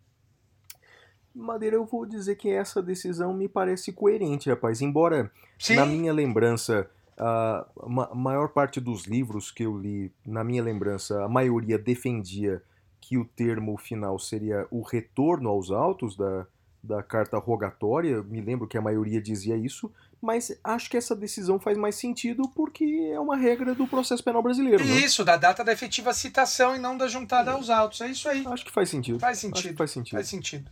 Madeira, 1.35 1.77
eu 1.77 1.87
vou 1.87 2.05
dizer 2.05 2.37
que 2.37 2.51
essa 2.51 2.83
decisão 2.83 3.33
me 3.33 3.49
parece 3.49 3.91
coerente, 3.91 4.51
rapaz. 4.51 4.83
Embora, 4.83 5.31
Sim. 5.59 5.77
na 5.77 5.87
minha 5.87 6.13
lembrança, 6.13 6.91
a 7.17 7.67
ma- 7.87 8.11
maior 8.15 8.49
parte 8.51 8.81
dos 8.81 9.05
livros 9.07 9.51
que 9.51 9.63
eu 9.63 9.79
li, 9.79 10.13
na 10.27 10.45
minha 10.45 10.63
lembrança, 10.63 11.25
a 11.25 11.29
maioria 11.29 11.79
defendia 11.79 12.63
que 13.01 13.17
o 13.17 13.25
termo 13.25 13.79
final 13.79 14.19
seria 14.19 14.67
o 14.71 14.83
retorno 14.83 15.49
aos 15.49 15.71
autos 15.71 16.15
da, 16.15 16.47
da 16.83 17.03
carta 17.03 17.39
rogatória. 17.39 18.22
Me 18.22 18.41
lembro 18.41 18.66
que 18.66 18.78
a 18.78 18.83
maioria 18.83 19.20
dizia 19.20 19.57
isso, 19.57 19.93
mas 20.20 20.59
acho 20.64 20.91
que 20.91 20.97
essa 20.97 21.14
decisão 21.14 21.59
faz 21.59 21.76
mais 21.78 21.95
sentido 21.95 22.49
porque 22.55 23.11
é 23.12 23.18
uma 23.20 23.37
regra 23.37 23.74
do 23.74 23.87
processo 23.87 24.22
penal 24.24 24.43
brasileiro. 24.43 24.85
Né? 24.85 24.93
Isso, 24.99 25.24
da 25.24 25.37
data 25.37 25.62
da 25.64 25.72
efetiva 25.72 26.12
citação 26.12 26.74
e 26.74 26.78
não 26.78 26.97
da 26.97 27.07
juntada 27.09 27.53
aos 27.53 27.70
autos. 27.70 28.01
É 28.01 28.09
isso 28.09 28.28
aí. 28.28 28.45
Acho 28.47 28.64
que 28.64 28.70
faz 28.72 28.89
sentido. 28.91 29.18
Faz 29.20 29.39
Acho 29.39 29.49
que 29.53 29.57
sentido. 29.59 29.76
faz 29.76 29.91
sentido. 29.91 30.14
Faz 30.16 30.28
sentido. 30.28 30.70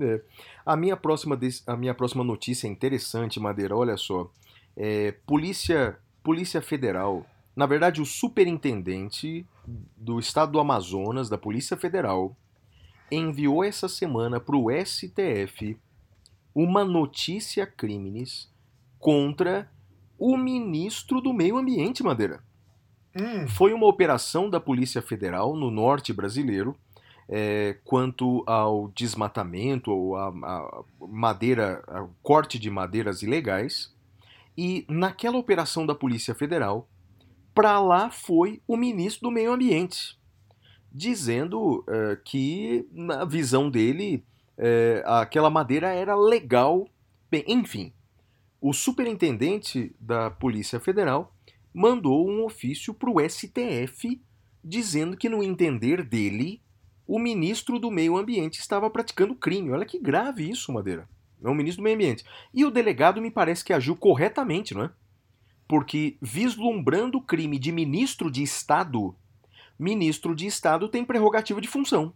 É. 0.00 0.20
A, 0.64 0.76
minha 0.76 0.96
próxima 0.96 1.36
des- 1.36 1.62
a 1.66 1.76
minha 1.76 1.94
próxima 1.94 2.22
notícia 2.22 2.66
é 2.66 2.70
interessante, 2.70 3.40
Madeira. 3.40 3.76
Olha 3.76 3.96
só. 3.96 4.30
É, 4.76 5.12
Polícia, 5.26 5.96
Polícia 6.22 6.62
Federal, 6.62 7.26
na 7.56 7.66
verdade, 7.66 8.00
o 8.00 8.06
superintendente 8.06 9.44
do 9.96 10.18
estado 10.20 10.52
do 10.52 10.60
Amazonas, 10.60 11.28
da 11.28 11.36
Polícia 11.36 11.76
Federal, 11.76 12.36
enviou 13.10 13.64
essa 13.64 13.88
semana 13.88 14.40
para 14.40 14.56
o 14.56 14.68
STF 14.70 15.78
uma 16.54 16.84
notícia 16.84 17.66
crimes 17.66 18.50
contra 18.98 19.70
o 20.18 20.36
ministro 20.36 21.20
do 21.20 21.32
Meio 21.32 21.56
Ambiente, 21.56 22.02
Madeira. 22.02 22.42
Hum, 23.16 23.46
Foi 23.48 23.72
uma 23.72 23.86
operação 23.86 24.50
da 24.50 24.60
Polícia 24.60 25.00
Federal 25.00 25.56
no 25.56 25.70
norte 25.70 26.12
brasileiro 26.12 26.76
é, 27.28 27.76
quanto 27.84 28.42
ao 28.46 28.88
desmatamento 28.88 29.90
ou 29.90 30.16
a, 30.16 30.28
a 30.28 30.84
madeira, 31.06 31.84
ao 31.86 32.10
corte 32.22 32.58
de 32.58 32.70
madeiras 32.70 33.22
ilegais. 33.22 33.94
E 34.56 34.84
naquela 34.88 35.36
operação 35.36 35.86
da 35.86 35.94
Polícia 35.94 36.34
Federal, 36.34 36.88
para 37.54 37.78
lá 37.78 38.10
foi 38.10 38.60
o 38.66 38.76
ministro 38.76 39.28
do 39.28 39.30
Meio 39.30 39.52
Ambiente, 39.52 40.17
dizendo 40.92 41.84
eh, 41.88 42.18
que, 42.24 42.86
na 42.92 43.24
visão 43.24 43.70
dele, 43.70 44.24
eh, 44.56 45.02
aquela 45.06 45.50
madeira 45.50 45.88
era 45.88 46.16
legal. 46.16 46.88
Bem, 47.30 47.44
enfim, 47.46 47.92
o 48.60 48.72
superintendente 48.72 49.94
da 50.00 50.30
Polícia 50.30 50.80
Federal 50.80 51.34
mandou 51.72 52.28
um 52.28 52.44
ofício 52.44 52.92
para 52.92 53.10
o 53.10 53.20
STF 53.20 54.20
dizendo 54.64 55.16
que, 55.16 55.28
no 55.28 55.42
entender 55.42 56.02
dele, 56.02 56.60
o 57.06 57.18
ministro 57.18 57.78
do 57.78 57.90
Meio 57.90 58.16
Ambiente 58.16 58.58
estava 58.58 58.90
praticando 58.90 59.34
crime. 59.34 59.70
Olha 59.70 59.86
que 59.86 59.98
grave 59.98 60.48
isso, 60.48 60.72
Madeira. 60.72 61.08
É 61.42 61.48
o 61.48 61.54
ministro 61.54 61.82
do 61.82 61.84
Meio 61.84 61.96
Ambiente. 61.96 62.24
E 62.52 62.64
o 62.64 62.70
delegado 62.70 63.22
me 63.22 63.30
parece 63.30 63.64
que 63.64 63.72
agiu 63.72 63.96
corretamente, 63.96 64.74
não 64.74 64.84
é? 64.84 64.90
Porque, 65.68 66.16
vislumbrando 66.20 67.18
o 67.18 67.22
crime 67.22 67.58
de 67.58 67.70
ministro 67.70 68.30
de 68.30 68.42
Estado, 68.42 69.14
ministro 69.78 70.34
de 70.34 70.46
Estado 70.46 70.88
tem 70.88 71.04
prerrogativa 71.04 71.60
de 71.60 71.68
função. 71.68 72.12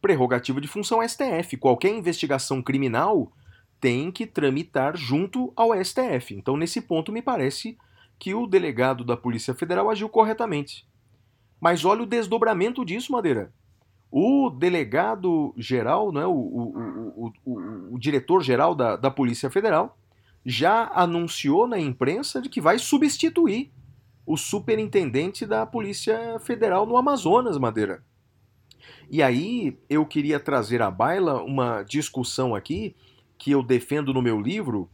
Prerrogativa 0.00 0.60
de 0.60 0.68
função 0.68 1.02
é 1.02 1.08
STF. 1.08 1.56
Qualquer 1.56 1.94
investigação 1.94 2.62
criminal 2.62 3.32
tem 3.80 4.10
que 4.10 4.26
tramitar 4.26 4.96
junto 4.96 5.52
ao 5.56 5.72
STF. 5.82 6.34
Então, 6.34 6.56
nesse 6.56 6.80
ponto, 6.80 7.10
me 7.10 7.20
parece 7.20 7.76
que 8.18 8.34
o 8.34 8.46
delegado 8.46 9.04
da 9.04 9.16
Polícia 9.16 9.54
Federal 9.54 9.90
agiu 9.90 10.08
corretamente. 10.08 10.86
Mas 11.60 11.84
olha 11.84 12.02
o 12.02 12.06
desdobramento 12.06 12.84
disso, 12.84 13.12
Madeira. 13.12 13.52
O 14.10 14.48
delegado 14.48 15.52
geral, 15.56 16.12
né, 16.12 16.24
o, 16.24 16.30
o, 16.30 17.24
o, 17.26 17.32
o, 17.44 17.94
o 17.94 17.98
diretor-geral 17.98 18.74
da, 18.74 18.96
da 18.96 19.10
Polícia 19.10 19.50
Federal, 19.50 19.98
já 20.46 20.90
anunciou 20.94 21.66
na 21.66 21.78
imprensa 21.78 22.40
de 22.40 22.48
que 22.48 22.60
vai 22.60 22.78
substituir 22.78 23.72
o 24.26 24.36
superintendente 24.36 25.44
da 25.44 25.66
Polícia 25.66 26.38
Federal 26.40 26.86
no 26.86 26.96
Amazonas, 26.96 27.58
Madeira. 27.58 28.02
E 29.10 29.22
aí 29.22 29.78
eu 29.88 30.04
queria 30.06 30.40
trazer 30.40 30.82
à 30.82 30.90
baila 30.90 31.42
uma 31.42 31.82
discussão 31.82 32.54
aqui 32.54 32.96
que 33.36 33.50
eu 33.50 33.62
defendo 33.62 34.14
no 34.14 34.22
meu 34.22 34.40
livro, 34.40 34.90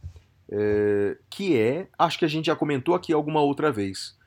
é, 0.49 1.17
que 1.29 1.57
é, 1.57 1.87
acho 1.97 2.19
que 2.19 2.25
a 2.25 2.27
gente 2.27 2.47
já 2.47 2.55
comentou 2.55 2.93
aqui 2.93 3.13
alguma 3.13 3.41
outra 3.41 3.71
vez, 3.71 4.17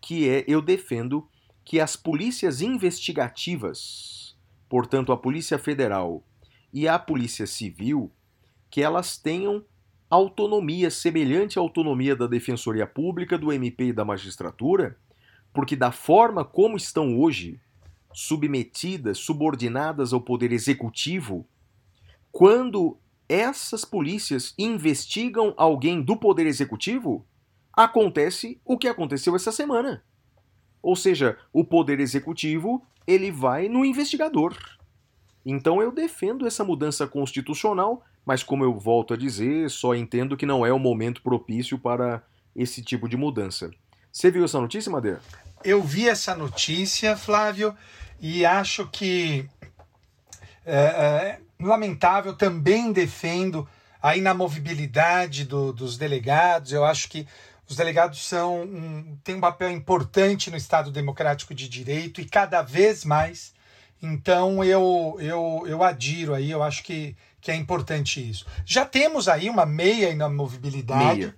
que 0.00 0.28
é 0.28 0.44
eu 0.48 0.62
defendo 0.62 1.28
que 1.64 1.80
as 1.80 1.96
polícias 1.96 2.60
investigativas, 2.60 4.36
portanto 4.68 5.12
a 5.12 5.16
Polícia 5.16 5.58
Federal 5.58 6.22
e 6.72 6.88
a 6.88 6.98
Polícia 6.98 7.46
Civil, 7.46 8.10
que 8.70 8.82
elas 8.82 9.16
tenham 9.16 9.64
autonomia 10.10 10.90
semelhante 10.90 11.58
à 11.58 11.62
autonomia 11.62 12.14
da 12.14 12.26
Defensoria 12.26 12.86
Pública, 12.86 13.36
do 13.36 13.52
MP 13.52 13.86
e 13.86 13.92
da 13.92 14.04
magistratura, 14.04 14.96
porque 15.52 15.76
da 15.76 15.92
forma 15.92 16.44
como 16.44 16.76
estão 16.76 17.18
hoje, 17.18 17.60
submetidas, 18.12 19.18
subordinadas 19.18 20.12
ao 20.12 20.20
poder 20.20 20.52
executivo, 20.52 21.46
quando 22.30 22.96
essas 23.28 23.84
polícias 23.84 24.54
investigam 24.58 25.54
alguém 25.56 26.02
do 26.02 26.16
poder 26.16 26.46
executivo, 26.46 27.24
acontece 27.72 28.60
o 28.64 28.78
que 28.78 28.88
aconteceu 28.88 29.34
essa 29.34 29.50
semana. 29.50 30.04
Ou 30.82 30.94
seja, 30.94 31.38
o 31.52 31.64
poder 31.64 31.98
executivo, 31.98 32.84
ele 33.06 33.30
vai 33.30 33.68
no 33.68 33.84
investigador. 33.84 34.56
Então 35.44 35.82
eu 35.82 35.90
defendo 35.90 36.46
essa 36.46 36.64
mudança 36.64 37.06
constitucional, 37.06 38.04
mas 38.24 38.42
como 38.42 38.64
eu 38.64 38.78
volto 38.78 39.14
a 39.14 39.16
dizer, 39.16 39.70
só 39.70 39.94
entendo 39.94 40.36
que 40.36 40.46
não 40.46 40.64
é 40.64 40.72
o 40.72 40.78
momento 40.78 41.22
propício 41.22 41.78
para 41.78 42.22
esse 42.54 42.82
tipo 42.82 43.08
de 43.08 43.16
mudança. 43.16 43.70
Você 44.12 44.30
viu 44.30 44.44
essa 44.44 44.60
notícia, 44.60 44.90
Madeira? 44.90 45.20
Eu 45.64 45.82
vi 45.82 46.08
essa 46.08 46.34
notícia, 46.34 47.16
Flávio, 47.16 47.74
e 48.20 48.44
acho 48.46 48.86
que 48.88 49.48
é, 50.64 50.76
é, 50.76 51.38
lamentável. 51.60 52.34
Também 52.34 52.92
defendo 52.92 53.68
a 54.00 54.16
inamovibilidade 54.16 55.44
do, 55.44 55.72
dos 55.72 55.96
delegados. 55.96 56.72
Eu 56.72 56.84
acho 56.84 57.08
que 57.08 57.26
os 57.68 57.76
delegados 57.76 58.24
são 58.26 58.62
um, 58.62 59.18
têm 59.24 59.36
um 59.36 59.40
papel 59.40 59.70
importante 59.70 60.50
no 60.50 60.56
Estado 60.56 60.90
Democrático 60.90 61.54
de 61.54 61.68
Direito 61.68 62.20
e 62.20 62.26
cada 62.26 62.62
vez 62.62 63.04
mais. 63.04 63.54
Então 64.02 64.62
eu, 64.62 65.16
eu, 65.18 65.64
eu 65.66 65.82
adiro 65.82 66.34
aí, 66.34 66.50
eu 66.50 66.62
acho 66.62 66.82
que, 66.82 67.16
que 67.44 67.50
é 67.50 67.54
importante 67.54 68.26
isso. 68.26 68.46
Já 68.64 68.86
temos 68.86 69.28
aí 69.28 69.50
uma 69.50 69.66
meia 69.66 70.08
inamovibilidade. 70.08 71.18
Meia. 71.20 71.34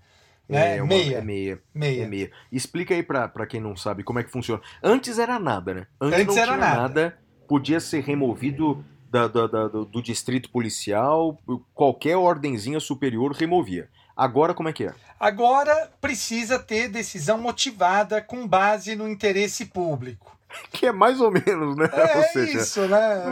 Né? 0.48 0.76
É, 0.76 0.80
uma- 0.82 0.86
meia. 0.88 1.18
é 1.18 1.20
meia. 1.20 1.60
meia. 1.74 2.04
É 2.04 2.06
meia. 2.06 2.30
Explica 2.52 2.94
aí 2.94 3.02
pra 3.02 3.28
quem 3.48 3.60
não 3.60 3.76
sabe 3.76 4.04
como 4.04 4.20
é 4.20 4.22
que 4.22 4.30
funciona. 4.30 4.62
Antes 4.80 5.18
era 5.18 5.36
nada, 5.40 5.74
né? 5.74 5.86
Antes, 6.00 6.20
Antes 6.20 6.36
não 6.36 6.42
era 6.42 6.52
tinha 6.56 6.74
nada. 6.74 7.18
Podia 7.48 7.80
ser 7.80 8.04
removido 8.04 8.84
da- 9.10 9.26
da- 9.26 9.46
da- 9.48 9.66
do, 9.68 9.84
do 9.84 10.00
distrito 10.00 10.48
policial, 10.50 11.36
qualquer 11.74 12.16
ordenzinha 12.16 12.78
superior 12.78 13.32
removia. 13.32 13.88
Agora 14.16 14.54
como 14.54 14.68
é 14.68 14.72
que 14.72 14.84
é? 14.84 14.94
Agora 15.18 15.90
precisa 16.00 16.56
ter 16.58 16.88
decisão 16.88 17.36
motivada 17.38 18.22
com 18.22 18.46
base 18.46 18.94
no 18.94 19.08
interesse 19.08 19.66
público. 19.66 20.35
Que 20.70 20.86
é 20.86 20.92
mais 20.92 21.20
ou 21.20 21.30
menos, 21.30 21.76
né? 21.76 21.88
É 21.92 22.22
seja, 22.28 22.58
isso, 22.60 22.86
né? 22.86 23.22
é, 23.22 23.26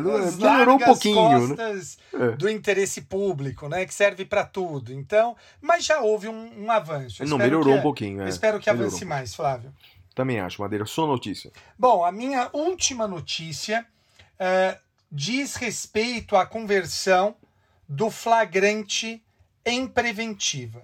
não 0.00 0.16
é, 0.18 0.30
melhorou 0.30 0.76
um 0.76 0.78
pouquinho, 0.78 1.48
né? 1.48 1.56
costas 1.56 1.98
É. 2.12 2.30
do 2.32 2.48
interesse 2.48 3.00
público, 3.02 3.68
né? 3.68 3.86
Que 3.86 3.94
serve 3.94 4.24
para 4.24 4.44
tudo. 4.44 4.92
Então, 4.92 5.36
mas 5.60 5.84
já 5.84 6.00
houve 6.00 6.28
um, 6.28 6.64
um 6.66 6.70
avanço. 6.70 7.22
Eu 7.22 7.28
não, 7.28 7.38
melhorou 7.38 7.72
que- 7.74 7.78
um 7.78 7.82
pouquinho. 7.82 8.22
É. 8.22 8.28
Espero 8.28 8.60
que 8.60 8.70
Melhorou. 8.70 8.88
avance 8.88 9.04
mais, 9.04 9.34
Flávio. 9.34 9.72
Também 10.14 10.38
acho, 10.40 10.60
Madeira. 10.60 10.84
Só 10.86 11.06
notícia. 11.06 11.50
Bom, 11.78 12.04
a 12.04 12.12
minha 12.12 12.50
última 12.52 13.08
notícia 13.08 13.86
eh, 14.38 14.76
diz 15.10 15.54
respeito 15.56 16.36
à 16.36 16.44
conversão 16.44 17.34
do 17.88 18.10
flagrante 18.10 19.22
em 19.64 19.86
preventiva. 19.86 20.82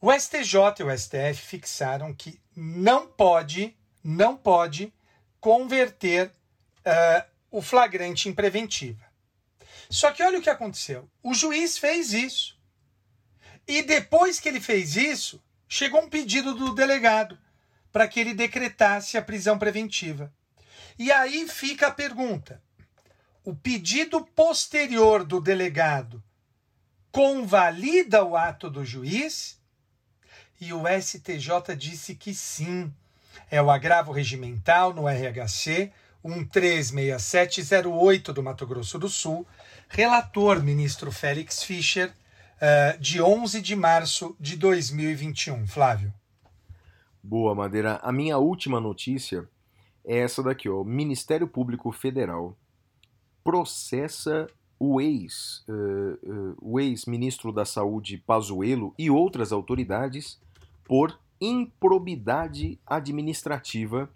O 0.00 0.12
STJ 0.12 0.58
e 0.80 0.82
o 0.84 0.90
STF 0.96 1.34
fixaram 1.42 2.12
que 2.14 2.38
não 2.54 3.06
pode, 3.06 3.76
não 4.06 4.36
pode 4.36 4.92
converter 5.40 6.30
eh, 6.84 7.26
o 7.50 7.60
flagrante 7.60 8.28
em 8.28 8.34
preventiva. 8.34 9.04
Só 9.90 10.12
que 10.12 10.22
olha 10.22 10.38
o 10.38 10.42
que 10.42 10.50
aconteceu. 10.50 11.10
O 11.22 11.34
juiz 11.34 11.76
fez 11.76 12.12
isso. 12.12 12.56
E 13.66 13.82
depois 13.82 14.38
que 14.38 14.48
ele 14.48 14.60
fez 14.60 14.94
isso, 14.96 15.42
chegou 15.68 16.02
um 16.02 16.08
pedido 16.08 16.54
do 16.54 16.74
delegado 16.74 17.36
para 17.92 18.06
que 18.06 18.20
ele 18.20 18.32
decretasse 18.32 19.18
a 19.18 19.22
prisão 19.22 19.58
preventiva. 19.58 20.32
E 20.98 21.10
aí 21.10 21.48
fica 21.48 21.88
a 21.88 21.92
pergunta: 21.92 22.62
o 23.44 23.54
pedido 23.54 24.24
posterior 24.24 25.24
do 25.24 25.40
delegado 25.40 26.22
convalida 27.10 28.24
o 28.24 28.36
ato 28.36 28.70
do 28.70 28.84
juiz? 28.84 29.58
E 30.60 30.72
o 30.72 30.84
STJ 30.86 31.76
disse 31.76 32.14
que 32.14 32.32
sim. 32.34 32.92
É 33.50 33.62
o 33.62 33.70
agravo 33.70 34.12
regimental 34.12 34.92
no 34.92 35.06
RHC 35.06 35.90
136708 36.24 38.32
do 38.32 38.42
Mato 38.42 38.66
Grosso 38.66 38.98
do 38.98 39.08
Sul, 39.08 39.46
relator, 39.88 40.60
ministro 40.62 41.12
Félix 41.12 41.62
Fischer, 41.62 42.12
uh, 42.56 42.98
de 42.98 43.22
11 43.22 43.62
de 43.62 43.76
março 43.76 44.34
de 44.40 44.56
2021. 44.56 45.64
Flávio. 45.66 46.12
Boa, 47.22 47.54
Madeira. 47.54 48.00
A 48.02 48.10
minha 48.12 48.38
última 48.38 48.80
notícia 48.80 49.46
é 50.04 50.18
essa 50.18 50.42
daqui, 50.42 50.68
ó. 50.68 50.82
Ministério 50.84 51.46
Público 51.46 51.92
Federal 51.92 52.58
processa 53.42 54.46
o 54.78 55.00
ex, 55.00 55.64
uh, 55.68 56.18
uh, 56.22 56.54
o 56.60 56.78
ex-ministro 56.78 57.50
da 57.52 57.64
Saúde 57.64 58.18
Pazuello 58.18 58.94
e 58.98 59.10
outras 59.10 59.50
autoridades 59.52 60.38
por 60.84 61.18
improbidade 61.40 62.78
administrativa 62.86 64.10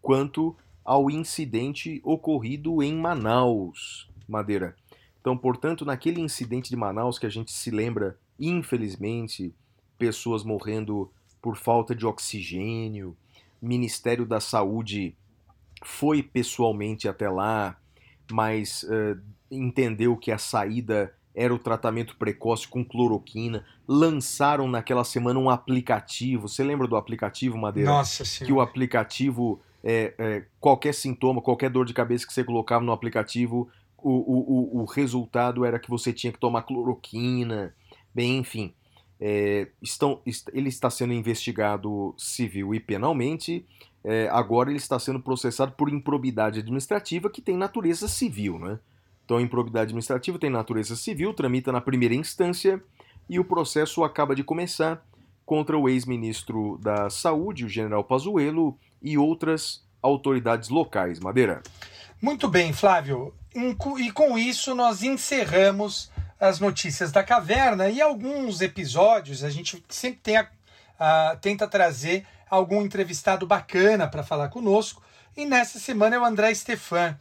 quanto 0.00 0.56
ao 0.84 1.10
incidente 1.10 2.00
ocorrido 2.04 2.82
em 2.82 2.94
Manaus, 2.94 4.08
Madeira. 4.28 4.76
Então, 5.20 5.36
portanto, 5.36 5.84
naquele 5.84 6.20
incidente 6.20 6.70
de 6.70 6.76
Manaus 6.76 7.18
que 7.18 7.26
a 7.26 7.30
gente 7.30 7.50
se 7.50 7.70
lembra, 7.70 8.16
infelizmente, 8.38 9.52
pessoas 9.98 10.44
morrendo 10.44 11.10
por 11.42 11.56
falta 11.56 11.94
de 11.94 12.06
oxigênio, 12.06 13.16
Ministério 13.60 14.24
da 14.24 14.38
Saúde 14.38 15.16
foi 15.82 16.22
pessoalmente 16.22 17.08
até 17.08 17.28
lá, 17.28 17.76
mas 18.30 18.84
uh, 18.84 19.20
entendeu 19.50 20.16
que 20.16 20.30
a 20.30 20.38
saída 20.38 21.15
era 21.36 21.54
o 21.54 21.58
tratamento 21.58 22.16
precoce 22.16 22.66
com 22.66 22.82
cloroquina. 22.82 23.62
Lançaram 23.86 24.66
naquela 24.66 25.04
semana 25.04 25.38
um 25.38 25.50
aplicativo. 25.50 26.48
Você 26.48 26.64
lembra 26.64 26.88
do 26.88 26.96
aplicativo, 26.96 27.58
Madeira? 27.58 27.90
Nossa 27.90 28.24
Senhora. 28.24 28.46
Que 28.46 28.52
o 28.58 28.60
aplicativo, 28.62 29.60
é, 29.84 30.14
é, 30.18 30.44
qualquer 30.58 30.94
sintoma, 30.94 31.42
qualquer 31.42 31.68
dor 31.68 31.84
de 31.84 31.92
cabeça 31.92 32.26
que 32.26 32.32
você 32.32 32.42
colocava 32.42 32.82
no 32.82 32.90
aplicativo, 32.90 33.68
o, 33.98 34.78
o, 34.78 34.80
o, 34.80 34.84
resultado 34.86 35.64
era 35.64 35.78
que 35.78 35.90
você 35.90 36.10
tinha 36.10 36.32
que 36.32 36.38
tomar 36.38 36.62
cloroquina. 36.62 37.74
Bem, 38.14 38.38
enfim. 38.38 38.72
É, 39.20 39.68
estão, 39.82 40.20
ele 40.52 40.70
está 40.70 40.88
sendo 40.88 41.12
investigado 41.12 42.14
civil 42.16 42.74
e 42.74 42.80
penalmente. 42.80 43.66
É, 44.02 44.28
agora 44.30 44.70
ele 44.70 44.78
está 44.78 44.98
sendo 44.98 45.20
processado 45.20 45.72
por 45.72 45.90
improbidade 45.90 46.60
administrativa, 46.60 47.28
que 47.28 47.42
tem 47.42 47.56
natureza 47.56 48.08
civil, 48.08 48.58
né? 48.58 48.78
Então, 49.26 49.38
a 49.38 49.42
improbidade 49.42 49.86
administrativa 49.86 50.38
tem 50.38 50.48
natureza 50.48 50.94
civil, 50.94 51.34
tramita 51.34 51.72
na 51.72 51.80
primeira 51.80 52.14
instância 52.14 52.80
e 53.28 53.40
o 53.40 53.44
processo 53.44 54.04
acaba 54.04 54.36
de 54.36 54.44
começar 54.44 55.04
contra 55.44 55.76
o 55.76 55.88
ex-ministro 55.88 56.78
da 56.80 57.10
Saúde, 57.10 57.64
o 57.64 57.68
general 57.68 58.04
Pazuello, 58.04 58.78
e 59.02 59.18
outras 59.18 59.84
autoridades 60.00 60.68
locais. 60.68 61.18
Madeira. 61.18 61.60
Muito 62.22 62.48
bem, 62.48 62.72
Flávio. 62.72 63.34
E 63.98 64.12
com 64.12 64.38
isso 64.38 64.74
nós 64.76 65.02
encerramos 65.02 66.10
as 66.38 66.60
notícias 66.60 67.10
da 67.10 67.24
caverna 67.24 67.88
e 67.88 68.00
alguns 68.00 68.60
episódios 68.60 69.42
a 69.42 69.50
gente 69.50 69.82
sempre 69.88 70.20
tem 70.22 70.36
a, 70.36 70.48
a, 70.98 71.36
tenta 71.40 71.66
trazer 71.66 72.26
algum 72.48 72.82
entrevistado 72.82 73.44
bacana 73.44 74.06
para 74.06 74.22
falar 74.22 74.50
conosco. 74.50 75.02
E 75.36 75.44
nessa 75.44 75.80
semana 75.80 76.14
é 76.14 76.18
o 76.18 76.24
André 76.24 76.54
Stefan. 76.54 77.18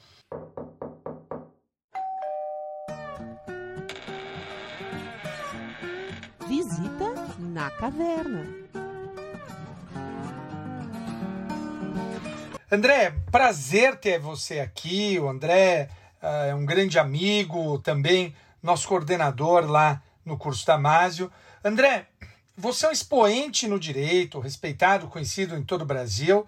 Na 7.65 7.71
caverna. 7.71 8.45
André, 12.71 13.11
prazer 13.31 13.95
ter 13.97 14.19
você 14.19 14.59
aqui. 14.59 15.19
O 15.19 15.27
André 15.27 15.89
uh, 16.21 16.49
é 16.49 16.55
um 16.55 16.65
grande 16.65 16.99
amigo, 16.99 17.79
também 17.79 18.35
nosso 18.61 18.87
coordenador 18.87 19.65
lá 19.65 20.01
no 20.23 20.37
curso 20.37 20.65
Damásio. 20.65 21.31
André, 21.63 22.07
você 22.55 22.85
é 22.85 22.89
um 22.89 22.91
expoente 22.91 23.67
no 23.67 23.79
direito, 23.79 24.39
respeitado, 24.39 25.07
conhecido 25.07 25.55
em 25.55 25.63
todo 25.63 25.81
o 25.81 25.85
Brasil. 25.85 26.45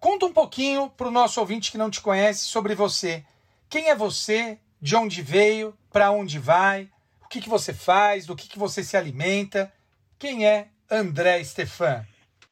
Conta 0.00 0.26
um 0.26 0.32
pouquinho 0.32 0.90
para 0.90 1.08
o 1.08 1.12
nosso 1.12 1.38
ouvinte 1.38 1.70
que 1.70 1.78
não 1.78 1.90
te 1.90 2.00
conhece 2.00 2.44
sobre 2.44 2.74
você. 2.74 3.24
Quem 3.68 3.90
é 3.90 3.94
você? 3.94 4.58
De 4.80 4.96
onde 4.96 5.22
veio? 5.22 5.76
Para 5.92 6.10
onde 6.10 6.38
vai? 6.38 6.88
O 7.24 7.28
que, 7.28 7.40
que 7.40 7.48
você 7.48 7.72
faz? 7.72 8.26
Do 8.26 8.34
que, 8.34 8.48
que 8.48 8.58
você 8.58 8.82
se 8.82 8.96
alimenta? 8.96 9.72
Quem 10.18 10.44
é 10.44 10.70
André 10.90 11.44
Stefan? 11.44 12.04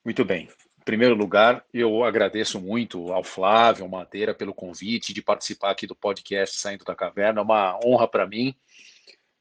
Muito 0.04 0.24
bem. 0.24 0.48
Em 0.78 0.84
primeiro 0.84 1.16
lugar, 1.16 1.64
eu 1.74 2.04
agradeço 2.04 2.60
muito 2.60 3.12
ao 3.12 3.24
Flávio, 3.24 3.88
Madeira, 3.88 4.32
pelo 4.32 4.54
convite 4.54 5.12
de 5.12 5.20
participar 5.20 5.72
aqui 5.72 5.84
do 5.84 5.96
podcast 5.96 6.58
Saindo 6.58 6.84
da 6.84 6.94
Caverna. 6.94 7.40
É 7.40 7.42
uma 7.42 7.76
honra 7.84 8.06
para 8.06 8.24
mim. 8.24 8.54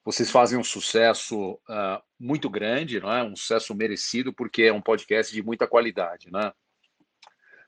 Vocês 0.04 0.32
fazem 0.32 0.58
um 0.58 0.64
sucesso 0.64 1.52
uh, 1.70 2.02
muito 2.20 2.50
grande, 2.50 3.00
não 3.00 3.14
é? 3.14 3.24
um 3.24 3.36
sucesso 3.36 3.76
merecido, 3.76 4.34
porque 4.34 4.64
é 4.64 4.74
um 4.74 4.82
podcast 4.82 5.32
de 5.32 5.44
muita 5.44 5.68
qualidade. 5.68 6.32
Né? 6.32 6.52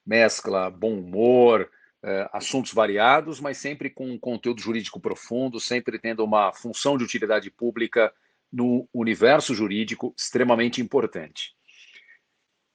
Mescla 0.04 0.72
bom 0.72 0.98
humor, 0.98 1.70
uh, 2.04 2.30
assuntos 2.34 2.74
variados, 2.74 3.40
mas 3.40 3.60
sempre 3.60 3.92
com 3.92 4.10
um 4.10 4.18
conteúdo 4.18 4.60
jurídico 4.60 5.00
profundo, 5.00 5.60
sempre 5.60 6.00
tendo 6.00 6.24
uma 6.24 6.52
função 6.52 6.98
de 6.98 7.04
utilidade 7.04 7.52
pública 7.52 8.12
no 8.52 8.88
universo 8.94 9.54
jurídico 9.54 10.14
extremamente 10.18 10.82
importante. 10.82 11.56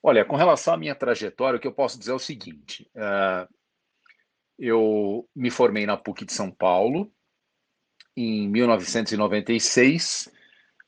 Olha, 0.03 0.25
com 0.25 0.37
relação 0.37 0.75
à 0.75 0.77
minha 0.77 0.95
trajetória, 0.95 1.57
o 1.57 1.61
que 1.61 1.67
eu 1.67 1.73
posso 1.73 1.99
dizer 1.99 2.11
é 2.11 2.15
o 2.15 2.19
seguinte: 2.19 2.91
uh, 2.97 3.49
eu 4.59 5.29
me 5.35 5.51
formei 5.51 5.87
na 5.87 5.97
PUC 5.97 6.25
de 6.25 6.33
São 6.33 6.51
Paulo 6.51 7.13
em 8.17 8.49
1996, 8.49 10.31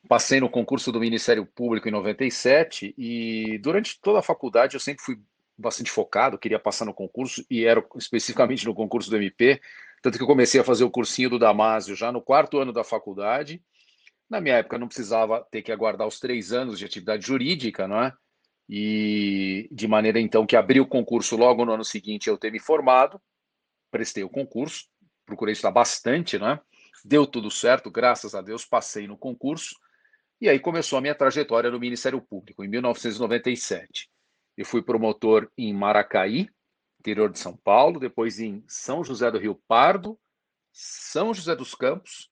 passei 0.09 0.41
no 0.41 0.51
concurso 0.51 0.93
do 0.93 1.01
Ministério 1.01 1.47
Público 1.47 1.89
em 1.89 1.93
97 1.93 2.95
e 2.99 3.59
durante 3.59 3.99
toda 4.01 4.19
a 4.19 4.23
faculdade 4.23 4.75
eu 4.75 4.81
sempre 4.81 5.03
fui 5.03 5.19
bastante 5.57 5.91
focado, 5.91 6.39
queria 6.39 6.59
passar 6.59 6.85
no 6.85 6.93
concurso 6.93 7.45
e 7.49 7.65
era 7.65 7.83
especificamente 7.97 8.67
no 8.67 8.75
concurso 8.75 9.09
do 9.09 9.17
MP, 9.17 9.61
tanto 10.03 10.19
que 10.19 10.23
eu 10.23 10.29
comecei 10.29 10.61
a 10.61 10.65
fazer 10.65 10.85
o 10.85 10.91
cursinho 10.91 11.31
do 11.31 11.39
Damásio 11.39 11.97
já 11.97 12.13
no 12.13 12.21
quarto 12.21 12.59
ano 12.59 12.73
da 12.73 12.85
faculdade 12.85 13.63
na 14.29 14.41
minha 14.41 14.57
época 14.57 14.79
não 14.79 14.89
precisava 14.89 15.47
ter 15.51 15.63
que 15.63 15.73
aguardar 15.73 16.07
os 16.07 16.19
três 16.19 16.53
anos 16.53 16.79
de 16.79 16.85
atividade 16.85 17.27
jurídica, 17.27 17.87
não 17.87 18.03
é? 18.03 18.13
E 18.69 19.69
de 19.71 19.87
maneira 19.87 20.19
então 20.19 20.47
que 20.47 20.57
abri 20.57 20.81
o 20.81 20.87
concurso 20.87 21.37
logo 21.37 21.65
no 21.65 21.73
ano 21.73 21.85
seguinte 21.85 22.29
eu 22.29 22.39
ter 22.39 22.51
me 22.51 22.59
formado, 22.59 23.21
prestei 23.91 24.25
o 24.25 24.31
concurso, 24.31 24.87
procurei 25.27 25.53
estudar 25.53 25.71
bastante, 25.71 26.39
não 26.39 26.51
é? 26.51 26.61
Deu 27.05 27.27
tudo 27.27 27.51
certo, 27.51 27.91
graças 27.91 28.35
a 28.35 28.41
Deus 28.41 28.65
passei 28.65 29.07
no 29.07 29.19
concurso. 29.19 29.77
E 30.41 30.49
aí 30.49 30.59
começou 30.59 30.99
a 30.99 31.03
minha 31.03 31.15
trajetória 31.15 31.71
no 31.71 31.79
Ministério 31.79 32.21
Público, 32.21 32.65
em 32.65 32.69
1997. 32.69 34.11
Eu 34.57 34.65
fui 34.65 34.83
promotor 34.83 35.51
em 35.57 35.73
Maracaí, 35.73 36.49
interior 36.99 37.31
de 37.31 37.39
São 37.39 37.57
Paulo, 37.57 38.01
depois 38.01 38.41
em 38.41 38.65
São 38.67 39.05
José 39.05 39.31
do 39.31 39.39
Rio 39.39 39.61
Pardo, 39.69 40.19
São 40.73 41.35
José 41.35 41.55
dos 41.55 41.75
Campos, 41.75 42.31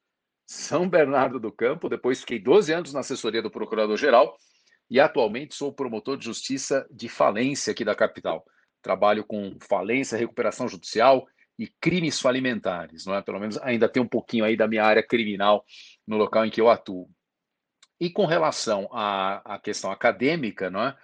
são 0.52 0.86
Bernardo 0.86 1.40
do 1.40 1.50
Campo, 1.50 1.88
depois 1.88 2.20
fiquei 2.20 2.38
12 2.38 2.72
anos 2.72 2.92
na 2.92 3.00
assessoria 3.00 3.40
do 3.40 3.50
Procurador-Geral 3.50 4.36
e 4.90 5.00
atualmente 5.00 5.54
sou 5.54 5.72
promotor 5.72 6.18
de 6.18 6.26
justiça 6.26 6.86
de 6.90 7.08
falência 7.08 7.70
aqui 7.70 7.82
da 7.84 7.94
capital. 7.94 8.44
Trabalho 8.82 9.24
com 9.24 9.56
falência, 9.66 10.18
recuperação 10.18 10.68
judicial 10.68 11.26
e 11.58 11.68
crimes 11.80 12.20
falimentares, 12.20 13.06
não 13.06 13.14
é? 13.14 13.22
Pelo 13.22 13.40
menos 13.40 13.56
ainda 13.62 13.88
tem 13.88 14.02
um 14.02 14.06
pouquinho 14.06 14.44
aí 14.44 14.54
da 14.54 14.68
minha 14.68 14.84
área 14.84 15.02
criminal 15.02 15.64
no 16.06 16.18
local 16.18 16.44
em 16.44 16.50
que 16.50 16.60
eu 16.60 16.68
atuo. 16.68 17.08
E 17.98 18.10
com 18.10 18.26
relação 18.26 18.88
à, 18.92 19.54
à 19.54 19.58
questão 19.58 19.90
acadêmica, 19.90 20.68
não 20.68 20.82
é? 20.82 20.96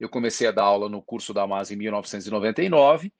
Eu 0.00 0.08
comecei 0.08 0.48
a 0.48 0.52
dar 0.52 0.64
aula 0.64 0.88
no 0.88 1.00
curso 1.00 1.32
da 1.32 1.46
MAS 1.46 1.70
em 1.70 1.76
1999, 1.76 3.12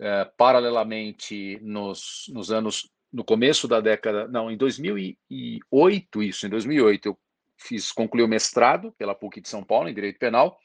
eh, 0.00 0.30
paralelamente 0.36 1.58
nos, 1.62 2.24
nos 2.34 2.50
anos 2.50 2.90
no 3.12 3.24
começo 3.24 3.66
da 3.66 3.80
década, 3.80 4.28
não, 4.28 4.50
em 4.50 4.56
2008, 4.56 6.22
isso, 6.22 6.46
em 6.46 6.50
2008, 6.50 7.06
eu 7.06 7.18
fiz, 7.56 7.92
concluí 7.92 8.22
o 8.22 8.28
mestrado 8.28 8.92
pela 8.92 9.14
PUC 9.14 9.40
de 9.40 9.48
São 9.48 9.62
Paulo 9.62 9.88
em 9.88 9.94
Direito 9.94 10.18
Penal, 10.18 10.58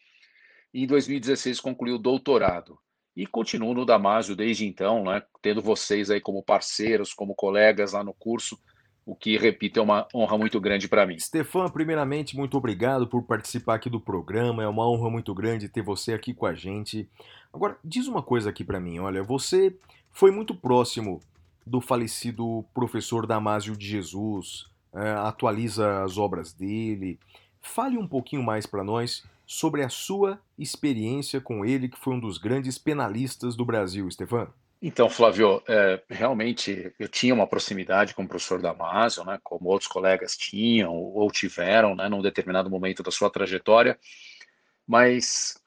e 0.73 0.83
em 0.83 0.87
2016 0.87 1.59
concluí 1.59 1.91
o 1.91 1.97
doutorado. 1.97 2.77
E 3.15 3.25
continuo 3.25 3.73
no 3.73 3.85
Damásio 3.85 4.35
desde 4.35 4.65
então, 4.65 5.05
né, 5.05 5.23
tendo 5.41 5.61
vocês 5.61 6.11
aí 6.11 6.19
como 6.19 6.43
parceiros, 6.43 7.13
como 7.13 7.33
colegas 7.33 7.93
lá 7.93 8.03
no 8.03 8.13
curso, 8.13 8.59
o 9.05 9.15
que, 9.15 9.37
repito, 9.37 9.79
é 9.79 9.83
uma 9.83 10.07
honra 10.13 10.37
muito 10.37 10.59
grande 10.59 10.87
para 10.87 11.05
mim. 11.05 11.19
Stefan, 11.19 11.69
primeiramente, 11.69 12.35
muito 12.35 12.57
obrigado 12.57 13.07
por 13.07 13.21
participar 13.21 13.75
aqui 13.75 13.87
do 13.87 14.01
programa. 14.01 14.63
É 14.63 14.67
uma 14.67 14.89
honra 14.89 15.11
muito 15.11 15.33
grande 15.33 15.69
ter 15.69 15.83
você 15.83 16.13
aqui 16.13 16.33
com 16.33 16.47
a 16.47 16.55
gente. 16.55 17.07
Agora, 17.53 17.77
diz 17.83 18.07
uma 18.07 18.23
coisa 18.23 18.49
aqui 18.49 18.63
para 18.63 18.79
mim. 18.79 18.97
Olha, 18.97 19.21
você 19.21 19.77
foi 20.11 20.31
muito 20.31 20.55
próximo 20.55 21.21
do 21.65 21.81
falecido 21.81 22.65
professor 22.73 23.25
Damásio 23.25 23.75
de 23.75 23.87
Jesus, 23.87 24.65
é, 24.93 25.11
atualiza 25.11 26.03
as 26.03 26.17
obras 26.17 26.53
dele. 26.53 27.19
Fale 27.61 27.97
um 27.97 28.07
pouquinho 28.07 28.43
mais 28.43 28.65
para 28.65 28.83
nós 28.83 29.23
sobre 29.45 29.83
a 29.83 29.89
sua 29.89 30.39
experiência 30.57 31.41
com 31.41 31.65
ele, 31.65 31.89
que 31.89 31.99
foi 31.99 32.13
um 32.13 32.19
dos 32.19 32.37
grandes 32.37 32.77
penalistas 32.77 33.55
do 33.55 33.65
Brasil, 33.65 34.09
Stefan. 34.09 34.47
Então, 34.81 35.09
Flávio, 35.09 35.63
é, 35.67 36.01
realmente 36.09 36.93
eu 36.99 37.07
tinha 37.07 37.33
uma 37.33 37.47
proximidade 37.47 38.13
com 38.13 38.23
o 38.23 38.27
professor 38.27 38.61
Damasio, 38.61 39.23
né, 39.23 39.39
como 39.43 39.69
outros 39.69 39.87
colegas 39.87 40.37
tinham 40.37 40.93
ou 40.93 41.31
tiveram, 41.31 41.95
né, 41.95 42.07
num 42.07 42.21
determinado 42.21 42.69
momento 42.69 43.01
da 43.01 43.09
sua 43.09 43.29
trajetória, 43.29 43.97
mas, 44.85 45.59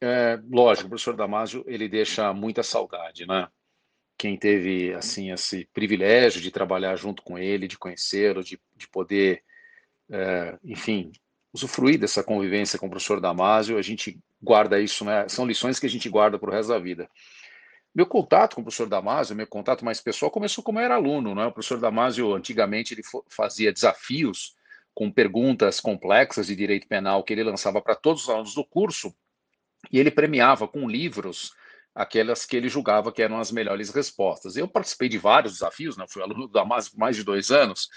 é, 0.00 0.38
lógico, 0.50 0.86
o 0.86 0.90
professor 0.90 1.16
Damasio, 1.16 1.64
ele 1.66 1.88
deixa 1.88 2.32
muita 2.34 2.62
saudade, 2.62 3.26
né? 3.26 3.48
Quem 4.18 4.36
teve, 4.36 4.94
assim, 4.94 5.30
esse 5.30 5.68
privilégio 5.72 6.40
de 6.40 6.50
trabalhar 6.50 6.96
junto 6.96 7.22
com 7.22 7.38
ele, 7.38 7.68
de 7.68 7.78
conhecê-lo, 7.78 8.42
de, 8.42 8.58
de 8.74 8.88
poder, 8.88 9.42
é, 10.10 10.58
enfim, 10.64 11.12
usufruir 11.52 11.98
dessa 11.98 12.22
convivência 12.22 12.78
com 12.78 12.86
o 12.86 12.90
professor 12.90 13.20
Damasio, 13.20 13.78
a 13.78 13.82
gente 13.82 14.18
guarda 14.42 14.80
isso, 14.80 15.04
né? 15.04 15.28
São 15.28 15.46
lições 15.46 15.78
que 15.78 15.86
a 15.86 15.90
gente 15.90 16.08
guarda 16.08 16.38
para 16.38 16.50
o 16.50 16.52
resto 16.52 16.68
da 16.68 16.78
vida. 16.78 17.08
Meu 17.94 18.06
contato 18.06 18.54
com 18.54 18.60
o 18.60 18.64
professor 18.64 18.88
Damasio, 18.88 19.34
meu 19.34 19.46
contato 19.46 19.84
mais 19.84 20.00
pessoal, 20.02 20.30
começou 20.30 20.62
como 20.62 20.78
eu 20.78 20.84
era 20.84 20.96
aluno. 20.96 21.34
Né? 21.34 21.46
O 21.46 21.52
professor 21.52 21.80
Damasio, 21.80 22.34
antigamente, 22.34 22.92
ele 22.92 23.02
fazia 23.30 23.72
desafios 23.72 24.54
com 24.94 25.10
perguntas 25.10 25.80
complexas 25.80 26.46
de 26.46 26.56
direito 26.56 26.86
penal 26.86 27.24
que 27.24 27.32
ele 27.32 27.42
lançava 27.42 27.80
para 27.80 27.94
todos 27.94 28.24
os 28.24 28.28
alunos 28.28 28.54
do 28.54 28.64
curso, 28.64 29.14
e 29.90 29.98
ele 29.98 30.10
premiava 30.10 30.66
com 30.66 30.88
livros 30.88 31.52
aquelas 31.96 32.44
que 32.44 32.54
ele 32.54 32.68
julgava 32.68 33.10
que 33.10 33.22
eram 33.22 33.40
as 33.40 33.50
melhores 33.50 33.88
respostas. 33.88 34.54
Eu 34.54 34.68
participei 34.68 35.08
de 35.08 35.16
vários 35.16 35.54
desafios, 35.54 35.96
né? 35.96 36.04
fui 36.06 36.22
aluno 36.22 36.46
Damasio 36.46 36.92
por 36.92 36.98
mais 36.98 37.16
de 37.16 37.24
dois 37.24 37.50
anos, 37.50 37.88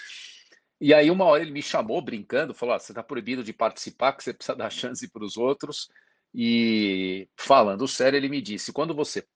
e 0.80 0.94
aí 0.94 1.12
uma 1.12 1.26
hora 1.26 1.44
ele 1.44 1.52
me 1.52 1.62
chamou 1.62 2.02
brincando, 2.02 2.54
falou, 2.54 2.76
ah, 2.76 2.80
você 2.80 2.94
está 2.94 3.04
proibido 3.04 3.44
de 3.44 3.52
participar, 3.52 4.14
que 4.14 4.24
você 4.24 4.34
precisa 4.34 4.56
dar 4.58 4.70
chance 4.70 5.06
para 5.12 5.26
os 5.26 5.36
outros, 5.36 5.90
e 6.34 7.28
falando 7.36 7.86
sério, 7.90 8.16
ele 8.16 8.30
me 8.30 8.42
disse, 8.42 8.72
quando 8.72 8.96
você 8.96 9.28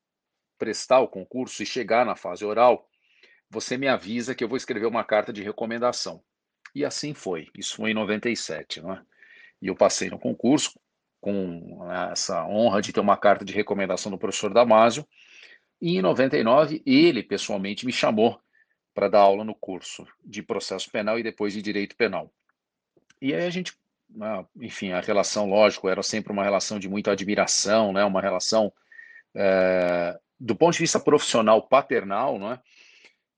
prestar 0.57 1.01
o 1.01 1.09
concurso 1.09 1.61
e 1.61 1.65
chegar 1.65 2.05
na 2.05 2.15
fase 2.15 2.45
oral, 2.45 2.87
você 3.49 3.77
me 3.77 3.87
avisa 3.89 4.33
que 4.33 4.43
eu 4.43 4.47
vou 4.47 4.55
escrever 4.55 4.85
uma 4.85 5.03
carta 5.03 5.33
de 5.33 5.43
recomendação. 5.43 6.23
E 6.73 6.85
assim 6.85 7.13
foi. 7.13 7.49
Isso 7.55 7.75
foi 7.75 7.91
em 7.91 7.93
97, 7.93 8.81
né? 8.81 9.03
E 9.61 9.67
eu 9.67 9.75
passei 9.75 10.09
no 10.09 10.17
concurso 10.17 10.79
com 11.23 11.85
né, 11.87 12.09
essa 12.11 12.45
honra 12.45 12.81
de 12.81 12.91
ter 12.91 12.99
uma 12.99 13.15
carta 13.15 13.45
de 13.45 13.53
recomendação 13.53 14.11
do 14.11 14.17
professor 14.17 14.53
Damásio. 14.53 15.07
E 15.81 15.97
em 15.97 16.01
99, 16.01 16.83
ele 16.85 17.23
pessoalmente 17.23 17.85
me 17.85 17.93
chamou 17.93 18.37
para 18.93 19.07
dar 19.07 19.19
aula 19.19 19.45
no 19.45 19.55
curso 19.55 20.05
de 20.21 20.43
processo 20.43 20.91
penal 20.91 21.17
e 21.17 21.23
depois 21.23 21.53
de 21.53 21.61
direito 21.61 21.95
penal. 21.95 22.29
E 23.21 23.33
aí 23.33 23.45
a 23.45 23.49
gente, 23.49 23.73
né, 24.09 24.45
enfim, 24.59 24.91
a 24.91 24.99
relação, 24.99 25.49
lógico, 25.49 25.87
era 25.87 26.03
sempre 26.03 26.33
uma 26.33 26.43
relação 26.43 26.77
de 26.77 26.89
muita 26.89 27.13
admiração, 27.13 27.93
né? 27.93 28.03
Uma 28.03 28.19
relação 28.19 28.73
é, 29.33 30.19
do 30.37 30.57
ponto 30.57 30.73
de 30.73 30.79
vista 30.79 30.99
profissional 30.99 31.65
paternal, 31.65 32.37
não 32.37 32.51
é? 32.51 32.59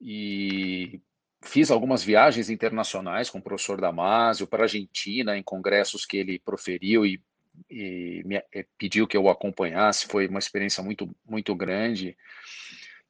E 0.02 1.00
fiz 1.44 1.70
algumas 1.70 2.04
viagens 2.04 2.50
internacionais 2.50 3.30
com 3.30 3.38
o 3.38 3.44
professor 3.44 3.80
Damásio 3.80 4.48
para 4.48 4.64
a 4.64 4.66
Argentina, 4.66 5.38
em 5.38 5.44
congressos 5.44 6.04
que 6.04 6.18
ele 6.18 6.40
proferiu 6.40 7.06
e, 7.06 7.22
e 7.70 8.22
me 8.26 8.36
eh, 8.54 8.66
pediu 8.78 9.08
que 9.08 9.18
eu 9.18 9.24
o 9.24 9.30
acompanhasse. 9.30 10.08
Foi 10.08 10.28
uma 10.28 10.40
experiência 10.40 10.84
muito, 10.84 11.10
muito 11.28 11.56
grande. 11.56 12.16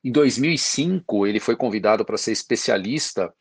Em 0.04 0.12
2005, 0.12 1.26
ele 1.26 1.39
foi 1.39 1.56
convidado 1.56 2.06
para 2.06 2.18
ser 2.18 2.32
especialista 2.32 3.34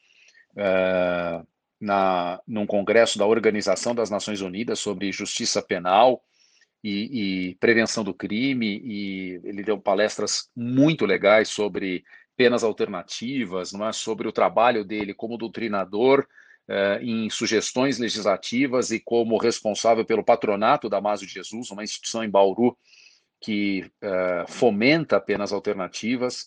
uh, 0.53 1.47
na, 1.81 2.41
num 2.47 2.67
congresso 2.67 3.19
da 3.19 3.27
Organização 3.27 3.95
das 3.95 4.09
Nações 4.09 4.41
Unidas 4.41 4.79
sobre 4.79 5.13
Justiça 5.13 5.61
Penal, 5.61 6.23
e, 6.83 7.49
e, 7.51 7.55
prevenção 7.55 8.05
do 8.05 8.13
crime, 8.13 8.79
e 8.85 9.41
ele 9.43 9.63
deu 9.63 9.79
palestras 9.81 10.51
muito 10.55 11.07
legais 11.07 11.49
sobre 11.49 12.05
penas 12.37 12.63
alternativas, 12.63 13.73
não 13.73 13.89
é? 13.89 13.93
sobre 13.93 14.29
o 14.29 14.33
trabalho 14.33 14.85
dele 14.85 15.15
como 15.15 15.39
doutrinador 15.39 16.27
em 17.03 17.29
sugestões 17.29 17.99
legislativas 17.99 18.91
e 18.91 18.99
como 18.99 19.37
responsável 19.37 20.05
pelo 20.05 20.25
patronato 20.25 20.89
da 20.89 21.01
Maso 21.01 21.27
de 21.27 21.33
Jesus, 21.33 21.71
uma 21.71 21.85
instituição 21.85 22.25
em 22.25 22.31
Bauru 22.31 22.77
que 23.45 23.91
eh, 24.01 24.45
fomenta 24.49 25.21
penas 25.21 25.53
alternativas, 25.53 26.47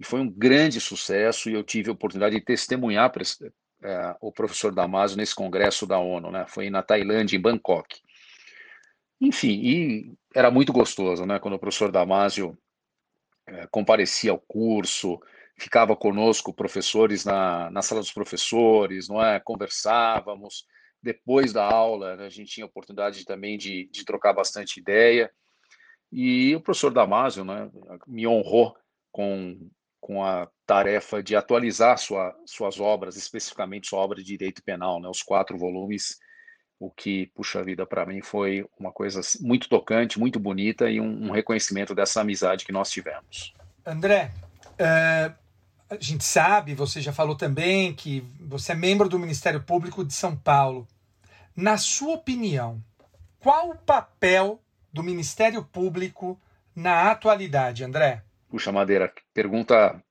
e 0.00 0.04
foi 0.04 0.20
um 0.20 0.28
grande 0.28 0.80
sucesso, 0.80 1.48
e 1.48 1.54
eu 1.54 1.62
tive 1.62 1.88
a 1.88 1.92
oportunidade 1.92 2.34
de 2.34 2.44
testemunhar 2.44 3.12
eh, 3.84 4.16
o 4.20 4.32
professor 4.32 4.74
Damaso 4.74 5.16
nesse 5.16 5.36
congresso 5.36 5.86
da 5.86 6.00
ONU, 6.00 6.32
né? 6.32 6.44
foi 6.48 6.68
na 6.68 6.82
Tailândia, 6.82 7.36
em 7.36 7.40
Bangkok. 7.40 8.00
Enfim, 9.20 9.60
e 9.62 10.12
era 10.34 10.50
muito 10.50 10.72
gostoso, 10.72 11.24
né? 11.24 11.38
Quando 11.38 11.54
o 11.54 11.58
professor 11.60 11.92
Damásio 11.92 12.58
é, 13.46 13.68
comparecia 13.68 14.32
ao 14.32 14.38
curso, 14.40 15.20
ficava 15.62 15.94
conosco, 15.94 16.52
professores, 16.52 17.24
na, 17.24 17.70
na 17.70 17.82
sala 17.82 18.00
dos 18.00 18.12
professores, 18.12 19.08
não 19.08 19.24
é? 19.24 19.38
Conversávamos. 19.38 20.66
Depois 21.00 21.52
da 21.52 21.64
aula, 21.64 22.16
né, 22.16 22.26
a 22.26 22.30
gente 22.30 22.52
tinha 22.52 22.66
oportunidade 22.66 23.24
também 23.24 23.56
de, 23.56 23.88
de 23.92 24.04
trocar 24.04 24.32
bastante 24.32 24.80
ideia. 24.80 25.30
E 26.10 26.54
o 26.56 26.60
professor 26.60 26.92
Damásio 26.92 27.44
né, 27.44 27.70
me 28.06 28.26
honrou 28.26 28.76
com, 29.10 29.70
com 30.00 30.24
a 30.24 30.48
tarefa 30.66 31.22
de 31.22 31.36
atualizar 31.36 31.96
sua, 31.98 32.36
suas 32.44 32.80
obras, 32.80 33.16
especificamente 33.16 33.88
sua 33.88 34.00
obra 34.00 34.18
de 34.18 34.24
direito 34.24 34.62
penal, 34.62 35.00
né, 35.00 35.08
os 35.08 35.22
quatro 35.22 35.56
volumes 35.56 36.18
o 36.82 36.90
que, 36.90 37.26
puxa 37.36 37.62
vida, 37.62 37.86
para 37.86 38.04
mim 38.04 38.20
foi 38.20 38.66
uma 38.76 38.90
coisa 38.90 39.20
muito 39.40 39.68
tocante, 39.68 40.18
muito 40.18 40.40
bonita 40.40 40.90
e 40.90 41.00
um, 41.00 41.28
um 41.28 41.30
reconhecimento 41.30 41.94
dessa 41.94 42.20
amizade 42.20 42.64
que 42.64 42.72
nós 42.72 42.90
tivemos. 42.90 43.54
André, 43.86 44.32
uh, 44.72 45.41
a 45.92 45.98
gente 46.00 46.24
sabe, 46.24 46.74
você 46.74 47.00
já 47.00 47.12
falou 47.12 47.36
também 47.36 47.94
que 47.94 48.20
você 48.40 48.72
é 48.72 48.74
membro 48.74 49.08
do 49.08 49.18
Ministério 49.18 49.62
Público 49.62 50.04
de 50.04 50.14
São 50.14 50.36
Paulo. 50.36 50.86
Na 51.54 51.76
sua 51.76 52.14
opinião, 52.14 52.82
qual 53.38 53.70
o 53.70 53.76
papel 53.76 54.60
do 54.92 55.02
Ministério 55.02 55.62
Público 55.64 56.40
na 56.74 57.10
atualidade, 57.10 57.84
André? 57.84 58.22
Puxa, 58.48 58.72
Madeira, 58.72 59.12
pergunta 59.34 60.02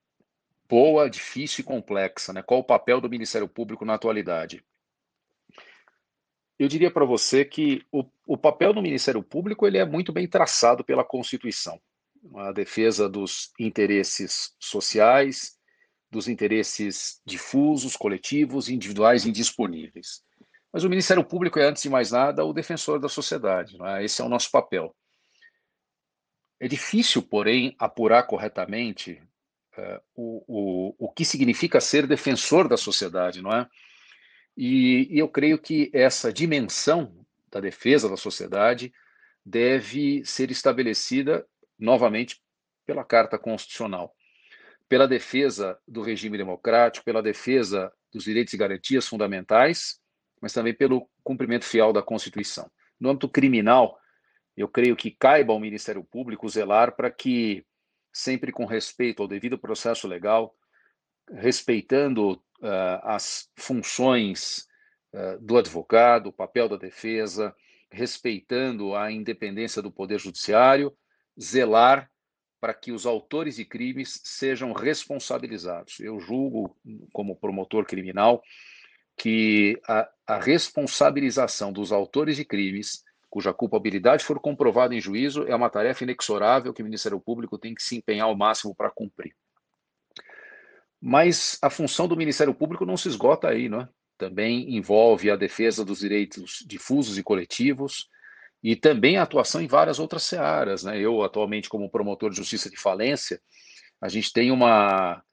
boa, 0.69 1.09
difícil 1.09 1.61
e 1.61 1.65
complexa, 1.65 2.31
né? 2.31 2.41
Qual 2.41 2.59
o 2.59 2.63
papel 2.63 3.01
do 3.01 3.09
Ministério 3.09 3.47
Público 3.47 3.83
na 3.83 3.95
atualidade? 3.95 4.63
eu 6.63 6.67
diria 6.67 6.91
para 6.91 7.03
você 7.03 7.43
que 7.43 7.83
o, 7.91 8.05
o 8.23 8.37
papel 8.37 8.71
do 8.71 8.83
Ministério 8.83 9.23
Público 9.23 9.65
ele 9.65 9.79
é 9.79 9.85
muito 9.85 10.13
bem 10.13 10.27
traçado 10.27 10.83
pela 10.83 11.03
Constituição. 11.03 11.81
A 12.35 12.51
defesa 12.51 13.09
dos 13.09 13.51
interesses 13.59 14.53
sociais, 14.59 15.57
dos 16.11 16.27
interesses 16.27 17.21
difusos, 17.25 17.95
coletivos, 17.95 18.69
individuais 18.69 19.25
e 19.25 19.29
indisponíveis. 19.29 20.23
Mas 20.71 20.83
o 20.83 20.89
Ministério 20.89 21.23
Público 21.23 21.57
é, 21.59 21.65
antes 21.65 21.83
de 21.83 21.89
mais 21.89 22.11
nada, 22.11 22.45
o 22.45 22.53
defensor 22.53 22.99
da 22.99 23.09
sociedade. 23.09 23.77
É? 23.81 24.03
Esse 24.03 24.21
é 24.21 24.25
o 24.25 24.29
nosso 24.29 24.51
papel. 24.51 24.95
É 26.59 26.67
difícil, 26.67 27.21
porém, 27.21 27.75
apurar 27.79 28.23
corretamente 28.23 29.21
uh, 29.77 30.01
o, 30.15 30.43
o, 30.47 30.95
o 31.07 31.11
que 31.11 31.25
significa 31.25 31.81
ser 31.81 32.05
defensor 32.05 32.67
da 32.67 32.77
sociedade, 32.77 33.41
não 33.41 33.51
é? 33.51 33.67
E, 34.55 35.07
e 35.09 35.17
eu 35.17 35.27
creio 35.27 35.57
que 35.57 35.89
essa 35.93 36.31
dimensão 36.31 37.25
da 37.49 37.59
defesa 37.59 38.07
da 38.07 38.17
sociedade 38.17 38.93
deve 39.45 40.23
ser 40.23 40.51
estabelecida 40.51 41.45
novamente 41.79 42.39
pela 42.85 43.03
Carta 43.03 43.39
Constitucional, 43.39 44.15
pela 44.91 45.07
defesa 45.07 45.79
do 45.87 46.01
regime 46.01 46.37
democrático, 46.37 47.05
pela 47.05 47.23
defesa 47.23 47.93
dos 48.11 48.25
direitos 48.25 48.53
e 48.53 48.57
garantias 48.57 49.07
fundamentais, 49.07 50.01
mas 50.41 50.51
também 50.51 50.73
pelo 50.73 51.09
cumprimento 51.23 51.63
fiel 51.63 51.93
da 51.93 52.03
Constituição. 52.03 52.69
No 52.99 53.09
âmbito 53.09 53.29
criminal, 53.29 53.97
eu 54.57 54.67
creio 54.67 54.93
que 54.97 55.09
caiba 55.09 55.53
ao 55.53 55.61
Ministério 55.61 56.03
Público 56.03 56.49
zelar 56.49 56.93
para 56.93 57.09
que, 57.09 57.65
sempre 58.11 58.51
com 58.51 58.65
respeito 58.65 59.21
ao 59.21 59.29
devido 59.29 59.57
processo 59.57 60.09
legal, 60.09 60.53
respeitando 61.35 62.33
uh, 62.33 62.99
as 63.03 63.49
funções 63.55 64.67
uh, 65.13 65.39
do 65.39 65.57
advogado, 65.57 66.27
o 66.27 66.33
papel 66.33 66.67
da 66.67 66.75
defesa, 66.75 67.55
respeitando 67.89 68.93
a 68.93 69.09
independência 69.09 69.81
do 69.81 69.89
Poder 69.89 70.19
Judiciário, 70.19 70.93
zelar 71.39 72.11
para 72.61 72.75
que 72.75 72.91
os 72.91 73.07
autores 73.07 73.55
de 73.55 73.65
crimes 73.65 74.21
sejam 74.23 74.71
responsabilizados. 74.71 75.99
Eu 75.99 76.19
julgo, 76.19 76.77
como 77.11 77.35
promotor 77.35 77.85
criminal, 77.85 78.43
que 79.17 79.81
a, 79.87 80.07
a 80.27 80.39
responsabilização 80.39 81.73
dos 81.73 81.91
autores 81.91 82.37
de 82.37 82.45
crimes 82.45 83.03
cuja 83.31 83.53
culpabilidade 83.53 84.25
for 84.25 84.39
comprovada 84.41 84.93
em 84.93 84.99
juízo 84.99 85.47
é 85.47 85.55
uma 85.55 85.69
tarefa 85.69 86.03
inexorável 86.03 86.73
que 86.73 86.81
o 86.81 86.85
Ministério 86.85 87.19
Público 87.19 87.57
tem 87.57 87.73
que 87.73 87.81
se 87.81 87.95
empenhar 87.95 88.27
ao 88.27 88.35
máximo 88.35 88.75
para 88.75 88.91
cumprir. 88.91 89.33
Mas 90.99 91.57
a 91.61 91.69
função 91.69 92.09
do 92.09 92.17
Ministério 92.17 92.53
Público 92.53 92.85
não 92.85 92.97
se 92.97 93.07
esgota 93.07 93.47
aí, 93.47 93.69
não 93.69 93.81
é? 93.81 93.89
Também 94.17 94.75
envolve 94.75 95.31
a 95.31 95.37
defesa 95.37 95.83
dos 95.83 95.99
direitos 95.99 96.63
difusos 96.67 97.17
e 97.17 97.23
coletivos 97.23 98.07
e 98.63 98.75
também 98.75 99.17
a 99.17 99.23
atuação 99.23 99.61
em 99.61 99.67
várias 99.67 99.99
outras 99.99 100.23
searas, 100.23 100.83
né? 100.83 100.99
Eu 100.99 101.23
atualmente 101.23 101.67
como 101.67 101.89
promotor 101.89 102.29
de 102.29 102.37
justiça 102.37 102.69
de 102.69 102.77
falência 102.77 103.41
A 103.99 104.07
gente 104.07 104.31
tem 104.31 104.51
uma, 104.51 105.23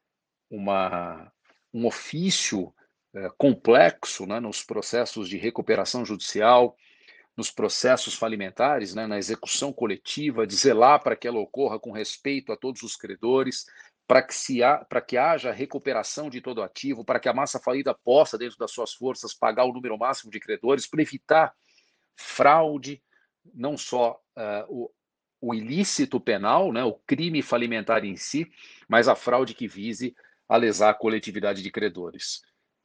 uma, 0.50 1.30
um 1.72 1.86
ofício 1.86 2.74
é, 3.14 3.30
complexo 3.36 4.26
né, 4.26 4.40
nos 4.40 4.62
processos 4.62 5.28
de 5.28 5.36
recuperação 5.36 6.04
judicial, 6.04 6.76
nos 7.36 7.50
processos 7.50 8.14
falimentares, 8.14 8.94
né, 8.94 9.06
na 9.06 9.18
execução 9.18 9.72
coletiva, 9.72 10.46
de 10.46 10.56
zelar 10.56 11.02
para 11.02 11.16
que 11.16 11.28
ela 11.28 11.38
ocorra 11.38 11.78
com 11.78 11.92
respeito 11.92 12.52
a 12.52 12.56
todos 12.56 12.82
os 12.82 12.96
credores, 12.96 13.64
para 14.06 14.22
que, 14.22 14.34
se 14.34 14.60
para 14.88 15.00
que 15.00 15.16
haja 15.16 15.52
recuperação 15.52 16.30
de 16.30 16.40
todo 16.40 16.62
ativo, 16.62 17.04
para 17.04 17.20
que 17.20 17.28
a 17.28 17.34
massa 17.34 17.60
falida 17.60 17.94
possa, 17.94 18.38
dentro 18.38 18.58
das 18.58 18.72
suas 18.72 18.92
forças, 18.94 19.34
pagar 19.34 19.64
o 19.64 19.72
número 19.72 19.98
máximo 19.98 20.30
de 20.30 20.40
credores, 20.40 20.86
para 20.86 21.02
evitar 21.02 21.54
fraude, 22.16 23.02
não 23.54 23.76
só 23.76 24.20
uh, 24.36 24.64
o, 24.68 24.90
o 25.40 25.54
ilícito 25.54 26.20
penal, 26.20 26.72
né, 26.72 26.82
o 26.84 26.94
crime 26.94 27.42
falimentar 27.42 28.04
em 28.04 28.16
si, 28.16 28.50
mas 28.88 29.08
a 29.08 29.14
fraude 29.14 29.54
que 29.54 29.68
vise 29.68 30.14
a 30.48 30.56
lesar 30.56 30.90
a 30.90 30.94
coletividade 30.94 31.62
de 31.62 31.70
credores. 31.70 32.42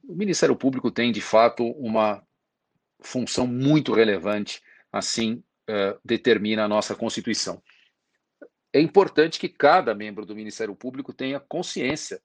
O 0.07 0.16
Ministério 0.16 0.55
Público 0.55 0.91
tem, 0.91 1.11
de 1.11 1.22
fato, 1.22 1.66
uma 1.72 2.22
função 3.01 3.47
muito 3.47 3.93
relevante, 3.93 4.61
assim 4.91 5.43
uh, 5.70 5.99
determina 6.03 6.66
a 6.66 6.68
nossa 6.68 6.95
Constituição. 6.95 7.61
É 8.72 8.82
importante 8.82 9.39
que 9.39 9.47
cada 9.47 9.93
membro 9.93 10.26
do 10.26 10.36
Ministério 10.36 10.76
Público 10.76 11.14
tenha 11.14 11.39
consciência 11.39 12.22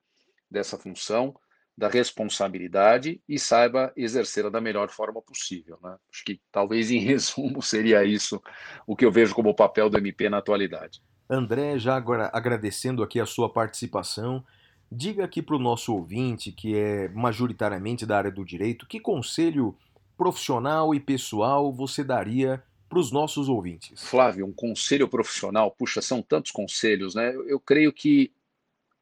dessa 0.51 0.79
função, 0.79 1.39
da 1.79 1.89
responsabilidade 1.89 3.21
e 3.29 3.39
saiba 3.39 3.93
exercê-la 3.97 4.51
da 4.51 4.61
melhor 4.61 4.91
forma 4.91 5.23
possível. 5.23 5.79
Né? 5.81 5.95
Acho 6.13 6.25
que 6.25 6.41
talvez 6.51 6.91
em 6.91 6.99
resumo 7.07 7.63
seria 7.63 8.05
isso 8.05 8.43
o 8.85 8.97
que 8.97 9.05
eu 9.05 9.13
vejo 9.13 9.33
como 9.33 9.51
o 9.51 9.55
papel 9.55 9.89
do 9.89 9.97
MP 9.97 10.29
na 10.29 10.39
atualidade. 10.39 11.01
André, 11.31 11.79
já 11.79 11.95
agora 11.95 12.29
agradecendo 12.33 13.01
aqui 13.01 13.21
a 13.21 13.27
sua 13.27 13.49
participação, 13.49 14.45
diga 14.91 15.25
aqui 15.25 15.41
para 15.41 15.55
o 15.55 15.61
nosso 15.61 15.95
ouvinte, 15.95 16.51
que 16.51 16.77
é 16.77 17.09
majoritariamente 17.11 18.05
da 18.05 18.19
área 18.19 18.33
do 18.33 18.45
direito, 18.45 18.87
que 18.87 18.99
conselho 18.99 19.77
profissional 20.17 20.93
e 20.93 20.99
pessoal 20.99 21.73
você 21.73 22.03
daria 22.03 22.61
para 22.89 22.99
os 22.99 23.13
nossos 23.13 23.49
ouvintes? 23.49 24.03
Flávio, 24.03 24.45
um 24.47 24.53
conselho 24.53 25.07
profissional, 25.07 25.71
puxa, 25.71 26.03
são 26.03 26.21
tantos 26.21 26.51
conselhos, 26.51 27.15
né? 27.15 27.33
Eu, 27.33 27.49
eu 27.49 27.61
creio 27.61 27.93
que 27.93 28.33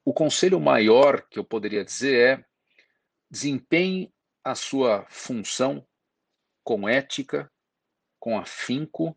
o 0.05 0.13
conselho 0.13 0.61
maior 0.61 1.23
que 1.31 1.39
eu 1.39 1.45
poderia 1.45 1.83
dizer 1.83 2.15
é 2.19 2.45
desempenhe 3.31 4.13
a 4.45 4.55
sua 4.55 5.07
função 5.09 5.87
com 6.63 6.89
ética, 6.89 7.51
com 8.19 8.39
afinco, 8.39 9.17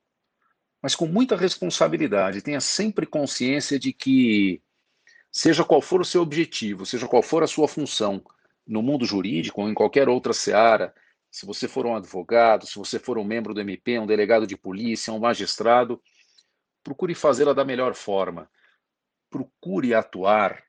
mas 0.81 0.95
com 0.95 1.05
muita 1.05 1.35
responsabilidade. 1.35 2.41
Tenha 2.41 2.61
sempre 2.61 3.05
consciência 3.05 3.79
de 3.79 3.93
que, 3.93 4.61
seja 5.31 5.63
qual 5.63 5.81
for 5.81 6.01
o 6.01 6.05
seu 6.05 6.21
objetivo, 6.21 6.85
seja 6.85 7.07
qual 7.07 7.21
for 7.21 7.43
a 7.43 7.47
sua 7.47 7.67
função 7.67 8.23
no 8.65 8.81
mundo 8.81 9.05
jurídico 9.05 9.61
ou 9.61 9.69
em 9.69 9.73
qualquer 9.73 10.07
outra 10.07 10.31
seara, 10.31 10.93
se 11.31 11.45
você 11.45 11.67
for 11.67 11.85
um 11.85 11.95
advogado, 11.95 12.65
se 12.65 12.77
você 12.77 12.97
for 12.97 13.17
um 13.17 13.23
membro 13.23 13.53
do 13.53 13.61
MP, 13.61 13.99
um 13.99 14.07
delegado 14.07 14.47
de 14.47 14.57
polícia, 14.57 15.13
um 15.13 15.19
magistrado, 15.19 16.01
procure 16.83 17.13
fazê-la 17.13 17.53
da 17.53 17.63
melhor 17.63 17.93
forma. 17.93 18.49
Procure 19.29 19.93
atuar 19.93 20.63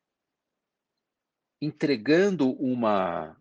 entregando 1.61 2.53
uma, 2.53 3.37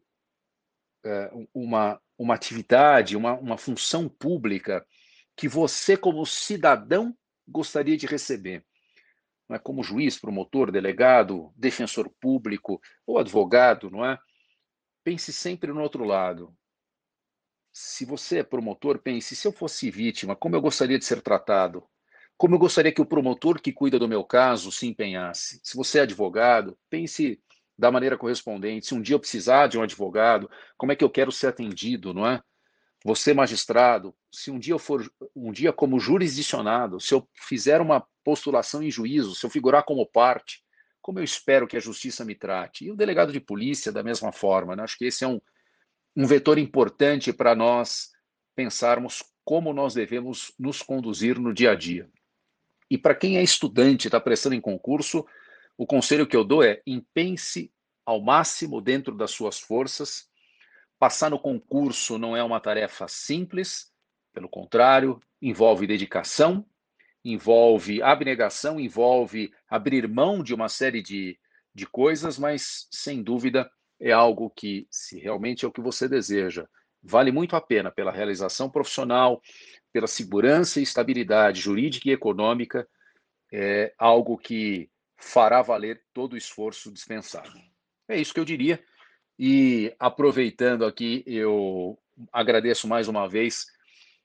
é, 1.03 1.31
uma, 1.53 2.01
uma 2.17 2.35
atividade, 2.35 3.15
uma, 3.15 3.33
uma 3.33 3.57
função 3.57 4.09
pública 4.09 4.85
que 5.35 5.47
você, 5.47 5.95
como 5.95 6.25
cidadão, 6.25 7.15
gostaria 7.47 7.97
de 7.97 8.05
receber. 8.05 8.65
Não 9.47 9.55
é? 9.55 9.59
Como 9.59 9.83
juiz, 9.83 10.19
promotor, 10.19 10.71
delegado, 10.71 11.53
defensor 11.55 12.09
público 12.19 12.81
ou 13.05 13.17
advogado, 13.17 13.89
não 13.89 14.05
é? 14.05 14.19
Pense 15.03 15.31
sempre 15.31 15.71
no 15.71 15.81
outro 15.81 16.03
lado 16.03 16.55
se 17.73 18.05
você 18.05 18.39
é 18.39 18.43
promotor, 18.43 18.99
pense: 18.99 19.35
se 19.35 19.47
eu 19.47 19.51
fosse 19.51 19.89
vítima, 19.89 20.35
como 20.35 20.55
eu 20.55 20.61
gostaria 20.61 20.99
de 20.99 21.05
ser 21.05 21.21
tratado? 21.21 21.87
Como 22.37 22.55
eu 22.55 22.59
gostaria 22.59 22.91
que 22.91 23.01
o 23.01 23.05
promotor 23.05 23.61
que 23.61 23.71
cuida 23.71 23.99
do 23.99 24.07
meu 24.07 24.23
caso 24.23 24.71
se 24.71 24.87
empenhasse? 24.87 25.59
Se 25.63 25.75
você 25.75 25.99
é 25.99 26.01
advogado, 26.01 26.77
pense 26.89 27.41
da 27.79 27.89
maneira 27.89 28.17
correspondente. 28.17 28.85
Se 28.85 28.93
um 28.93 29.01
dia 29.01 29.15
eu 29.15 29.19
precisar 29.19 29.67
de 29.67 29.77
um 29.77 29.81
advogado, 29.81 30.49
como 30.77 30.91
é 30.91 30.95
que 30.95 31.03
eu 31.03 31.09
quero 31.09 31.31
ser 31.31 31.47
atendido, 31.47 32.13
não 32.13 32.27
é? 32.27 32.41
Você 33.05 33.33
magistrado, 33.33 34.13
se 34.29 34.51
um 34.51 34.59
dia 34.59 34.73
eu 34.73 34.79
for 34.79 35.09
um 35.33 35.53
dia 35.53 35.71
como 35.71 35.99
jurisdicionado, 35.99 36.99
se 36.99 37.13
eu 37.13 37.25
fizer 37.33 37.79
uma 37.79 38.05
postulação 38.23 38.83
em 38.83 38.91
juízo, 38.91 39.33
se 39.33 39.45
eu 39.45 39.49
figurar 39.49 39.83
como 39.83 40.05
parte, 40.05 40.61
como 41.01 41.19
eu 41.19 41.23
espero 41.23 41.65
que 41.65 41.77
a 41.77 41.79
justiça 41.79 42.25
me 42.25 42.35
trate? 42.35 42.85
E 42.85 42.91
o 42.91 42.95
delegado 42.95 43.31
de 43.31 43.39
polícia 43.39 43.91
da 43.91 44.03
mesma 44.03 44.33
forma, 44.33 44.75
né? 44.75 44.83
Acho 44.83 44.97
que 44.97 45.05
esse 45.05 45.23
é 45.23 45.27
um 45.27 45.39
um 46.15 46.25
vetor 46.25 46.57
importante 46.57 47.31
para 47.31 47.55
nós 47.55 48.09
pensarmos 48.53 49.23
como 49.45 49.73
nós 49.73 49.93
devemos 49.93 50.53
nos 50.59 50.81
conduzir 50.81 51.39
no 51.39 51.53
dia 51.53 51.71
a 51.71 51.75
dia. 51.75 52.09
E 52.89 52.97
para 52.97 53.15
quem 53.15 53.37
é 53.37 53.43
estudante, 53.43 54.07
está 54.07 54.19
prestando 54.19 54.55
em 54.55 54.59
concurso, 54.59 55.25
o 55.79 55.87
conselho 55.87 56.27
que 56.27 56.35
eu 56.35 56.43
dou 56.43 56.61
é 56.61 56.81
empense 56.85 57.71
ao 58.05 58.19
máximo 58.19 58.81
dentro 58.81 59.15
das 59.15 59.31
suas 59.31 59.57
forças. 59.57 60.27
Passar 60.99 61.29
no 61.29 61.39
concurso 61.39 62.17
não 62.17 62.35
é 62.35 62.43
uma 62.43 62.59
tarefa 62.59 63.07
simples, 63.07 63.89
pelo 64.33 64.49
contrário, 64.49 65.21
envolve 65.41 65.87
dedicação, 65.87 66.65
envolve 67.23 68.01
abnegação, 68.01 68.77
envolve 68.77 69.53
abrir 69.69 70.05
mão 70.05 70.43
de 70.43 70.53
uma 70.53 70.67
série 70.67 71.01
de, 71.01 71.39
de 71.73 71.87
coisas, 71.87 72.37
mas 72.37 72.89
sem 72.91 73.23
dúvida 73.23 73.71
é 74.01 74.11
algo 74.11 74.49
que, 74.49 74.85
se 74.91 75.17
realmente 75.17 75.63
é 75.63 75.67
o 75.69 75.71
que 75.71 75.79
você 75.79 76.09
deseja, 76.09 76.67
vale 77.01 77.31
muito 77.31 77.55
a 77.55 77.61
pena 77.61 77.89
pela 77.89 78.11
realização 78.11 78.69
profissional, 78.69 79.41
pela 79.93 80.07
segurança 80.07 80.81
e 80.81 80.83
estabilidade 80.83 81.61
jurídica 81.61 82.09
e 82.09 82.11
econômica, 82.11 82.85
é 83.49 83.93
algo 83.97 84.37
que 84.37 84.89
fará 85.19 85.61
valer 85.61 86.01
todo 86.13 86.33
o 86.33 86.37
esforço 86.37 86.91
dispensado. 86.91 87.51
É 88.07 88.19
isso 88.19 88.33
que 88.33 88.39
eu 88.39 88.45
diria. 88.45 88.81
E 89.37 89.93
aproveitando 89.99 90.85
aqui, 90.85 91.23
eu 91.27 91.97
agradeço 92.31 92.87
mais 92.87 93.07
uma 93.07 93.27
vez 93.27 93.67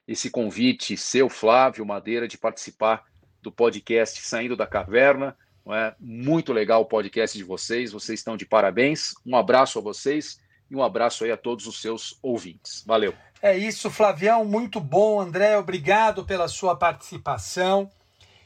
esse 0.07 0.29
convite 0.29 0.97
seu, 0.97 1.29
Flávio 1.29 1.85
Madeira, 1.85 2.27
de 2.27 2.37
participar 2.37 3.05
do 3.41 3.51
podcast 3.51 4.21
Saindo 4.21 4.55
da 4.55 4.67
Caverna. 4.67 5.37
É? 5.67 5.95
Muito 5.99 6.53
legal 6.53 6.81
o 6.81 6.85
podcast 6.85 7.35
de 7.35 7.43
vocês, 7.43 7.91
vocês 7.91 8.19
estão 8.19 8.37
de 8.37 8.45
parabéns. 8.45 9.13
Um 9.25 9.35
abraço 9.35 9.79
a 9.79 9.81
vocês 9.81 10.39
e 10.69 10.75
um 10.75 10.83
abraço 10.83 11.23
aí 11.23 11.31
a 11.31 11.37
todos 11.37 11.65
os 11.65 11.81
seus 11.81 12.19
ouvintes. 12.21 12.83
Valeu. 12.85 13.13
É 13.41 13.57
isso, 13.57 13.89
Flavião, 13.89 14.45
muito 14.45 14.79
bom, 14.79 15.19
André, 15.19 15.57
obrigado 15.57 16.25
pela 16.25 16.47
sua 16.47 16.75
participação. 16.75 17.89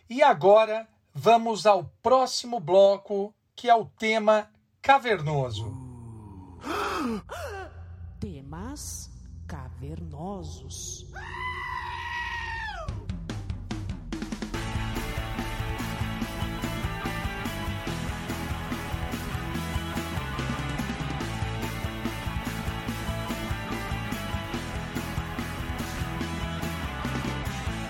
E 0.10 0.24
agora 0.24 0.88
vamos 1.14 1.66
ao 1.66 1.86
próximo 2.02 2.60
bloco, 2.60 3.34
que 3.56 3.70
é 3.70 3.76
o 3.76 3.86
tema 3.86 4.50
cavernoso. 4.82 5.74
Temas 8.20 9.10
cavernosos. 9.48 11.06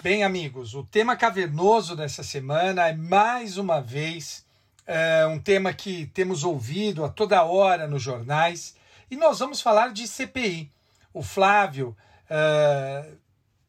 Bem, 0.02 0.24
amigos, 0.24 0.76
o 0.76 0.84
tema 0.86 1.14
cavernoso 1.18 1.94
dessa 1.94 2.24
semana 2.24 2.88
é 2.88 2.96
mais 2.96 3.58
uma 3.58 3.82
vez 3.82 4.46
é, 4.88 5.26
um 5.28 5.38
tema 5.38 5.74
que 5.74 6.06
temos 6.14 6.46
ouvido 6.46 7.04
a 7.04 7.10
toda 7.10 7.44
hora 7.44 7.86
nos 7.86 8.02
jornais 8.02 8.78
e 9.12 9.18
nós 9.18 9.40
vamos 9.40 9.60
falar 9.60 9.92
de 9.92 10.08
CPI. 10.08 10.72
O 11.14 11.22
Flávio 11.22 11.98
é, 12.30 13.12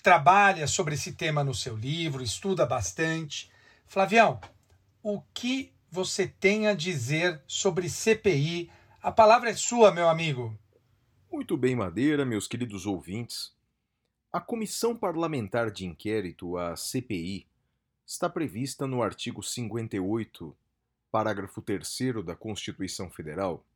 trabalha 0.05 0.68
sobre 0.68 0.95
esse 0.95 1.14
tema 1.14 1.43
no 1.43 1.53
seu 1.53 1.76
livro, 1.76 2.22
estuda 2.22 2.64
bastante. 2.64 3.51
Flavião, 3.85 4.41
o 5.03 5.20
que 5.35 5.72
você 5.91 6.28
tem 6.28 6.68
a 6.68 6.74
dizer 6.74 7.41
sobre 7.45 7.91
CPI? 7.91 8.70
A 9.03 9.11
palavra 9.11 9.51
é 9.51 9.55
sua, 9.55 9.91
meu 9.91 10.09
amigo. 10.09 10.57
Muito 11.28 11.57
bem, 11.57 11.74
Madeira, 11.74 12.24
meus 12.24 12.47
queridos 12.47 12.87
ouvintes. 12.87 13.53
A 14.33 14.39
Comissão 14.39 14.95
Parlamentar 14.95 15.72
de 15.72 15.85
Inquérito, 15.85 16.57
a 16.57 16.76
CPI, 16.76 17.49
está 18.07 18.31
prevista 18.31 18.87
no 18.87 19.03
artigo 19.03 19.43
58, 19.43 20.57
parágrafo 21.11 21.61
3 21.61 22.24
da 22.24 22.37
Constituição 22.37 23.11
Federal, 23.11 23.66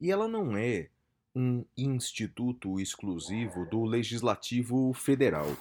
e 0.00 0.12
ela 0.12 0.28
não 0.28 0.56
é 0.56 0.90
um 1.34 1.64
instituto 1.76 2.78
exclusivo 2.78 3.66
do 3.66 3.82
Legislativo 3.82 4.94
Federal. 4.94 5.56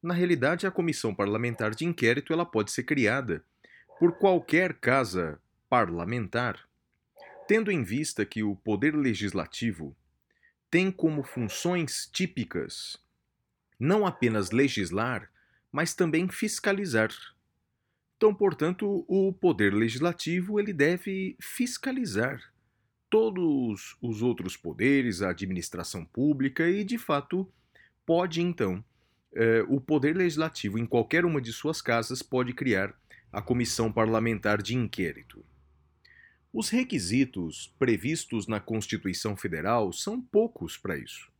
Na 0.00 0.14
realidade, 0.14 0.64
a 0.64 0.70
Comissão 0.70 1.12
Parlamentar 1.12 1.74
de 1.74 1.84
Inquérito 1.84 2.32
ela 2.32 2.46
pode 2.46 2.70
ser 2.70 2.84
criada 2.84 3.44
por 3.98 4.12
qualquer 4.18 4.74
casa 4.74 5.40
parlamentar, 5.68 6.60
tendo 7.48 7.72
em 7.72 7.82
vista 7.82 8.24
que 8.24 8.44
o 8.44 8.54
poder 8.54 8.94
legislativo 8.94 9.96
tem 10.70 10.92
como 10.92 11.24
funções 11.24 12.08
típicas 12.12 13.04
não 13.78 14.06
apenas 14.06 14.50
legislar, 14.50 15.30
mas 15.70 15.94
também 15.94 16.28
fiscalizar. 16.28 17.10
Então, 18.16 18.34
portanto, 18.34 19.04
o 19.06 19.32
poder 19.32 19.74
legislativo 19.74 20.58
ele 20.58 20.72
deve 20.72 21.36
fiscalizar 21.40 22.40
todos 23.10 23.96
os 24.00 24.22
outros 24.22 24.56
poderes, 24.56 25.22
a 25.22 25.30
administração 25.30 26.04
pública 26.04 26.68
e, 26.68 26.82
de 26.82 26.98
fato, 26.98 27.50
pode 28.04 28.40
então 28.40 28.84
eh, 29.34 29.64
o 29.68 29.80
poder 29.80 30.16
legislativo 30.16 30.78
em 30.78 30.86
qualquer 30.86 31.24
uma 31.24 31.40
de 31.40 31.52
suas 31.52 31.82
casas 31.82 32.22
pode 32.22 32.52
criar 32.52 32.94
a 33.30 33.42
comissão 33.42 33.92
parlamentar 33.92 34.62
de 34.62 34.74
inquérito. 34.74 35.44
Os 36.52 36.70
requisitos 36.70 37.74
previstos 37.78 38.46
na 38.46 38.58
Constituição 38.58 39.36
Federal 39.36 39.92
são 39.92 40.20
poucos 40.20 40.78
para 40.78 40.96
isso. 40.96 41.30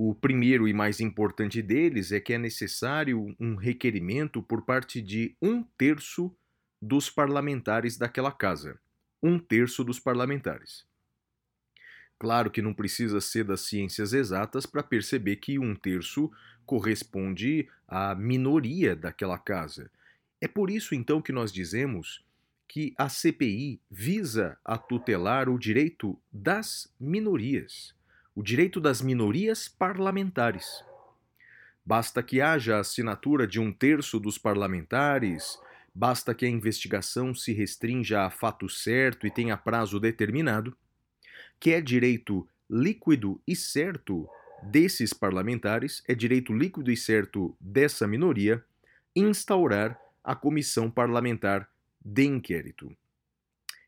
O 0.00 0.14
primeiro 0.14 0.68
e 0.68 0.72
mais 0.72 1.00
importante 1.00 1.60
deles 1.60 2.12
é 2.12 2.20
que 2.20 2.32
é 2.32 2.38
necessário 2.38 3.34
um 3.36 3.56
requerimento 3.56 4.40
por 4.40 4.62
parte 4.62 5.02
de 5.02 5.34
um 5.42 5.60
terço 5.76 6.32
dos 6.80 7.10
parlamentares 7.10 7.96
daquela 7.96 8.30
casa. 8.30 8.78
Um 9.20 9.40
terço 9.40 9.82
dos 9.82 9.98
parlamentares. 9.98 10.86
Claro 12.16 12.48
que 12.48 12.62
não 12.62 12.72
precisa 12.72 13.20
ser 13.20 13.42
das 13.42 13.62
ciências 13.62 14.12
exatas 14.12 14.66
para 14.66 14.84
perceber 14.84 15.34
que 15.34 15.58
um 15.58 15.74
terço 15.74 16.30
corresponde 16.64 17.68
à 17.88 18.14
minoria 18.14 18.94
daquela 18.94 19.36
casa. 19.36 19.90
É 20.40 20.46
por 20.46 20.70
isso 20.70 20.94
então 20.94 21.20
que 21.20 21.32
nós 21.32 21.52
dizemos 21.52 22.24
que 22.68 22.94
a 22.96 23.08
CPI 23.08 23.80
visa 23.90 24.56
a 24.64 24.78
tutelar 24.78 25.48
o 25.48 25.58
direito 25.58 26.16
das 26.32 26.88
minorias, 27.00 27.97
o 28.38 28.42
direito 28.44 28.80
das 28.80 29.02
minorias 29.02 29.66
parlamentares. 29.66 30.84
Basta 31.84 32.22
que 32.22 32.40
haja 32.40 32.76
a 32.76 32.80
assinatura 32.82 33.48
de 33.48 33.58
um 33.58 33.72
terço 33.72 34.20
dos 34.20 34.38
parlamentares, 34.38 35.58
basta 35.92 36.32
que 36.32 36.46
a 36.46 36.48
investigação 36.48 37.34
se 37.34 37.52
restrinja 37.52 38.22
a 38.22 38.30
fato 38.30 38.68
certo 38.68 39.26
e 39.26 39.30
tenha 39.32 39.56
prazo 39.56 39.98
determinado, 39.98 40.76
que 41.58 41.72
é 41.72 41.80
direito 41.80 42.48
líquido 42.70 43.40
e 43.44 43.56
certo 43.56 44.28
desses 44.62 45.12
parlamentares, 45.12 46.04
é 46.06 46.14
direito 46.14 46.52
líquido 46.52 46.92
e 46.92 46.96
certo 46.96 47.56
dessa 47.60 48.06
minoria 48.06 48.64
instaurar 49.16 50.00
a 50.22 50.36
comissão 50.36 50.88
parlamentar 50.88 51.68
de 52.04 52.22
inquérito. 52.22 52.96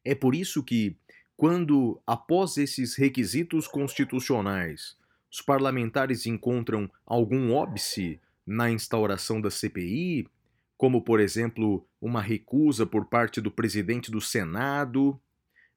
É 0.05 0.17
por 0.17 0.35
isso 0.35 0.61
que, 0.65 0.97
quando, 1.41 1.99
após 2.07 2.59
esses 2.59 2.97
requisitos 2.97 3.67
constitucionais, 3.67 4.95
os 5.33 5.41
parlamentares 5.41 6.27
encontram 6.27 6.87
algum 7.07 7.55
óbice 7.55 8.21
na 8.47 8.71
instauração 8.71 9.41
da 9.41 9.51
CPI, 9.51 10.29
como, 10.77 11.01
por 11.01 11.19
exemplo, 11.19 11.89
uma 11.99 12.21
recusa 12.21 12.85
por 12.85 13.07
parte 13.07 13.41
do 13.41 13.51
presidente 13.51 14.11
do 14.11 14.21
Senado, 14.21 15.19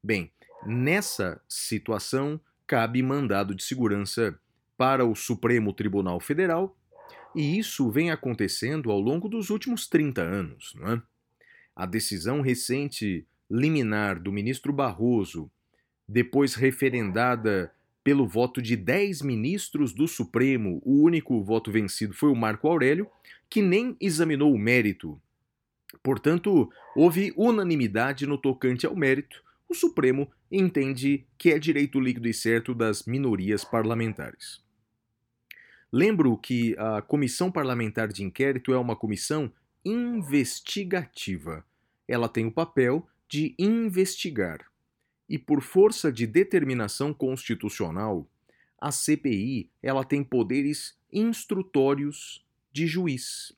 bem, 0.03 0.33
nessa 0.65 1.41
situação 1.47 2.37
cabe 2.67 3.01
mandado 3.01 3.55
de 3.55 3.63
segurança 3.63 4.37
para 4.75 5.05
o 5.05 5.15
Supremo 5.15 5.71
Tribunal 5.71 6.19
Federal, 6.19 6.75
e 7.33 7.57
isso 7.57 7.89
vem 7.89 8.11
acontecendo 8.11 8.91
ao 8.91 8.99
longo 8.99 9.29
dos 9.29 9.49
últimos 9.49 9.87
30 9.87 10.21
anos. 10.21 10.73
Não 10.75 10.91
é? 10.91 11.01
A 11.73 11.85
decisão 11.85 12.41
recente 12.41 13.25
liminar 13.53 14.19
do 14.19 14.31
ministro 14.31 14.73
Barroso, 14.73 15.49
depois 16.07 16.55
referendada 16.55 17.71
pelo 18.03 18.27
voto 18.27 18.59
de 18.59 18.75
10 18.75 19.21
ministros 19.21 19.93
do 19.93 20.07
Supremo, 20.07 20.81
o 20.83 21.03
único 21.03 21.41
voto 21.43 21.71
vencido 21.71 22.15
foi 22.15 22.31
o 22.31 22.35
Marco 22.35 22.67
Aurélio, 22.67 23.07
que 23.47 23.61
nem 23.61 23.95
examinou 24.01 24.51
o 24.51 24.57
mérito. 24.57 25.21
Portanto, 26.01 26.69
houve 26.95 27.31
unanimidade 27.37 28.25
no 28.25 28.39
tocante 28.39 28.87
ao 28.87 28.95
mérito. 28.95 29.43
O 29.69 29.75
Supremo 29.75 30.29
entende 30.51 31.23
que 31.37 31.51
é 31.51 31.59
direito 31.59 31.99
líquido 31.99 32.27
e 32.27 32.33
certo 32.33 32.73
das 32.73 33.05
minorias 33.05 33.63
parlamentares. 33.63 34.61
Lembro 35.91 36.35
que 36.37 36.75
a 36.79 37.03
Comissão 37.03 37.51
Parlamentar 37.51 38.07
de 38.07 38.23
Inquérito 38.23 38.73
é 38.73 38.77
uma 38.79 38.95
comissão 38.95 39.53
investigativa. 39.85 41.63
Ela 42.07 42.27
tem 42.27 42.47
o 42.47 42.51
papel 42.51 43.07
de 43.33 43.55
investigar. 43.57 44.63
E 45.27 45.39
por 45.39 45.63
força 45.63 46.11
de 46.11 46.27
determinação 46.27 47.11
constitucional, 47.11 48.29
a 48.79 48.91
CPI 48.91 49.71
ela 49.81 50.03
tem 50.03 50.23
poderes 50.23 50.95
instrutórios 51.11 52.45
de 52.71 52.85
juiz. 52.85 53.51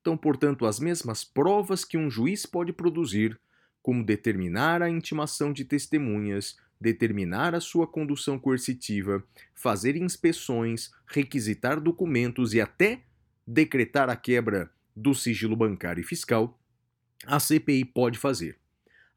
Então, 0.00 0.16
portanto, 0.16 0.64
as 0.64 0.80
mesmas 0.80 1.24
provas 1.24 1.84
que 1.84 1.98
um 1.98 2.08
juiz 2.08 2.46
pode 2.46 2.72
produzir, 2.72 3.38
como 3.82 4.02
determinar 4.02 4.80
a 4.80 4.88
intimação 4.88 5.52
de 5.52 5.62
testemunhas, 5.62 6.56
determinar 6.80 7.54
a 7.54 7.60
sua 7.60 7.86
condução 7.86 8.38
coercitiva, 8.38 9.22
fazer 9.54 9.94
inspeções, 9.94 10.90
requisitar 11.06 11.78
documentos 11.82 12.54
e 12.54 12.62
até 12.62 13.02
decretar 13.46 14.08
a 14.08 14.16
quebra 14.16 14.70
do 14.96 15.12
sigilo 15.12 15.54
bancário 15.54 16.00
e 16.00 16.04
fiscal, 16.04 16.58
a 17.26 17.38
CPI 17.38 17.84
pode 17.84 18.18
fazer. 18.18 18.58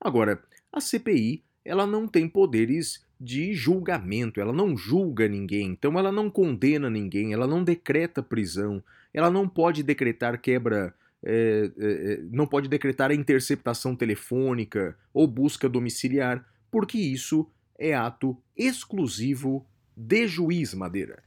Agora, 0.02 0.42
a 0.74 0.82
CPI 0.82 1.44
ela 1.64 1.86
não 1.86 2.08
tem 2.08 2.28
poderes 2.28 3.06
de 3.20 3.54
julgamento, 3.54 4.42
ela 4.42 4.52
não 4.52 4.76
julga 4.76 5.28
ninguém, 5.28 5.68
então 5.68 5.98
ela 6.00 6.12
não 6.12 6.28
condena 6.28 6.90
ninguém, 6.90 7.34
ela 7.34 7.46
não 7.46 7.64
decreta 7.64 8.24
prisão, 8.24 8.84
ela 9.14 9.30
não 9.30 9.48
pode 9.48 9.84
decretar 9.84 10.42
quebra, 10.42 10.96
é, 11.24 11.72
é, 11.78 12.20
não 12.32 12.48
pode 12.48 12.68
decretar 12.68 13.12
a 13.12 13.16
interceptação 13.16 13.96
telefônica 13.96 14.98
ou 15.14 15.28
busca 15.28 15.70
domiciliar, 15.70 16.44
porque 16.72 16.98
isso 16.98 17.48
é 17.78 17.94
ato 17.94 18.36
exclusivo 18.58 19.64
de 19.96 20.28
juiz, 20.28 20.74
Madeira. 20.74 21.22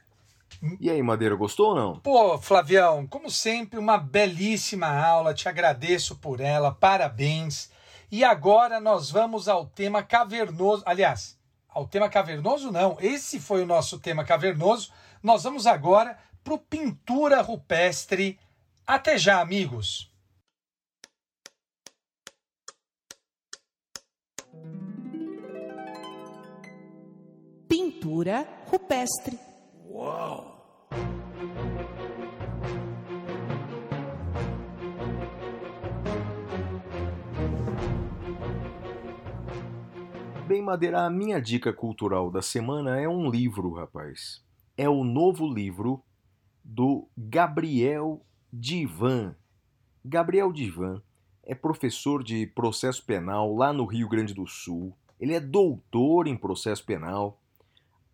E 0.81 0.91
aí, 0.91 1.03
Madeira, 1.03 1.35
gostou 1.35 1.71
ou 1.71 1.75
não? 1.75 2.01
Pô, 2.01 2.39
Flavião, 2.39 3.07
como 3.07 3.31
sempre, 3.31 3.79
uma 3.79 3.99
belíssima 3.99 4.87
aula, 4.87 5.35
te 5.35 5.49
agradeço 5.49 6.17
por 6.17 6.41
ela, 6.41 6.73
parabéns. 6.73 7.71
E 8.15 8.23
agora 8.23 8.79
nós 8.79 9.11
vamos 9.11 9.49
ao 9.49 9.67
tema 9.67 10.01
cavernoso. 10.01 10.85
Aliás, 10.87 11.37
ao 11.69 11.85
tema 11.85 12.09
cavernoso 12.09 12.71
não, 12.71 12.97
esse 13.01 13.41
foi 13.41 13.61
o 13.61 13.67
nosso 13.67 13.99
tema 13.99 14.25
cavernoso. 14.25 14.93
Nós 15.21 15.43
vamos 15.43 15.67
agora 15.67 16.17
para 16.45 16.55
o 16.55 16.59
pintura 16.59 17.43
rupestre. 17.43 18.39
Até 18.87 19.19
já, 19.19 19.41
amigos! 19.41 20.15
pintura 27.69 28.47
rupestre. 28.71 29.37
Uau! 29.91 30.89
Bem, 40.55 40.63
Madeira, 40.63 41.05
a 41.05 41.11
minha 41.11 41.43
dica 41.43 41.73
cultural 41.73 42.31
da 42.31 42.41
semana 42.41 42.97
é 42.97 43.09
um 43.09 43.29
livro, 43.29 43.73
rapaz. 43.73 44.41
É 44.77 44.89
o 44.89 45.03
novo 45.03 45.53
livro 45.53 46.01
do 46.63 47.09
Gabriel 47.19 48.25
Divan. 48.53 49.35
Gabriel 50.05 50.53
Divan 50.53 51.03
é 51.43 51.57
professor 51.57 52.23
de 52.23 52.47
processo 52.47 53.05
penal 53.05 53.53
lá 53.53 53.73
no 53.73 53.85
Rio 53.85 54.09
Grande 54.09 54.33
do 54.33 54.47
Sul. 54.47 54.97
Ele 55.19 55.35
é 55.35 55.41
doutor 55.41 56.29
em 56.29 56.37
processo 56.37 56.85
penal 56.85 57.41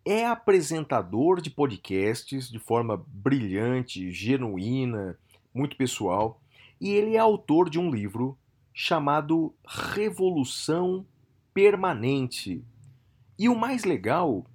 é 0.03 0.25
apresentador 0.25 1.41
de 1.41 1.51
podcasts 1.51 2.49
de 2.49 2.57
forma 2.57 3.05
brilhante, 3.07 4.11
genuína, 4.11 5.15
muito 5.53 5.77
pessoal, 5.77 6.41
e 6.81 6.89
ele 6.89 7.15
é 7.15 7.19
autor 7.19 7.69
de 7.69 7.77
um 7.77 7.91
livro 7.91 8.35
chamado 8.73 9.53
Revolução 9.63 11.05
Permanente. 11.53 12.63
E 13.37 13.49
o 13.49 13.55
mais 13.55 13.83
legal 13.83 14.45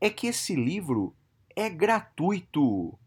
é 0.00 0.10
que 0.10 0.26
esse 0.26 0.54
livro 0.54 1.14
é 1.56 1.70
gratuito, 1.70 2.98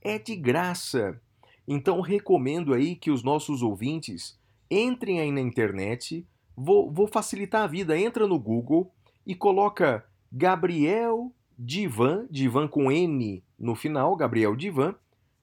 é 0.00 0.18
de 0.18 0.36
graça. 0.36 1.20
Então 1.66 2.00
recomendo 2.00 2.74
aí 2.74 2.96
que 2.96 3.10
os 3.10 3.22
nossos 3.22 3.62
ouvintes 3.62 4.38
entrem 4.70 5.20
aí 5.20 5.30
na 5.30 5.40
internet. 5.40 6.26
Vou, 6.56 6.90
vou 6.90 7.06
facilitar 7.06 7.62
a 7.62 7.66
vida. 7.66 7.98
Entra 7.98 8.26
no 8.26 8.38
Google 8.38 8.92
e 9.26 9.34
coloca 9.34 10.04
Gabriel 10.30 11.32
Divan, 11.58 12.26
Divan 12.30 12.66
com 12.66 12.90
N 12.90 13.42
no 13.58 13.74
final, 13.74 14.16
Gabriel 14.16 14.56
Divan, 14.56 14.94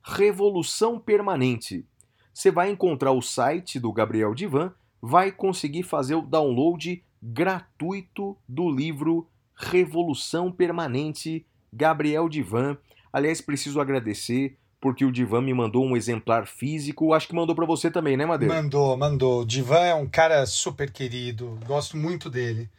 Revolução 0.03 0.99
Permanente. 0.99 1.85
Você 2.33 2.51
vai 2.51 2.69
encontrar 2.69 3.11
o 3.11 3.21
site 3.21 3.79
do 3.79 3.91
Gabriel 3.91 4.33
Divan, 4.33 4.73
vai 5.01 5.31
conseguir 5.31 5.83
fazer 5.83 6.15
o 6.15 6.21
download 6.21 7.03
gratuito 7.21 8.37
do 8.47 8.69
livro 8.69 9.27
Revolução 9.55 10.51
Permanente, 10.51 11.45
Gabriel 11.71 12.29
Divan. 12.29 12.77
Aliás, 13.11 13.41
preciso 13.41 13.81
agradecer 13.81 14.57
porque 14.81 15.03
o 15.03 15.11
Divan 15.11 15.41
me 15.41 15.53
mandou 15.53 15.85
um 15.85 15.95
exemplar 15.95 16.47
físico. 16.47 17.13
Acho 17.13 17.27
que 17.27 17.35
mandou 17.35 17.55
para 17.55 17.65
você 17.65 17.91
também, 17.91 18.15
né, 18.15 18.25
Madeira? 18.25 18.53
Mandou, 18.53 18.95
mandou. 18.97 19.41
O 19.41 19.45
Divan 19.45 19.85
é 19.85 19.93
um 19.93 20.07
cara 20.07 20.45
super 20.45 20.91
querido, 20.91 21.59
gosto 21.65 21.97
muito 21.97 22.29
dele. 22.29 22.69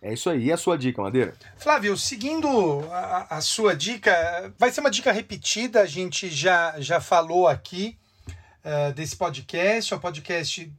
É 0.00 0.12
isso 0.12 0.30
aí. 0.30 0.44
E 0.44 0.52
a 0.52 0.56
sua 0.56 0.78
dica, 0.78 1.02
Madeira? 1.02 1.34
Flávio, 1.56 1.96
seguindo 1.96 2.48
a, 2.90 3.36
a, 3.36 3.40
sua 3.40 3.74
dica, 3.74 4.52
vai 4.56 4.70
ser 4.70 4.80
uma 4.80 4.90
dica 4.90 5.10
repetida, 5.10 5.80
a 5.80 5.86
gente 5.86 6.30
já, 6.30 6.78
já 6.78 7.00
falou 7.00 7.48
aqui 7.48 7.98
uh, 8.28 8.92
desse 8.94 9.16
podcast, 9.16 9.92
é 9.92 9.96
o 9.96 10.00
podcast 10.00 10.72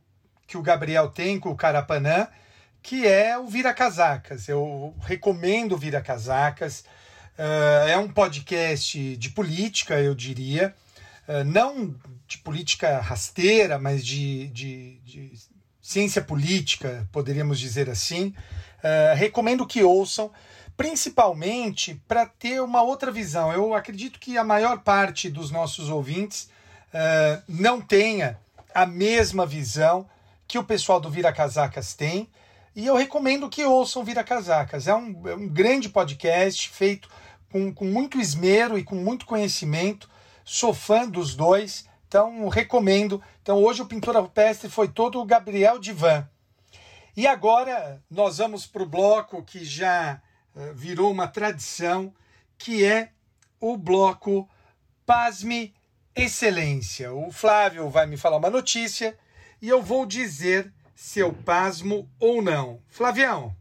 que 0.47 0.57
o 0.57 0.61
Gabriel 0.61 1.10
tem 1.10 1.38
com 1.38 1.49
o 1.49 1.56
Carapanã, 1.56 2.27
que 2.81 3.06
é 3.07 3.38
o 3.38 3.47
Vira 3.47 3.73
Casacas. 3.73 4.47
Eu 4.47 4.95
recomendo 5.01 5.73
o 5.73 5.77
Vira 5.77 6.01
Casacas. 6.01 6.84
Uh, 7.38 7.88
é 7.88 7.97
um 7.97 8.07
podcast 8.07 9.15
de 9.18 9.30
política, 9.30 9.99
eu 9.99 10.15
diria. 10.15 10.73
Uh, 11.27 11.43
não 11.43 11.95
de 12.27 12.38
política 12.39 12.99
rasteira, 12.99 13.80
mas 13.80 14.06
de, 14.06 14.47
de, 14.47 14.99
de 14.99 15.31
ciência 15.81 16.22
política, 16.22 17.07
poderíamos 17.11 17.60
dizer 17.60 17.89
assim. 17.89 18.34
Uh, 18.80 19.15
recomendo 19.15 19.65
que 19.65 19.84
ouçam, 19.84 20.31
principalmente 20.76 22.01
para 22.07 22.26
ter 22.26 22.61
uma 22.61 22.81
outra 22.81 23.11
visão. 23.11 23.51
Eu 23.51 23.73
acredito 23.73 24.19
que 24.19 24.38
a 24.38 24.43
maior 24.43 24.80
parte 24.80 25.30
dos 25.30 25.51
nossos 25.51 25.89
ouvintes 25.89 26.49
não 27.47 27.80
tenha 27.80 28.39
a 28.73 28.84
mesma 28.85 29.45
visão 29.45 30.10
que 30.47 30.57
o 30.57 30.64
pessoal 30.64 30.99
do 30.99 31.10
Vira 31.10 31.31
Casacas 31.31 31.93
tem. 31.93 32.27
E 32.75 32.85
eu 32.85 32.95
recomendo 32.95 33.49
que 33.49 33.65
ouçam 33.65 34.03
Vira 34.03 34.23
Casacas. 34.23 34.87
É 34.87 34.95
um, 34.95 35.27
é 35.27 35.35
um 35.35 35.47
grande 35.47 35.89
podcast 35.89 36.69
feito 36.69 37.09
com, 37.51 37.73
com 37.73 37.85
muito 37.85 38.19
esmero 38.19 38.77
e 38.77 38.83
com 38.83 38.95
muito 38.95 39.25
conhecimento. 39.25 40.09
Sou 40.45 40.73
fã 40.73 41.07
dos 41.07 41.35
dois, 41.35 41.85
então 42.07 42.47
recomendo. 42.47 43.21
Então 43.41 43.57
hoje 43.63 43.81
o 43.81 43.85
Pintura 43.85 44.19
Rupestre 44.19 44.69
foi 44.69 44.87
todo 44.87 45.19
o 45.19 45.25
Gabriel 45.25 45.79
Divan. 45.79 46.27
E 47.17 47.27
agora 47.27 48.01
nós 48.09 48.37
vamos 48.37 48.65
para 48.65 48.83
o 48.83 48.89
bloco 48.89 49.43
que 49.43 49.65
já 49.65 50.21
uh, 50.55 50.73
virou 50.73 51.11
uma 51.11 51.27
tradição, 51.27 52.13
que 52.57 52.85
é 52.85 53.11
o 53.59 53.75
bloco 53.75 54.47
Pasme 55.05 55.73
Excelência. 56.15 57.11
O 57.13 57.31
Flávio 57.31 57.89
vai 57.89 58.05
me 58.05 58.15
falar 58.15 58.37
uma 58.37 58.49
notícia 58.49 59.17
e 59.61 59.67
eu 59.67 59.81
vou 59.81 60.05
dizer 60.05 60.71
se 61.01 61.21
eu 61.21 61.31
pasmo 61.31 62.09
ou 62.19 62.41
não. 62.41 62.81
Flavião. 62.89 63.55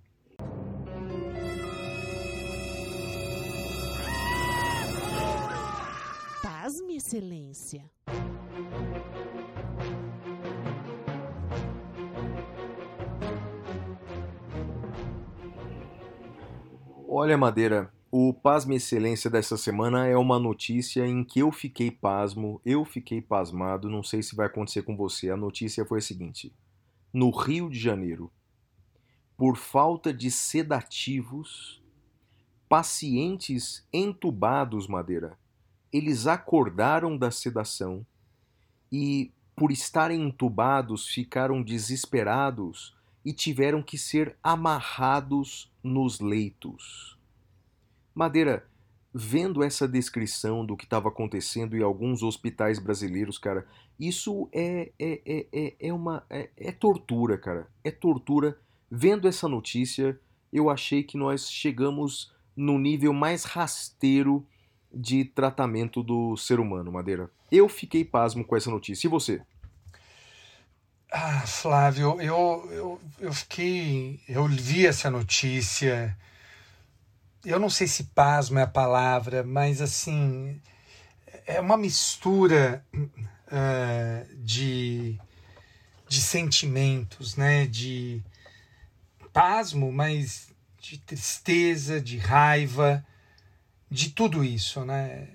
Pasme, 6.43 6.97
Excelência. 6.97 7.89
Olha, 17.09 17.39
Madeira, 17.39 17.93
o 18.11 18.35
Pasme 18.35 18.75
Excelência 18.75 19.31
dessa 19.31 19.57
semana 19.57 20.09
é 20.09 20.17
uma 20.17 20.41
notícia 20.41 21.07
em 21.07 21.23
que 21.23 21.39
eu 21.39 21.53
fiquei 21.53 21.93
pasmo, 21.93 22.61
eu 22.65 22.85
fiquei 22.85 23.23
pasmado, 23.23 23.89
não 23.89 24.03
sei 24.03 24.25
se 24.25 24.35
vai 24.35 24.47
acontecer 24.47 24.83
com 24.83 24.97
você. 24.97 25.31
A 25.31 25.37
notícia 25.37 25.85
foi 25.85 25.99
a 25.99 26.03
seguinte: 26.03 26.53
no 27.13 27.31
Rio 27.31 27.71
de 27.71 27.79
Janeiro, 27.79 28.31
por 29.37 29.57
falta 29.57 30.13
de 30.13 30.31
sedativos, 30.31 31.83
pacientes 32.69 33.87
entubados, 33.93 34.87
Madeira, 34.87 35.39
eles 35.93 36.27
acordaram 36.27 37.17
da 37.17 37.31
sedação 37.31 38.05
e, 38.93 39.33
por 39.57 39.73
estarem 39.73 40.23
entubados, 40.23 41.07
ficaram 41.07 41.63
desesperados 41.63 42.95
e 43.25 43.33
tiveram 43.33 43.83
que 43.83 43.97
ser 43.97 44.37
amarrados 44.43 45.73
nos 45.83 46.21
leitos. 46.21 47.19
Madeira, 48.15 48.69
vendo 49.13 49.63
essa 49.63 49.89
descrição 49.89 50.65
do 50.65 50.77
que 50.77 50.85
estava 50.85 51.09
acontecendo 51.09 51.77
em 51.77 51.83
alguns 51.83 52.23
hospitais 52.23 52.79
brasileiros, 52.79 53.39
cara, 53.39 53.67
isso 53.99 54.49
é, 54.53 54.93
é, 54.99 55.21
é, 55.27 55.47
é, 55.53 55.75
é 55.81 55.93
uma. 55.93 56.25
É, 56.31 56.49
é 56.57 56.73
tortura, 56.73 57.37
cara. 57.37 57.67
É 57.83 57.91
tortura. 57.91 58.59
Vendo 58.91 59.29
essa 59.29 59.49
notícia, 59.49 60.19
eu 60.53 60.71
achei 60.71 61.03
que 61.03 61.19
nós 61.19 61.51
chegamos 61.51 62.33
no 62.57 62.79
nível 62.79 63.13
mais 63.13 63.45
rasteiro 63.45 64.47
de 64.93 65.25
tratamento 65.25 66.03
do 66.03 66.37
ser 66.37 66.61
humano, 66.61 66.93
Madeira. 66.93 67.31
Eu 67.51 67.69
fiquei 67.69 68.05
pasmo 68.05 68.45
com 68.45 68.57
essa 68.57 68.71
notícia. 68.71 69.07
E 69.07 69.11
você? 69.11 69.43
Ah, 71.11 71.45
Flávio, 71.47 72.21
eu, 72.21 72.69
eu, 72.71 73.01
eu 73.19 73.33
fiquei. 73.33 74.21
Eu 74.29 74.47
vi 74.47 74.87
essa 74.87 75.11
notícia. 75.11 76.17
Eu 77.45 77.59
não 77.59 77.71
sei 77.71 77.87
se 77.87 78.05
pasmo 78.05 78.59
é 78.59 78.63
a 78.63 78.67
palavra, 78.67 79.43
mas 79.43 79.81
assim. 79.81 80.61
É 81.47 81.61
uma 81.61 81.79
mistura 81.79 82.85
uh, 82.95 84.37
de, 84.37 85.19
de 86.07 86.21
sentimentos, 86.21 87.37
né? 87.37 87.67
De 87.67 88.23
pasmo, 89.33 89.91
mas 89.93 90.49
de 90.81 90.99
tristeza, 90.99 92.01
de 92.01 92.19
raiva, 92.19 93.05
de 93.91 94.11
tudo 94.11 94.45
isso, 94.45 94.85
né? 94.85 95.29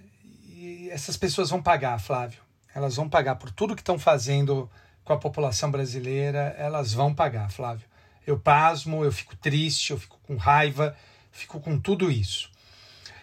E 0.46 0.90
essas 0.92 1.18
pessoas 1.18 1.50
vão 1.50 1.62
pagar, 1.62 2.00
Flávio. 2.00 2.42
Elas 2.74 2.96
vão 2.96 3.10
pagar 3.10 3.36
por 3.36 3.52
tudo 3.52 3.76
que 3.76 3.82
estão 3.82 4.00
fazendo 4.00 4.70
com 5.04 5.14
a 5.14 5.18
população 5.18 5.70
brasileira, 5.70 6.56
elas 6.58 6.94
vão 6.94 7.14
pagar, 7.14 7.52
Flávio. 7.52 7.88
Eu 8.26 8.40
pasmo, 8.40 9.04
eu 9.04 9.12
fico 9.12 9.36
triste, 9.36 9.92
eu 9.92 10.00
fico 10.00 10.18
com 10.24 10.38
raiva, 10.38 10.96
fico 11.34 11.60
com 11.60 11.78
tudo 11.78 12.10
isso. 12.10 12.50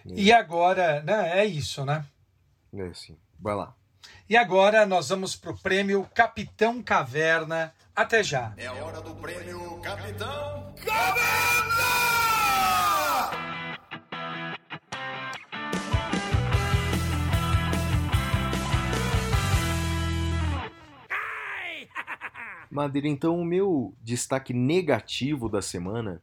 É. 0.07 0.13
E 0.15 0.33
agora, 0.33 1.03
né, 1.03 1.41
é 1.41 1.47
isso, 1.47 1.85
né? 1.85 2.05
É 2.75 2.93
sim. 2.93 3.17
Vai 3.39 3.55
lá. 3.55 3.75
E 4.29 4.37
agora 4.37 4.85
nós 4.85 5.09
vamos 5.09 5.35
para 5.35 5.51
o 5.51 5.59
prêmio 5.59 6.07
Capitão 6.15 6.83
Caverna. 6.83 7.73
Até 7.97 8.23
já. 8.23 8.53
É 8.57 8.67
a 8.67 8.75
hora 8.75 9.01
do 9.01 9.15
prêmio 9.15 9.81
Capitão 9.81 10.75
Caverna! 10.85 11.91
Madeira, 22.71 23.09
então 23.09 23.39
o 23.39 23.45
meu 23.45 23.93
destaque 24.01 24.55
negativo 24.55 25.49
da 25.49 25.61
semana 25.61 26.23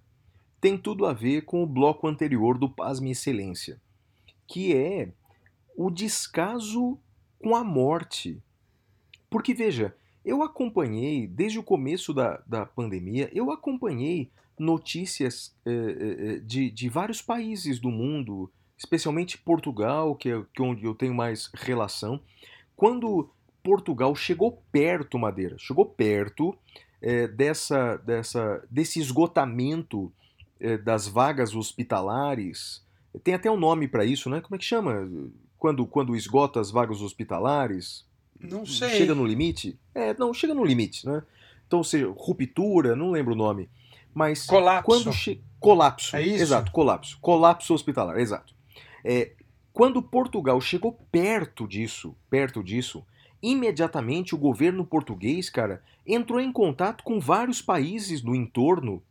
tem 0.67 0.77
tudo 0.77 1.05
a 1.05 1.13
ver 1.13 1.43
com 1.43 1.63
o 1.63 1.65
bloco 1.65 2.09
anterior 2.09 2.57
do 2.57 2.69
Pasme 2.69 3.11
Excelência, 3.11 3.79
que 4.45 4.75
é 4.75 5.13
o 5.77 5.89
descaso 5.89 6.99
com 7.41 7.55
a 7.55 7.63
morte. 7.63 8.43
Porque 9.29 9.53
veja, 9.53 9.95
eu 10.25 10.43
acompanhei, 10.43 11.25
desde 11.25 11.57
o 11.57 11.63
começo 11.63 12.13
da, 12.13 12.43
da 12.45 12.65
pandemia, 12.65 13.29
eu 13.31 13.49
acompanhei 13.49 14.29
notícias 14.59 15.55
eh, 15.65 15.71
eh, 15.71 16.39
de, 16.39 16.69
de 16.69 16.89
vários 16.89 17.21
países 17.21 17.79
do 17.79 17.89
mundo, 17.89 18.51
especialmente 18.77 19.37
Portugal, 19.37 20.17
que 20.17 20.29
é, 20.29 20.43
que 20.53 20.61
é 20.61 20.65
onde 20.65 20.83
eu 20.83 20.93
tenho 20.93 21.15
mais 21.15 21.49
relação, 21.53 22.19
quando 22.75 23.29
Portugal 23.63 24.13
chegou 24.17 24.61
perto, 24.69 25.17
Madeira, 25.17 25.55
chegou 25.57 25.85
perto 25.85 26.53
é, 27.01 27.25
dessa, 27.25 27.95
dessa, 27.95 28.67
desse 28.69 28.99
esgotamento 28.99 30.11
das 30.83 31.07
vagas 31.07 31.55
hospitalares. 31.55 32.85
Tem 33.23 33.33
até 33.33 33.49
um 33.49 33.57
nome 33.57 33.87
para 33.87 34.05
isso, 34.05 34.29
né? 34.29 34.41
Como 34.41 34.55
é 34.55 34.57
que 34.59 34.65
chama? 34.65 35.09
Quando, 35.57 35.85
quando 35.85 36.15
esgota 36.15 36.59
as 36.59 36.71
vagas 36.71 37.01
hospitalares? 37.01 38.05
Não 38.39 38.65
sei. 38.65 38.89
Chega 38.89 39.15
no 39.15 39.25
limite? 39.25 39.79
É, 39.93 40.13
não, 40.13 40.33
chega 40.33 40.53
no 40.53 40.63
limite, 40.63 41.05
né? 41.05 41.23
Então, 41.65 41.79
ou 41.79 41.83
seja, 41.83 42.07
ruptura, 42.15 42.95
não 42.95 43.11
lembro 43.11 43.33
o 43.33 43.37
nome. 43.37 43.69
Mas 44.13 44.45
colapso. 44.45 44.85
quando 44.85 45.11
che... 45.11 45.41
colapso. 45.59 46.15
É 46.15 46.21
isso? 46.21 46.43
Exato, 46.43 46.71
colapso. 46.71 47.17
Colapso 47.19 47.73
hospitalar, 47.73 48.17
exato. 48.17 48.53
É, 49.03 49.33
quando 49.73 50.01
Portugal 50.01 50.59
chegou 50.61 50.97
perto 51.11 51.67
disso, 51.67 52.15
perto 52.29 52.63
disso, 52.63 53.03
Imediatamente 53.41 54.33
o 54.33 54.37
governo 54.37 54.85
português, 54.85 55.49
cara, 55.49 55.81
entrou 56.05 56.39
em 56.39 56.51
contato 56.51 57.03
com 57.03 57.19
vários 57.19 57.61
países 57.61 58.21
do 58.21 58.33
entorno 58.33 59.01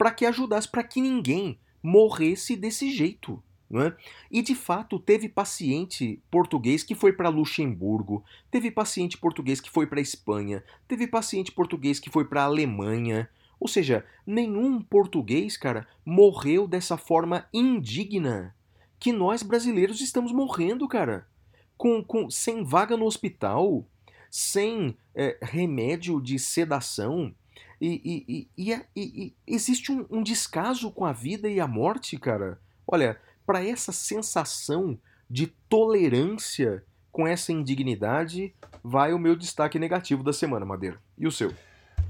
para 0.00 0.10
que 0.10 0.24
ajudasse 0.24 0.66
para 0.66 0.82
que 0.82 0.98
ninguém 0.98 1.58
morresse 1.82 2.56
desse 2.56 2.90
jeito. 2.90 3.42
É? 3.70 3.92
E 4.30 4.40
de 4.40 4.54
fato 4.54 4.98
teve 4.98 5.28
paciente 5.28 6.22
português 6.30 6.82
que 6.82 6.94
foi 6.94 7.12
para 7.12 7.28
Luxemburgo, 7.28 8.24
teve 8.50 8.70
paciente 8.70 9.18
português 9.18 9.60
que 9.60 9.70
foi 9.70 9.86
para 9.86 10.00
Espanha, 10.00 10.64
teve 10.88 11.06
paciente 11.06 11.52
português 11.52 12.00
que 12.00 12.08
foi 12.08 12.24
para 12.24 12.44
Alemanha. 12.44 13.28
Ou 13.60 13.68
seja, 13.68 14.02
nenhum 14.26 14.80
português, 14.80 15.58
cara, 15.58 15.86
morreu 16.02 16.66
dessa 16.66 16.96
forma 16.96 17.46
indigna 17.52 18.56
que 18.98 19.12
nós 19.12 19.42
brasileiros 19.42 20.00
estamos 20.00 20.32
morrendo, 20.32 20.88
cara. 20.88 21.28
Com, 21.76 22.02
com, 22.02 22.30
sem 22.30 22.64
vaga 22.64 22.96
no 22.96 23.04
hospital, 23.04 23.84
sem 24.30 24.96
é, 25.14 25.36
remédio 25.42 26.22
de 26.22 26.38
sedação. 26.38 27.34
E, 27.80 28.48
e, 28.56 28.72
e, 28.72 28.84
e 28.96 29.34
existe 29.46 29.90
um, 29.90 30.06
um 30.10 30.22
descaso 30.22 30.90
com 30.90 31.04
a 31.04 31.12
vida 31.12 31.48
e 31.48 31.58
a 31.58 31.66
morte, 31.66 32.18
cara. 32.18 32.60
Olha, 32.86 33.18
para 33.46 33.66
essa 33.66 33.92
sensação 33.92 34.98
de 35.28 35.46
tolerância 35.68 36.84
com 37.10 37.26
essa 37.26 37.52
indignidade, 37.52 38.54
vai 38.82 39.12
o 39.12 39.18
meu 39.18 39.34
destaque 39.34 39.78
negativo 39.78 40.22
da 40.22 40.32
semana, 40.32 40.66
Madeira. 40.66 41.00
E 41.16 41.26
o 41.26 41.32
seu? 41.32 41.54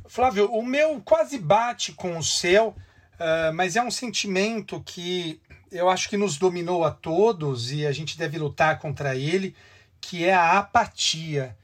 Flávio, 0.07 0.51
o 0.53 0.63
meu 0.65 1.01
quase 1.01 1.39
bate 1.39 1.93
com 1.93 2.19
o 2.19 2.23
seu, 2.23 2.69
uh, 2.69 3.55
mas 3.55 3.77
é 3.77 3.83
um 3.83 3.91
sentimento 3.91 4.83
que 4.83 5.41
eu 5.71 5.89
acho 5.89 6.09
que 6.09 6.17
nos 6.17 6.37
dominou 6.37 6.85
a 6.85 6.91
todos 6.91 7.71
e 7.71 7.87
a 7.87 7.93
gente 7.93 8.19
deve 8.19 8.39
lutar 8.39 8.79
contra 8.79 9.15
ele, 9.15 9.55
que 10.01 10.25
é 10.25 10.35
a 10.35 10.59
apatia. 10.59 11.57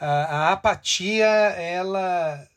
A, 0.00 0.06
a 0.06 0.52
apatia, 0.52 1.26
ela 1.26 2.48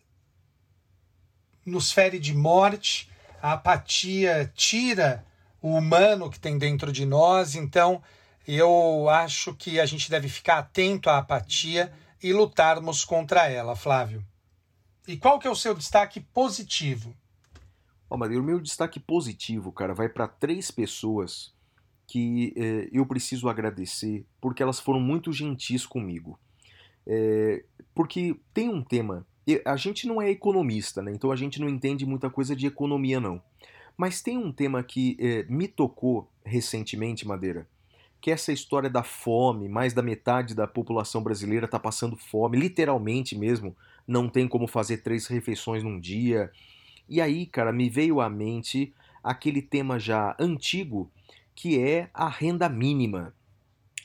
nos 1.66 1.92
fere 1.92 2.20
de 2.20 2.34
morte, 2.34 3.10
a 3.42 3.54
apatia 3.54 4.52
tira 4.56 5.26
o 5.62 5.76
humano 5.76 6.30
que 6.30 6.40
tem 6.40 6.58
dentro 6.58 6.92
de 6.92 7.06
nós, 7.06 7.56
então 7.56 8.02
eu 8.48 9.10
acho 9.10 9.54
que 9.56 9.80
a 9.80 9.86
gente 9.86 10.10
deve 10.10 10.30
ficar 10.30 10.60
atento 10.60 11.10
à 11.10 11.18
apatia 11.18 11.92
e 12.22 12.32
lutarmos 12.32 13.04
contra 13.04 13.48
ela, 13.50 13.76
Flávio. 13.76 14.24
E 15.08 15.18
qual 15.18 15.40
que 15.40 15.48
é 15.48 15.52
o 15.52 15.56
seu 15.56 15.74
destaque 15.74 16.20
positivo? 16.20 17.16
Oh, 18.10 18.16
o 18.16 18.44
meu 18.44 18.60
destaque 18.60 19.00
positivo, 19.00 19.72
cara, 19.72 19.94
vai 19.94 20.08
para 20.08 20.28
três 20.28 20.70
pessoas 20.70 21.54
que 22.08 22.54
eh, 22.56 22.90
eu 22.92 23.06
preciso 23.06 23.50
agradecer 23.50 24.26
porque 24.40 24.62
elas 24.62 24.80
foram 24.80 25.00
muito 25.00 25.34
gentis 25.34 25.86
comigo. 25.86 26.40
É, 27.06 27.64
porque 27.94 28.36
tem 28.54 28.70
um 28.70 28.84
tema. 28.84 29.26
A 29.66 29.76
gente 29.76 30.08
não 30.08 30.22
é 30.22 30.30
economista, 30.30 31.02
né? 31.02 31.12
Então 31.12 31.32
a 31.32 31.36
gente 31.36 31.60
não 31.62 31.70
entende 31.70 32.06
muita 32.06 32.30
coisa 32.30 32.56
de 32.56 32.66
economia, 32.66 33.20
não. 33.20 33.42
Mas 33.98 34.22
tem 34.22 34.38
um 34.38 34.52
tema 34.52 34.84
que 34.84 35.16
eh, 35.20 35.46
me 35.48 35.68
tocou 35.68 36.30
recentemente, 36.44 37.28
Madeira, 37.28 37.68
que 38.20 38.30
é 38.30 38.34
essa 38.34 38.52
história 38.52 38.90
da 38.90 39.04
fome. 39.04 39.70
Mais 39.70 39.94
da 39.94 40.02
metade 40.02 40.54
da 40.54 40.68
população 40.68 41.22
brasileira 41.22 41.66
está 41.66 41.80
passando 41.80 42.18
fome, 42.18 42.58
literalmente 42.58 43.38
mesmo. 43.38 43.76
Não 44.08 44.28
tem 44.28 44.48
como 44.48 44.68
fazer 44.68 44.98
três 44.98 45.28
refeições 45.28 45.84
num 45.84 46.00
dia. 46.00 46.52
E 47.08 47.22
aí, 47.22 47.46
cara, 47.46 47.72
me 47.72 47.90
veio 47.90 48.20
à 48.20 48.30
mente 48.30 48.94
aquele 49.24 49.62
tema 49.62 50.00
já 50.00 50.36
antigo, 50.40 51.10
que 51.54 51.80
é 51.80 52.10
a 52.14 52.28
renda 52.28 52.68
mínima. 52.68 53.34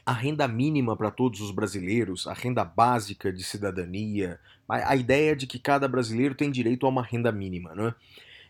A 0.07 0.13
renda 0.13 0.49
mínima 0.49 0.97
para 0.97 1.11
todos 1.11 1.41
os 1.41 1.51
brasileiros, 1.51 2.27
a 2.27 2.33
renda 2.33 2.65
básica 2.65 3.33
de 3.33 3.45
cidadania, 3.45 4.41
a, 4.71 4.93
a, 4.93 4.97
ideia 4.97 5.35
de 5.35 5.47
que 5.47 5.59
cada 5.59 5.89
brasileiro 5.89 6.35
tem 6.35 6.51
direito 6.51 6.87
a 6.87 6.89
uma 6.89 7.03
renda 7.03 7.33
mínima, 7.33 7.75
né? 7.75 7.95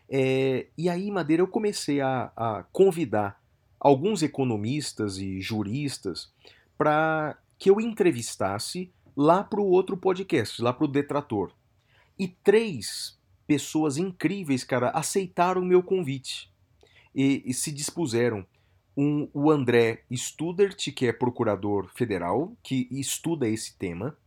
É, 0.09 0.67
e 0.77 0.89
aí, 0.89 1.09
Madeira, 1.09 1.41
eu 1.41 1.47
comecei 1.47 2.01
a, 2.01 2.31
a 2.35 2.65
convidar 2.71 3.41
alguns 3.79 4.21
economistas 4.21 5.17
e 5.17 5.39
juristas 5.39 6.31
para 6.77 7.37
que 7.57 7.69
eu 7.69 7.79
entrevistasse 7.79 8.91
lá 9.15 9.43
para 9.43 9.61
o 9.61 9.69
outro 9.69 9.95
podcast, 9.95 10.61
lá 10.61 10.73
para 10.73 10.85
o 10.85 10.87
Detrator. 10.87 11.51
E 12.17 12.27
três 12.27 13.17
pessoas 13.47 13.97
incríveis, 13.97 14.63
cara, 14.63 14.89
aceitaram 14.91 15.61
o 15.61 15.65
meu 15.65 15.81
convite 15.81 16.51
e, 17.13 17.41
e 17.45 17.53
se 17.53 17.71
dispuseram. 17.71 18.45
Um, 18.95 19.29
o 19.33 19.49
André 19.49 20.03
Studert, 20.11 20.91
que 20.93 21.07
é 21.07 21.13
procurador 21.13 21.89
federal, 21.95 22.53
que 22.61 22.87
estuda 22.91 23.47
esse 23.47 23.77
tema. 23.77 24.17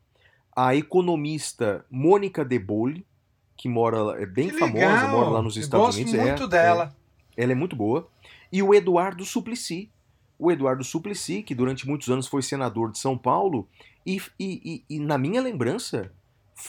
A 0.54 0.74
economista 0.74 1.84
Mônica 1.90 2.44
De 2.44 2.58
Bolle, 2.58 3.04
que 3.56 3.68
mora, 3.68 4.20
é 4.20 4.26
bem 4.26 4.50
que 4.50 4.58
famosa, 4.58 4.86
legal. 4.86 5.10
mora 5.10 5.30
lá 5.30 5.42
nos 5.42 5.56
Estados 5.56 5.96
Eu 5.96 6.04
gosto 6.04 6.14
Unidos. 6.14 6.28
muito 6.28 6.44
é, 6.44 6.48
dela. 6.48 6.96
É, 7.36 7.42
ela 7.42 7.52
é 7.52 7.54
muito 7.54 7.74
boa. 7.74 8.08
E 8.52 8.62
o 8.62 8.74
Eduardo 8.74 9.24
Suplicy. 9.24 9.90
O 10.38 10.50
Eduardo 10.50 10.82
Suplicy, 10.84 11.42
que 11.42 11.54
durante 11.54 11.86
muitos 11.86 12.08
anos 12.08 12.26
foi 12.26 12.42
senador 12.42 12.90
de 12.90 12.98
São 12.98 13.16
Paulo, 13.16 13.68
e, 14.04 14.20
e, 14.38 14.84
e, 14.88 14.96
e 14.96 15.00
na 15.00 15.16
minha 15.16 15.40
lembrança, 15.40 16.10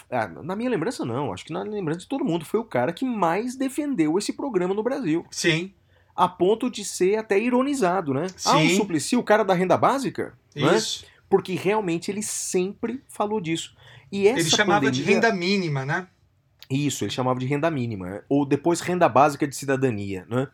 ah, 0.10 0.28
na 0.28 0.56
minha 0.56 0.70
lembrança, 0.70 1.06
não. 1.06 1.34
Acho 1.34 1.46
que 1.46 1.54
na 1.54 1.64
lembrança 1.64 2.02
de 2.02 2.08
todo 2.08 2.26
mundo. 2.26 2.46
Foi 2.46 2.60
o 2.60 2.66
cara 2.66 2.94
que 2.94 3.06
mais 3.06 3.56
defendeu 3.56 4.18
esse 4.18 4.34
programa 4.34 4.74
no 4.74 4.84
Brasil. 4.84 5.26
Sim. 5.30 5.74
A 6.16 6.28
ponto 6.28 6.70
de 6.70 6.86
ser 6.86 7.18
até 7.18 7.38
ironizado, 7.38 8.14
né? 8.14 8.28
Sim. 8.30 8.50
Ah, 8.50 8.58
o 8.58 8.70
Suplicy, 8.70 9.18
o 9.18 9.24
cara 9.24 9.44
da 9.44 9.54
renda 9.54 9.78
básica? 9.78 10.34
Né? 10.56 10.76
Isso. 10.76 11.04
Né? 11.06 11.12
Porque 11.30 11.54
realmente 11.54 12.12
ele 12.12 12.22
sempre 12.22 13.02
falou 13.08 13.42
disso. 13.42 13.76
E 14.12 14.28
essa 14.28 14.40
ele 14.40 14.50
chamava 14.50 14.86
pandemia... 14.86 15.04
de 15.06 15.12
renda 15.12 15.34
mínima, 15.34 15.86
né? 15.86 16.08
Isso, 16.70 17.04
ele 17.04 17.12
chamava 17.12 17.40
de 17.40 17.46
renda 17.46 17.70
mínima. 17.70 18.24
Ou 18.30 18.46
depois 18.46 18.80
renda 18.80 19.08
básica 19.10 19.48
de 19.48 19.56
cidadania, 19.56 20.26
né? 20.30 20.48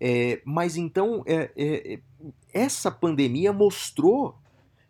É, 0.00 0.40
mas 0.44 0.76
então, 0.76 1.22
é, 1.26 1.50
é, 1.56 1.94
é 1.94 2.00
essa 2.52 2.90
pandemia 2.90 3.52
mostrou 3.52 4.36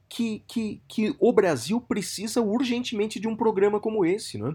que, 0.09 0.43
que, 0.47 0.81
que 0.89 1.15
o 1.19 1.33
Brasil 1.33 1.81
precisa 1.81 2.41
urgentemente 2.41 3.21
de 3.21 3.29
um 3.29 3.37
programa 3.37 3.81
como 3.81 4.05
esse, 4.05 4.39
né? 4.39 4.55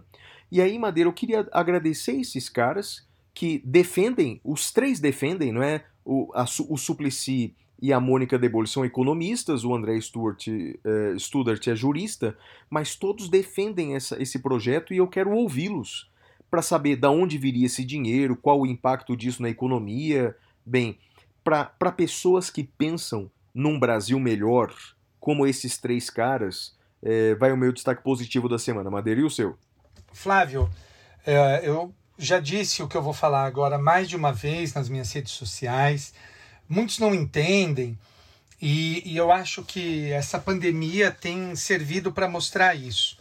E 0.52 0.62
aí, 0.62 0.78
Madeira, 0.80 1.10
eu 1.10 1.14
queria 1.14 1.48
agradecer 1.52 2.14
esses 2.14 2.48
caras 2.50 3.06
que 3.34 3.62
defendem, 3.64 4.42
os 4.44 4.72
três 4.72 5.00
defendem, 5.00 5.52
não 5.52 5.62
é? 5.62 5.84
O, 6.04 6.32
a, 6.34 6.44
o 6.70 6.78
Suplicy 6.78 7.56
e 7.82 7.94
a 7.94 8.00
Mônica 8.00 8.38
De 8.38 8.50
Bolle 8.50 8.68
são 8.68 8.84
economistas, 8.84 9.64
o 9.64 9.74
André 9.74 10.00
Stuart, 10.02 10.48
uh, 10.48 11.20
Studart 11.20 11.66
é 11.68 11.76
jurista, 11.76 12.38
mas 12.70 12.96
todos 12.96 13.30
defendem 13.30 13.96
essa, 13.96 14.22
esse 14.22 14.40
projeto 14.40 14.94
e 14.94 14.98
eu 14.98 15.08
quero 15.08 15.32
ouvi-los 15.32 16.10
para 16.50 16.62
saber 16.62 16.96
de 16.96 17.08
onde 17.08 17.38
viria 17.38 17.66
esse 17.66 17.84
dinheiro, 17.84 18.36
qual 18.36 18.62
o 18.62 18.66
impacto 18.66 19.16
disso 19.16 19.42
na 19.42 19.50
economia. 19.50 20.36
Bem, 20.66 20.98
para 21.44 21.92
pessoas 21.92 22.50
que 22.50 22.64
pensam 22.64 23.30
num 23.54 23.80
Brasil 23.80 24.20
melhor, 24.20 24.74
como 25.20 25.46
esses 25.46 25.78
três 25.78 26.10
caras, 26.10 26.76
é, 27.02 27.36
vai 27.36 27.52
o 27.52 27.58
meu 27.58 27.72
destaque 27.72 28.02
positivo 28.02 28.48
da 28.48 28.58
semana. 28.58 28.90
Madeira, 28.90 29.22
e 29.22 29.24
o 29.24 29.30
seu? 29.30 29.58
Flávio, 30.14 30.70
é, 31.26 31.62
eu 31.64 31.94
já 32.18 32.40
disse 32.40 32.82
o 32.82 32.88
que 32.88 32.96
eu 32.96 33.02
vou 33.02 33.14
falar 33.14 33.46
agora 33.46 33.78
mais 33.78 34.10
de 34.10 34.16
uma 34.16 34.32
vez 34.32 34.74
nas 34.74 34.90
minhas 34.90 35.12
redes 35.12 35.34
sociais. 35.34 36.14
Muitos 36.68 37.00
não 37.00 37.14
entendem 37.14 37.98
e, 38.62 39.02
e 39.06 39.16
eu 39.18 39.32
acho 39.32 39.64
que 39.64 40.12
essa 40.12 40.40
pandemia 40.40 41.12
tem 41.12 41.56
servido 41.56 42.12
para 42.12 42.28
mostrar 42.28 42.76
isso. 42.76 43.18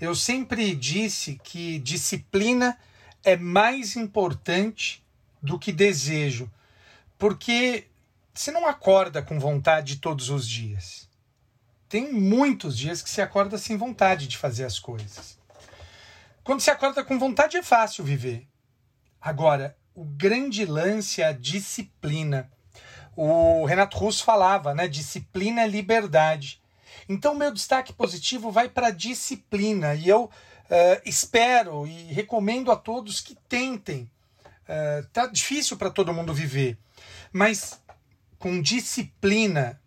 Eu 0.00 0.14
sempre 0.14 0.74
disse 0.74 1.38
que 1.42 1.78
disciplina 1.78 2.76
é 3.22 3.36
mais 3.36 3.96
importante 3.96 5.04
do 5.42 5.58
que 5.58 5.72
desejo, 5.72 6.50
porque 7.18 7.86
você 8.32 8.50
não 8.50 8.66
acorda 8.66 9.22
com 9.22 9.38
vontade 9.38 9.96
todos 9.96 10.30
os 10.30 10.48
dias 10.48 11.10
tem 11.90 12.12
muitos 12.12 12.78
dias 12.78 13.02
que 13.02 13.10
se 13.10 13.20
acorda 13.20 13.58
sem 13.58 13.76
vontade 13.76 14.28
de 14.28 14.38
fazer 14.38 14.64
as 14.64 14.78
coisas. 14.78 15.36
Quando 16.44 16.60
se 16.60 16.70
acorda 16.70 17.02
com 17.02 17.18
vontade 17.18 17.56
é 17.56 17.62
fácil 17.64 18.04
viver. 18.04 18.46
Agora, 19.20 19.76
o 19.92 20.04
grande 20.04 20.64
lance 20.64 21.20
é 21.20 21.26
a 21.26 21.32
disciplina. 21.32 22.48
O 23.22 23.66
Renato 23.66 23.98
Russo 23.98 24.24
falava, 24.24 24.74
né? 24.74 24.88
Disciplina 24.88 25.60
é 25.60 25.66
liberdade. 25.66 26.58
Então, 27.06 27.34
meu 27.34 27.52
destaque 27.52 27.92
positivo 27.92 28.50
vai 28.50 28.66
para 28.66 28.86
a 28.86 28.90
disciplina 28.90 29.94
e 29.94 30.08
eu 30.08 30.24
uh, 30.24 30.30
espero 31.04 31.86
e 31.86 32.04
recomendo 32.04 32.72
a 32.72 32.76
todos 32.76 33.20
que 33.20 33.34
tentem. 33.46 34.10
Uh, 34.62 35.06
tá 35.12 35.26
difícil 35.26 35.76
para 35.76 35.90
todo 35.90 36.14
mundo 36.14 36.32
viver, 36.32 36.78
mas 37.30 37.78
com 38.38 38.62
disciplina 38.62 39.78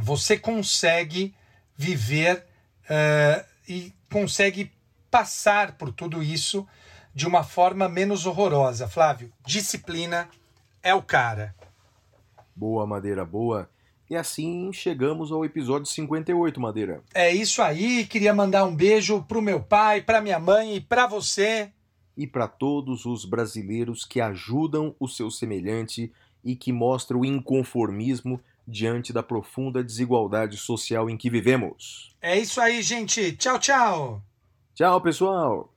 você 0.00 0.38
consegue 0.38 1.34
viver 1.76 2.46
uh, 2.86 3.44
e 3.68 3.92
consegue 4.10 4.72
passar 5.10 5.72
por 5.72 5.92
tudo 5.92 6.22
isso 6.22 6.66
de 7.14 7.26
uma 7.26 7.44
forma 7.44 7.86
menos 7.86 8.24
horrorosa. 8.24 8.88
Flávio, 8.88 9.30
disciplina 9.44 10.26
é 10.82 10.94
o 10.94 11.02
cara. 11.02 11.54
Boa, 12.60 12.86
Madeira, 12.86 13.24
boa. 13.24 13.70
E 14.10 14.14
assim 14.14 14.70
chegamos 14.70 15.32
ao 15.32 15.46
episódio 15.46 15.86
58, 15.86 16.60
Madeira. 16.60 17.02
É 17.14 17.34
isso 17.34 17.62
aí. 17.62 18.04
Queria 18.04 18.34
mandar 18.34 18.66
um 18.66 18.76
beijo 18.76 19.22
pro 19.22 19.40
meu 19.40 19.62
pai, 19.62 20.02
pra 20.02 20.20
minha 20.20 20.38
mãe 20.38 20.76
e 20.76 20.80
pra 20.82 21.06
você. 21.06 21.72
E 22.14 22.26
para 22.26 22.46
todos 22.46 23.06
os 23.06 23.24
brasileiros 23.24 24.04
que 24.04 24.20
ajudam 24.20 24.94
o 25.00 25.08
seu 25.08 25.30
semelhante 25.30 26.12
e 26.44 26.54
que 26.54 26.70
mostra 26.70 27.16
o 27.16 27.24
inconformismo 27.24 28.38
diante 28.68 29.10
da 29.10 29.22
profunda 29.22 29.82
desigualdade 29.82 30.58
social 30.58 31.08
em 31.08 31.16
que 31.16 31.30
vivemos. 31.30 32.14
É 32.20 32.38
isso 32.38 32.60
aí, 32.60 32.82
gente. 32.82 33.32
Tchau, 33.36 33.58
tchau. 33.58 34.22
Tchau, 34.74 35.00
pessoal! 35.00 35.72